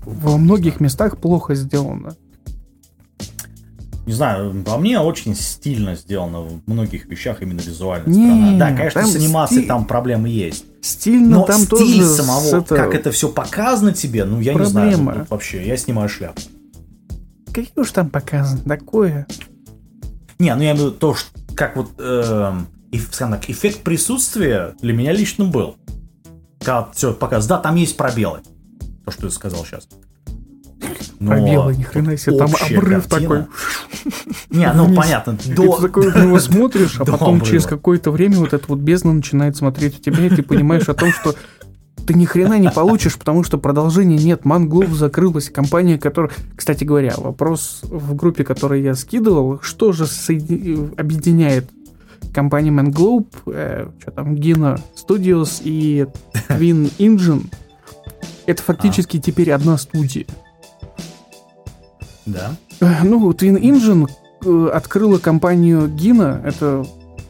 Во 0.05 0.37
многих 0.37 0.79
местах 0.79 1.17
плохо 1.17 1.55
сделано. 1.55 2.15
Не 4.05 4.13
знаю, 4.13 4.63
по 4.63 4.77
мне 4.77 4.99
очень 4.99 5.33
стильно 5.35 5.95
сделано 5.95 6.41
в 6.41 6.61
многих 6.67 7.07
вещах 7.07 7.41
именно 7.41 7.59
визуально. 7.59 8.07
Не. 8.07 8.59
Да, 8.59 8.71
конечно, 8.71 9.03
с 9.07 9.15
анимацией 9.15 9.61
стиль- 9.61 9.67
там 9.67 9.85
проблемы 9.85 10.29
есть. 10.29 10.65
Стильно 10.81 11.37
Но 11.37 11.43
там 11.45 11.61
стиль 11.61 11.77
тоже 12.01 12.05
самого, 12.05 12.55
это- 12.57 12.75
как 12.75 12.93
это 12.93 13.11
все 13.11 13.29
показано 13.29 13.93
тебе, 13.93 14.25
ну 14.25 14.39
я 14.39 14.53
не 14.53 14.63
знаю. 14.65 14.89
Проблема. 14.91 15.13
ну, 15.13 15.19
тут 15.21 15.31
вообще, 15.31 15.65
я 15.65 15.75
снимаю 15.75 16.07
шляпу. 16.07 16.39
Какие 17.47 17.71
уж 17.77 17.91
там 17.91 18.09
показано 18.11 18.59
такое? 18.61 19.25
Не, 20.39 20.53
ну 20.55 20.61
я 20.63 20.71
имею 20.71 20.75
в 20.75 20.79
виду 20.87 20.91
то, 20.91 21.15
что, 21.15 21.29
как 21.55 21.75
вот, 21.77 21.91
эф- 21.97 23.07
скажем 23.11 23.33
так, 23.33 23.49
эффект 23.49 23.81
присутствия 23.83 24.75
для 24.81 24.93
меня 24.93 25.13
лично 25.13 25.45
был. 25.45 25.77
Когда 26.59 26.89
все 26.93 27.13
показывает, 27.13 27.49
да, 27.49 27.57
там 27.69 27.75
есть 27.75 27.95
пробелы. 27.97 28.39
То, 29.05 29.11
что 29.11 29.21
ты 29.23 29.29
сказал 29.31 29.63
сейчас. 29.65 29.87
Но 31.19 31.31
Пробелы, 31.31 31.75
ни 31.75 31.83
хрена 31.83 32.17
себе, 32.17 32.37
там 32.37 32.49
обрыв 32.53 33.07
картина- 33.07 33.45
такой. 33.45 33.45
Не, 34.49 34.71
ну 34.73 34.85
вниз. 34.85 34.97
понятно, 34.97 35.37
И 35.45 35.53
до... 35.53 35.75
ты 35.77 35.81
такой 35.83 36.13
на 36.13 36.25
него 36.25 36.39
смотришь, 36.39 36.99
а 36.99 37.05
потом 37.05 37.35
обрыва. 37.35 37.45
через 37.45 37.65
какое-то 37.65 38.11
время 38.11 38.37
вот 38.37 38.53
эта 38.53 38.65
вот 38.67 38.79
бездна 38.79 39.13
начинает 39.13 39.55
смотреть 39.55 39.95
в 39.97 40.01
тебя, 40.01 40.25
и 40.25 40.29
ты 40.29 40.43
понимаешь 40.43 40.89
о 40.89 40.93
том, 40.93 41.11
что 41.11 41.33
ты 42.05 42.13
ни 42.13 42.25
хрена 42.25 42.59
не 42.59 42.69
получишь, 42.69 43.17
потому 43.17 43.43
что 43.43 43.57
продолжения 43.57 44.17
нет. 44.17 44.45
Манглов 44.45 44.89
закрылась. 44.93 45.49
Компания, 45.49 45.97
которая... 45.97 46.31
Кстати 46.55 46.83
говоря, 46.83 47.13
вопрос 47.17 47.81
в 47.83 48.15
группе, 48.15 48.43
который 48.43 48.83
я 48.83 48.95
скидывал, 48.95 49.59
что 49.61 49.91
же 49.91 50.03
соеди- 50.05 50.93
объединяет 50.99 51.69
компании 52.33 52.71
Manglobe, 52.71 53.27
э, 53.47 53.87
что 54.01 54.11
там, 54.11 54.35
Gina 54.35 54.79
Studios 54.95 55.61
и 55.63 56.05
Twin 56.49 56.91
Engine? 56.99 57.45
Это 58.45 58.61
фактически 58.61 59.19
теперь 59.19 59.51
одна 59.51 59.77
студия. 59.77 60.25
Да. 62.25 62.55
Э, 62.81 63.03
Ну, 63.03 63.31
Twin 63.31 63.59
Engine 63.59 64.09
э, 64.43 64.69
открыла 64.73 65.17
компанию 65.17 65.87
Gina, 65.87 66.45
это 66.45 66.85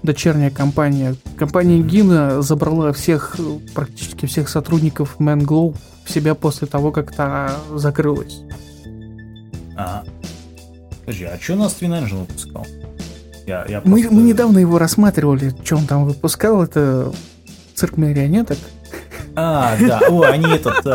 дочерняя 0.06 0.49
компания. 0.51 1.16
Компания 1.38 1.80
Gina 1.80 2.41
забрала 2.41 2.93
всех, 2.93 3.36
э, 3.39 3.43
практически 3.74 4.26
всех 4.26 4.49
сотрудников 4.49 5.16
Manglow 5.20 5.76
в 6.06 6.12
себя 6.12 6.36
после 6.36 6.68
того, 6.68 6.91
как 6.91 7.12
та 7.14 7.51
закрылась. 7.74 8.41
Ага. 9.78 10.03
Подожди, 11.01 11.26
а 11.26 11.38
что 11.39 11.53
у 11.53 11.58
нас 11.58 11.76
Twin 11.80 11.89
Engine 12.01 12.20
выпускал? 12.22 12.66
Я, 13.45 13.66
я 13.68 13.82
Мы, 13.84 13.99
просто- 14.01 14.16
мы 14.16 14.22
недавно 14.24 14.60
его 14.60 14.80
рассматривали, 14.80 15.53
что 15.64 15.76
он 15.78 15.86
там 15.86 16.06
выпускал, 16.06 16.64
это 16.64 17.12
цирк 17.76 17.97
марионеток. 17.97 18.58
А, 19.36 19.76
да. 19.80 19.99
Ой, 20.10 20.28
они 20.32 20.49
этот... 20.51 20.86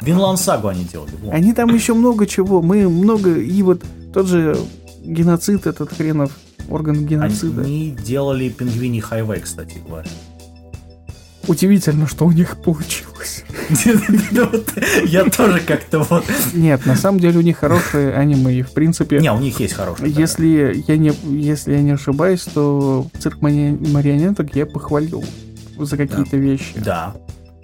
Винланд 0.00 0.38
Сагу 0.40 0.68
они 0.68 0.84
делали. 0.84 1.10
Они 1.30 1.52
там 1.52 1.74
еще 1.74 1.92
много 1.92 2.26
чего, 2.26 2.62
мы 2.62 2.88
много, 2.88 3.34
и 3.34 3.62
вот 3.62 3.82
тот 4.14 4.26
же 4.28 4.56
геноцид 5.04 5.66
этот 5.66 5.92
хренов, 5.92 6.32
орган 6.70 7.06
геноцида. 7.06 7.62
Они 7.62 7.90
делали 7.90 8.48
Пингвини 8.48 9.00
Хайвей, 9.00 9.40
кстати 9.40 9.78
говоря. 9.86 10.08
удивительно, 11.46 12.06
что 12.06 12.26
у 12.26 12.32
них 12.32 12.62
получилось. 12.62 13.44
Я 15.06 15.24
тоже 15.24 15.60
как-то 15.60 16.00
вот... 16.00 16.24
Нет, 16.54 16.86
на 16.86 16.96
самом 16.96 17.20
деле 17.20 17.38
у 17.38 17.42
них 17.42 17.58
хорошие 17.58 18.14
аниме, 18.14 18.54
и 18.54 18.62
в 18.62 18.72
принципе... 18.72 19.20
Не, 19.20 19.32
у 19.32 19.38
них 19.38 19.60
есть 19.60 19.74
хорошие. 19.74 20.10
Если 20.10 20.82
я 20.86 20.96
не, 20.96 21.12
если 21.24 21.72
я 21.72 21.82
не 21.82 21.92
ошибаюсь, 21.92 22.42
то 22.42 23.06
цирк 23.18 23.40
марионеток 23.40 24.54
я 24.54 24.66
похвалил 24.66 25.24
за 25.78 25.96
какие-то 25.96 26.36
вещи. 26.36 26.74
Да, 26.76 27.14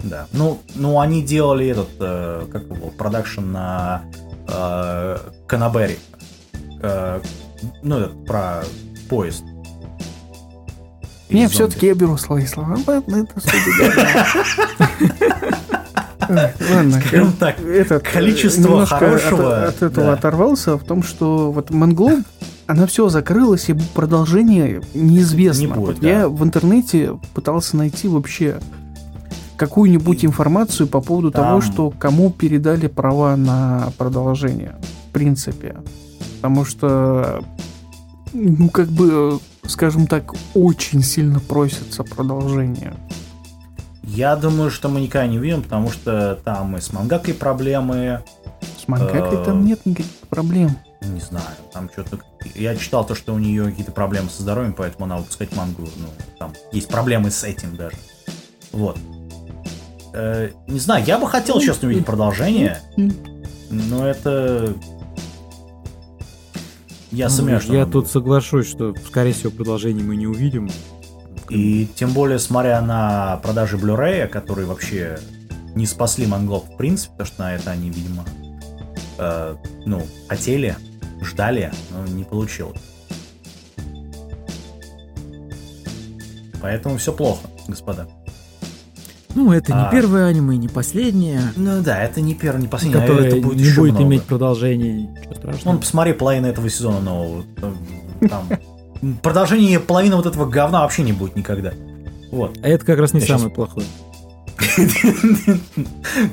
да. 0.02 0.26
Ну, 0.32 0.60
ну, 0.74 1.00
они 1.00 1.22
делали 1.22 1.66
этот, 1.66 1.90
э, 2.00 2.46
как 2.52 2.62
его, 2.64 2.90
продакшн 2.90 3.40
на 3.52 4.02
э, 4.48 5.18
Канабери. 5.46 5.98
Э, 6.82 7.20
ну, 7.82 7.98
этот, 7.98 8.24
про 8.26 8.62
поезд. 9.08 9.44
Не, 11.28 11.48
все-таки 11.48 11.86
я 11.86 11.94
беру 11.94 12.16
свои 12.16 12.46
слова. 12.46 12.78
Ладно, 16.28 17.00
Скажем 17.06 17.32
так, 17.34 17.60
этот, 17.60 18.02
количество 18.02 18.84
хорошего 18.86 19.64
от, 19.64 19.68
от 19.76 19.82
этого 19.82 20.06
да. 20.06 20.12
оторвался 20.14 20.76
в 20.76 20.84
том, 20.84 21.02
что 21.02 21.52
вот 21.52 21.70
Монглоб, 21.70 22.20
она 22.66 22.86
все 22.86 23.08
закрылась, 23.08 23.68
и 23.68 23.74
продолжение 23.94 24.82
неизвестно. 24.94 25.60
Не 25.60 25.66
будет, 25.68 25.78
вот 25.78 26.00
да. 26.00 26.08
Я 26.08 26.28
в 26.28 26.42
интернете 26.42 27.18
пытался 27.34 27.76
найти 27.76 28.08
вообще 28.08 28.58
какую-нибудь 29.56 30.24
информацию 30.24 30.86
по 30.86 31.00
поводу 31.00 31.30
Там... 31.30 31.44
того, 31.44 31.60
что 31.60 31.90
кому 31.90 32.30
передали 32.30 32.86
права 32.88 33.36
на 33.36 33.92
продолжение, 33.96 34.76
в 35.08 35.12
принципе. 35.12 35.76
Потому 36.36 36.64
что, 36.64 37.44
ну, 38.32 38.68
как 38.70 38.88
бы, 38.88 39.38
скажем 39.66 40.06
так, 40.06 40.34
очень 40.54 41.02
сильно 41.02 41.40
просится 41.40 42.04
продолжение. 42.04 42.94
Я 44.02 44.36
думаю, 44.36 44.70
что 44.70 44.88
мы 44.88 45.00
никогда 45.00 45.26
не 45.26 45.38
увидим, 45.38 45.62
потому 45.62 45.90
что 45.90 46.38
там 46.44 46.76
и 46.76 46.80
с 46.80 46.92
мангакой 46.92 47.34
проблемы. 47.34 48.22
С 48.82 48.88
мангакой 48.88 49.44
там 49.44 49.64
нет 49.64 49.84
никаких 49.84 50.10
проблем. 50.28 50.76
Не 51.02 51.20
знаю, 51.20 51.44
там 51.72 51.90
что-то... 51.90 52.18
Я 52.54 52.76
читал 52.76 53.04
то, 53.06 53.14
что 53.14 53.34
у 53.34 53.38
нее 53.38 53.64
какие-то 53.66 53.92
проблемы 53.92 54.30
со 54.30 54.42
здоровьем, 54.42 54.72
поэтому 54.72 55.04
она 55.04 55.18
выпускать 55.18 55.54
мангу, 55.54 55.82
ну, 55.82 56.08
там 56.38 56.52
есть 56.72 56.88
проблемы 56.88 57.30
с 57.30 57.44
этим 57.44 57.76
даже. 57.76 57.96
Вот. 58.72 58.98
Э, 60.14 60.50
не 60.66 60.80
знаю, 60.80 61.04
я 61.04 61.18
бы 61.18 61.28
хотел, 61.28 61.60
честно, 61.60 61.88
увидеть 61.88 62.06
продолжение, 62.06 62.80
но 63.70 64.06
это... 64.06 64.72
Я 67.12 67.28
сомневаюсь, 67.28 67.64
что... 67.64 67.74
Я 67.74 67.86
тут 67.86 68.08
соглашусь, 68.08 68.68
что, 68.68 68.94
скорее 69.06 69.32
всего, 69.32 69.50
продолжение 69.50 70.04
мы 70.04 70.16
не 70.16 70.26
увидим. 70.26 70.68
И 71.48 71.86
тем 71.94 72.12
более, 72.12 72.38
смотря 72.38 72.80
на 72.80 73.36
продажи 73.42 73.76
Blu-ray, 73.76 74.26
которые 74.26 74.66
вообще 74.66 75.18
не 75.74 75.86
спасли 75.86 76.26
монголов 76.26 76.68
в 76.68 76.76
принципе, 76.76 77.12
потому 77.12 77.26
что 77.26 77.42
на 77.42 77.54
это 77.54 77.70
они, 77.70 77.90
видимо, 77.90 78.24
э, 79.18 79.56
ну, 79.84 80.02
хотели, 80.28 80.76
ждали, 81.20 81.70
но 81.90 82.04
не 82.06 82.24
получилось. 82.24 82.80
Поэтому 86.60 86.96
все 86.96 87.12
плохо, 87.12 87.48
господа. 87.68 88.08
Ну, 89.36 89.52
это 89.52 89.70
не 89.70 89.78
а... 89.78 89.90
первое 89.90 90.28
аниме, 90.28 90.56
не 90.56 90.66
последнее. 90.68 91.42
Ну 91.56 91.82
да, 91.82 92.02
это 92.02 92.22
не 92.22 92.34
первое, 92.34 92.62
не 92.62 92.68
последнее, 92.68 93.04
а 93.04 93.06
которое 93.06 93.28
это 93.28 93.36
будет 93.36 93.58
не 93.58 93.70
будет 93.76 93.92
много. 93.92 94.02
иметь 94.04 94.22
продолжение. 94.22 94.92
Ничего 94.94 95.34
страшного. 95.34 95.74
Ну, 95.74 95.80
посмотри 95.80 96.14
половину 96.14 96.46
этого 96.48 96.70
сезона 96.70 97.00
нового. 97.00 97.44
Там 98.30 98.48
продолжение 99.22 99.78
половины 99.78 100.16
вот 100.16 100.24
этого 100.24 100.46
говна 100.46 100.80
вообще 100.80 101.02
не 101.02 101.12
будет 101.12 101.36
никогда. 101.36 101.74
Вот. 102.32 102.58
А 102.62 102.68
это 102.68 102.86
как 102.86 102.98
раз 102.98 103.12
не 103.12 103.20
Я 103.20 103.26
самое 103.26 103.50
сейчас... 103.50 103.54
плохое. 103.54 103.86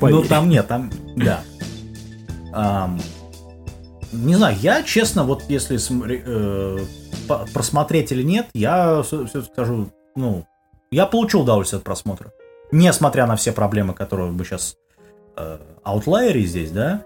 Ну 0.00 0.22
там 0.22 0.48
нет, 0.48 0.66
там, 0.66 0.90
да. 1.14 1.42
Не 4.12 4.34
знаю, 4.34 4.56
я 4.62 4.82
честно, 4.82 5.24
вот 5.24 5.44
если 5.48 5.76
э, 5.76 6.78
просмотреть 7.52 8.12
или 8.12 8.22
нет, 8.22 8.46
я 8.54 9.02
все 9.02 9.26
скажу, 9.26 9.90
ну, 10.14 10.46
я 10.90 11.04
получил 11.04 11.42
удовольствие 11.42 11.78
от 11.78 11.84
просмотра. 11.84 12.30
Несмотря 12.72 13.26
на 13.26 13.36
все 13.36 13.52
проблемы, 13.52 13.94
которые 13.94 14.30
мы 14.32 14.44
сейчас 14.44 14.76
э, 15.36 15.58
аутлайеры 15.82 16.42
здесь, 16.42 16.70
да, 16.70 17.04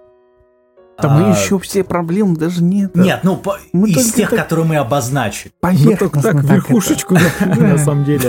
да 1.00 1.08
а... 1.08 1.18
мы 1.18 1.30
еще 1.30 1.58
все 1.60 1.84
проблемы 1.84 2.36
даже 2.36 2.62
нет. 2.62 2.94
Нет, 2.96 3.20
ну 3.22 3.36
по... 3.36 3.58
мы 3.72 3.90
из 3.90 4.12
тех, 4.12 4.30
так... 4.30 4.40
которые 4.40 4.66
мы 4.66 4.76
обозначили. 4.76 5.52
Мы 5.62 5.96
только 5.96 6.20
так 6.20 6.42
верхушечку 6.42 7.14
на 7.14 7.78
самом 7.78 8.04
деле. 8.04 8.28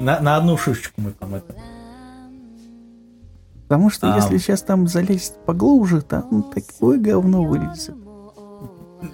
Да, 0.00 0.20
на 0.20 0.36
одну 0.36 0.56
шишечку 0.56 1.00
мы 1.00 1.10
там 1.12 1.34
это. 1.34 1.54
Потому 3.64 3.90
что 3.90 4.14
если 4.16 4.38
сейчас 4.38 4.62
там 4.62 4.88
залезть 4.88 5.34
поглубже, 5.46 6.00
там 6.02 6.50
такое 6.54 6.98
говно 6.98 7.44
вылезет. 7.44 7.94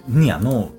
Не, 0.06 0.36
ну... 0.38 0.70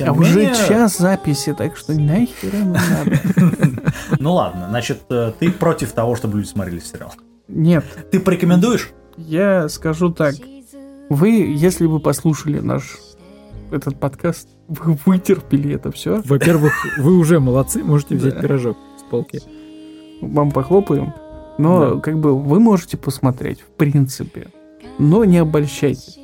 а 0.00 0.12
уже 0.12 0.54
час 0.54 0.98
записи, 0.98 1.54
так 1.54 1.76
что 1.76 1.92
нахер 1.92 2.54
ему 2.54 2.74
надо. 2.74 3.82
Ну 4.18 4.34
ладно, 4.34 4.66
значит, 4.68 5.02
э, 5.10 5.32
ты 5.38 5.50
против 5.50 5.92
того, 5.92 6.16
чтобы 6.16 6.38
люди 6.38 6.48
смотрели 6.48 6.80
сериал? 6.80 7.12
Нет. 7.48 7.84
Ты 8.10 8.20
порекомендуешь? 8.20 8.90
Я 9.16 9.68
скажу 9.68 10.10
так. 10.10 10.34
Вы, 11.10 11.30
если 11.30 11.86
вы 11.86 12.00
послушали 12.00 12.60
наш 12.60 12.98
этот 13.70 13.98
подкаст, 14.00 14.48
вы 14.68 14.98
вытерпели 15.04 15.74
это 15.74 15.90
все. 15.92 16.22
Во-первых, 16.24 16.72
вы 16.98 17.16
уже 17.18 17.40
молодцы, 17.40 17.82
можете 17.82 18.16
взять 18.16 18.40
пирожок 18.40 18.76
с 18.98 19.02
полки. 19.10 19.40
Вам 20.20 20.50
похлопаем. 20.50 21.12
Но, 21.58 22.00
как 22.00 22.18
бы, 22.18 22.36
вы 22.38 22.58
можете 22.58 22.96
посмотреть, 22.96 23.60
в 23.60 23.70
принципе. 23.76 24.48
Но 24.98 25.24
не 25.24 25.38
обольщайтесь. 25.38 26.18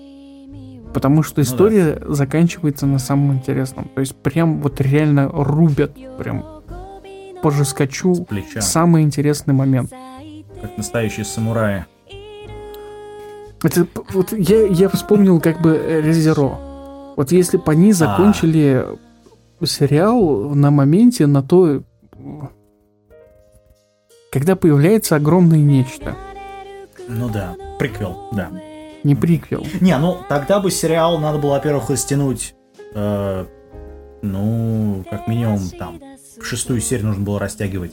Потому 0.93 1.23
что 1.23 1.41
история 1.41 1.99
ну, 2.01 2.09
да. 2.09 2.15
заканчивается 2.15 2.87
на 2.87 2.99
самом 2.99 3.35
интересном. 3.35 3.91
То 3.95 4.01
есть 4.01 4.17
прям 4.17 4.61
вот 4.61 4.81
реально 4.81 5.29
рубят, 5.33 5.93
прям 6.19 6.60
по 7.43 7.51
жескочу 7.51 8.27
самый 8.61 9.03
интересный 9.03 9.55
момент. 9.55 9.91
Как 10.61 10.77
настоящие 10.77 11.25
самураи. 11.25 11.87
Это, 13.63 13.87
вот 14.13 14.33
я, 14.33 14.67
я 14.67 14.89
вспомнил 14.89 15.41
как 15.41 15.61
бы 15.61 16.01
Резеро. 16.03 16.59
Вот 17.17 17.33
если 17.33 17.59
бы 17.59 17.65
они 17.73 17.91
а. 17.91 17.95
закончили 17.95 18.87
а. 19.61 19.67
сериал 19.67 20.51
на 20.55 20.71
моменте, 20.71 21.27
на 21.27 21.43
то, 21.43 21.83
когда 24.33 24.57
появляется 24.57 25.17
огромное 25.17 25.59
нечто. 25.59 26.17
Ну 27.09 27.29
да, 27.29 27.57
приквел, 27.79 28.29
да. 28.33 28.51
Не 29.03 29.15
приквел. 29.15 29.67
Не, 29.81 29.97
ну 29.99 30.19
тогда 30.29 30.61
бы 30.61 30.71
сериал 30.71 31.19
надо 31.19 31.39
было, 31.39 31.53
во-первых, 31.53 31.91
растянуть, 31.91 32.55
э, 32.95 33.47
ну, 34.23 35.05
как 35.11 35.27
минимум, 35.27 35.61
там, 35.79 35.99
шестую 36.45 36.81
серию 36.81 37.09
нужно 37.09 37.25
было 37.25 37.39
растягивать 37.39 37.93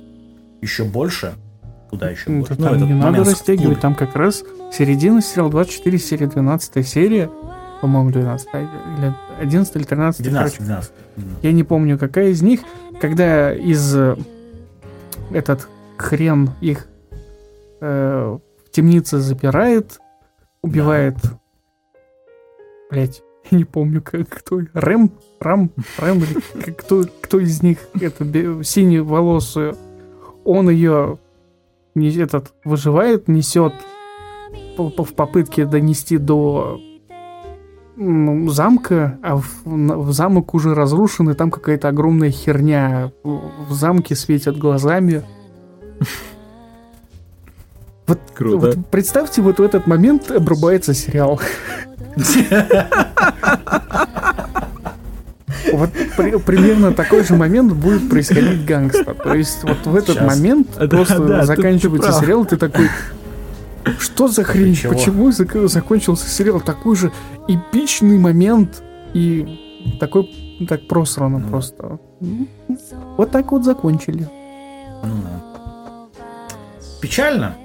еще 0.61 0.83
больше, 0.83 1.35
Куда 1.89 2.09
еще 2.09 2.29
ну, 2.29 2.43
Там 2.43 2.79
ну, 2.79 2.85
не 2.85 2.93
надо 2.93 3.23
растягивать, 3.23 3.79
там 3.79 3.95
как 3.95 4.15
раз 4.15 4.43
середина 4.73 5.21
сериала 5.21 5.49
24 5.49 5.97
серия, 5.97 6.27
12 6.27 6.87
серия, 6.87 7.31
по-моему, 7.81 8.11
12, 8.11 8.47
или 8.53 9.15
11 9.39 9.75
или 9.75 9.83
13. 9.83 10.21
12, 10.23 10.59
12. 10.59 10.91
Я 11.43 11.51
не 11.53 11.63
помню, 11.63 11.97
какая 11.97 12.29
из 12.29 12.41
них, 12.41 12.61
когда 12.99 13.53
из 13.53 13.95
э, 13.95 14.17
этот 15.31 15.69
хрен 15.97 16.51
их 16.59 16.87
э, 17.79 18.37
в 18.37 18.71
темнице 18.71 19.19
запирает, 19.19 19.99
убивает, 20.61 21.15
да. 21.23 21.39
блять, 22.91 23.21
не 23.51 23.63
помню, 23.65 24.01
как 24.01 24.29
кто, 24.29 24.61
Рэм, 24.73 25.11
Рам, 25.39 25.71
Рэм, 25.97 26.17
или 26.19 26.71
кто, 26.71 27.03
кто 27.21 27.39
из 27.39 27.61
них, 27.61 27.79
это 27.99 28.63
синий 28.63 28.99
волосую, 28.99 29.77
он 30.43 30.69
ее 30.69 31.19
не, 31.95 32.15
этот 32.15 32.53
выживает, 32.63 33.27
несет 33.27 33.73
в 34.77 35.13
попытке 35.13 35.65
донести 35.65 36.17
до 36.17 36.79
замка, 37.97 39.17
а 39.23 39.37
в, 39.37 39.65
в 39.65 40.11
замок 40.13 40.53
уже 40.53 40.75
разрушен, 40.75 41.31
и 41.31 41.33
там 41.33 41.49
какая-то 41.49 41.87
огромная 41.87 42.29
херня. 42.29 43.11
В 43.23 43.73
замке 43.73 44.15
светят 44.15 44.57
глазами. 44.57 45.23
Вот, 48.05 48.19
Круто. 48.33 48.57
вот 48.57 48.77
представьте, 48.89 49.41
вот 49.41 49.59
в 49.59 49.61
этот 49.61 49.85
момент 49.85 50.31
обрубается 50.31 50.93
сериал. 50.93 51.41
Вот 55.73 55.89
при, 56.15 56.37
примерно 56.37 56.93
такой 56.93 57.23
же 57.23 57.35
момент 57.35 57.73
будет 57.73 58.09
происходить 58.09 58.65
гангста. 58.65 59.13
То 59.13 59.33
есть 59.33 59.63
вот 59.63 59.85
в 59.85 59.95
этот 59.95 60.15
Сейчас. 60.15 60.37
момент 60.37 60.67
да, 60.77 60.87
просто 60.87 61.19
да, 61.19 61.45
заканчивается 61.45 62.13
ты, 62.13 62.19
сериал, 62.25 62.45
ты 62.45 62.57
такой... 62.57 62.89
Что 63.99 64.27
за 64.27 64.43
хрень? 64.43 64.75
Чего? 64.75 64.93
Почему 64.93 65.31
закончился 65.67 66.29
сериал? 66.29 66.59
Такой 66.61 66.95
же 66.95 67.11
эпичный 67.47 68.17
момент 68.17 68.81
и 69.13 69.95
такой 69.99 70.29
так 70.67 70.87
просрано 70.87 71.39
ну. 71.39 71.49
просто. 71.49 71.99
Вот 73.17 73.31
так 73.31 73.51
вот 73.51 73.63
закончили. 73.63 74.27
Ну, 75.03 76.09
печально. 77.01 77.55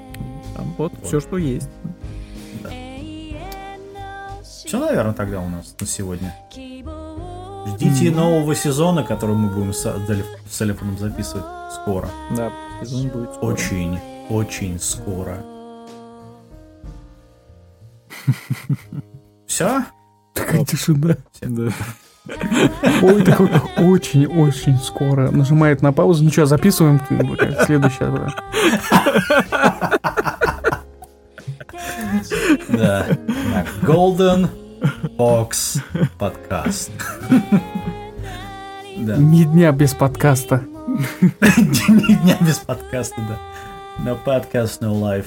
Там 0.57 0.75
вот 0.77 0.93
все, 1.03 1.21
что 1.21 1.39
есть. 1.39 1.71
Все, 4.73 4.79
наверное, 4.79 5.13
тогда 5.13 5.39
у 5.39 5.51
нас 5.51 5.77
на 5.79 5.87
сегодня. 5.87 6.35
Ждите 7.67 8.11
нового 8.11 8.55
сезона, 8.55 9.05
который 9.05 9.37
мы 9.37 9.51
будем 9.51 9.75
с 9.75 9.83
с 9.83 10.63
Элефаном 10.63 10.97
записывать 10.97 11.45
скоро. 11.75 12.09
Да, 12.35 12.51
сезон 12.81 13.09
будет 13.09 13.35
скоро. 13.35 13.53
Очень, 13.53 14.01
очень 14.31 14.81
скоро. 14.81 15.45
Все? 19.47 19.85
Такая 20.33 20.65
тишина. 20.65 21.19
Да. 21.43 21.71
Ой, 23.03 23.23
такой 23.25 23.51
очень-очень 23.77 24.79
скоро. 24.79 25.31
Нажимает 25.31 25.83
на 25.83 25.93
паузу. 25.93 26.25
Ну 26.25 26.31
что, 26.31 26.47
записываем 26.47 26.99
следующее. 27.67 28.33
да. 32.69 33.07
Golden 33.83 34.49
Box 35.19 35.81
подкаст. 36.19 36.91
Да. 38.97 39.17
Ни 39.17 39.45
дня 39.45 39.73
без 39.73 39.95
подкаста. 39.95 40.63
Ни 41.89 42.15
дня 42.15 42.37
без 42.41 42.59
подкаста, 42.59 43.21
да. 43.29 43.39
No 44.05 44.19
podcast, 44.25 44.81
no 44.81 45.01
life. 45.01 45.27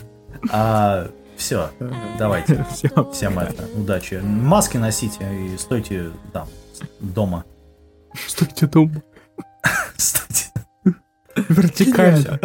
А, 0.51 1.07
все, 1.37 1.69
давайте. 2.17 2.65
Всем 3.11 3.39
это, 3.39 3.65
удачи. 3.75 4.15
Маски 4.23 4.77
носите 4.77 5.25
и 5.45 5.57
стойте 5.57 6.11
там, 6.33 6.47
дома. 6.99 7.43
Стойте 8.27 8.67
дома. 8.67 9.01
Стойте. 9.97 10.51
Вертикально. 11.49 12.39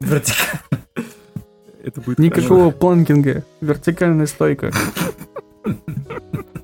Вертикально. 0.00 0.60
Это 1.84 2.00
будет 2.00 2.18
Никакого 2.18 2.60
хорошо. 2.64 2.78
планкинга. 2.78 3.44
Вертикальная 3.60 4.26
стойка. 4.26 4.72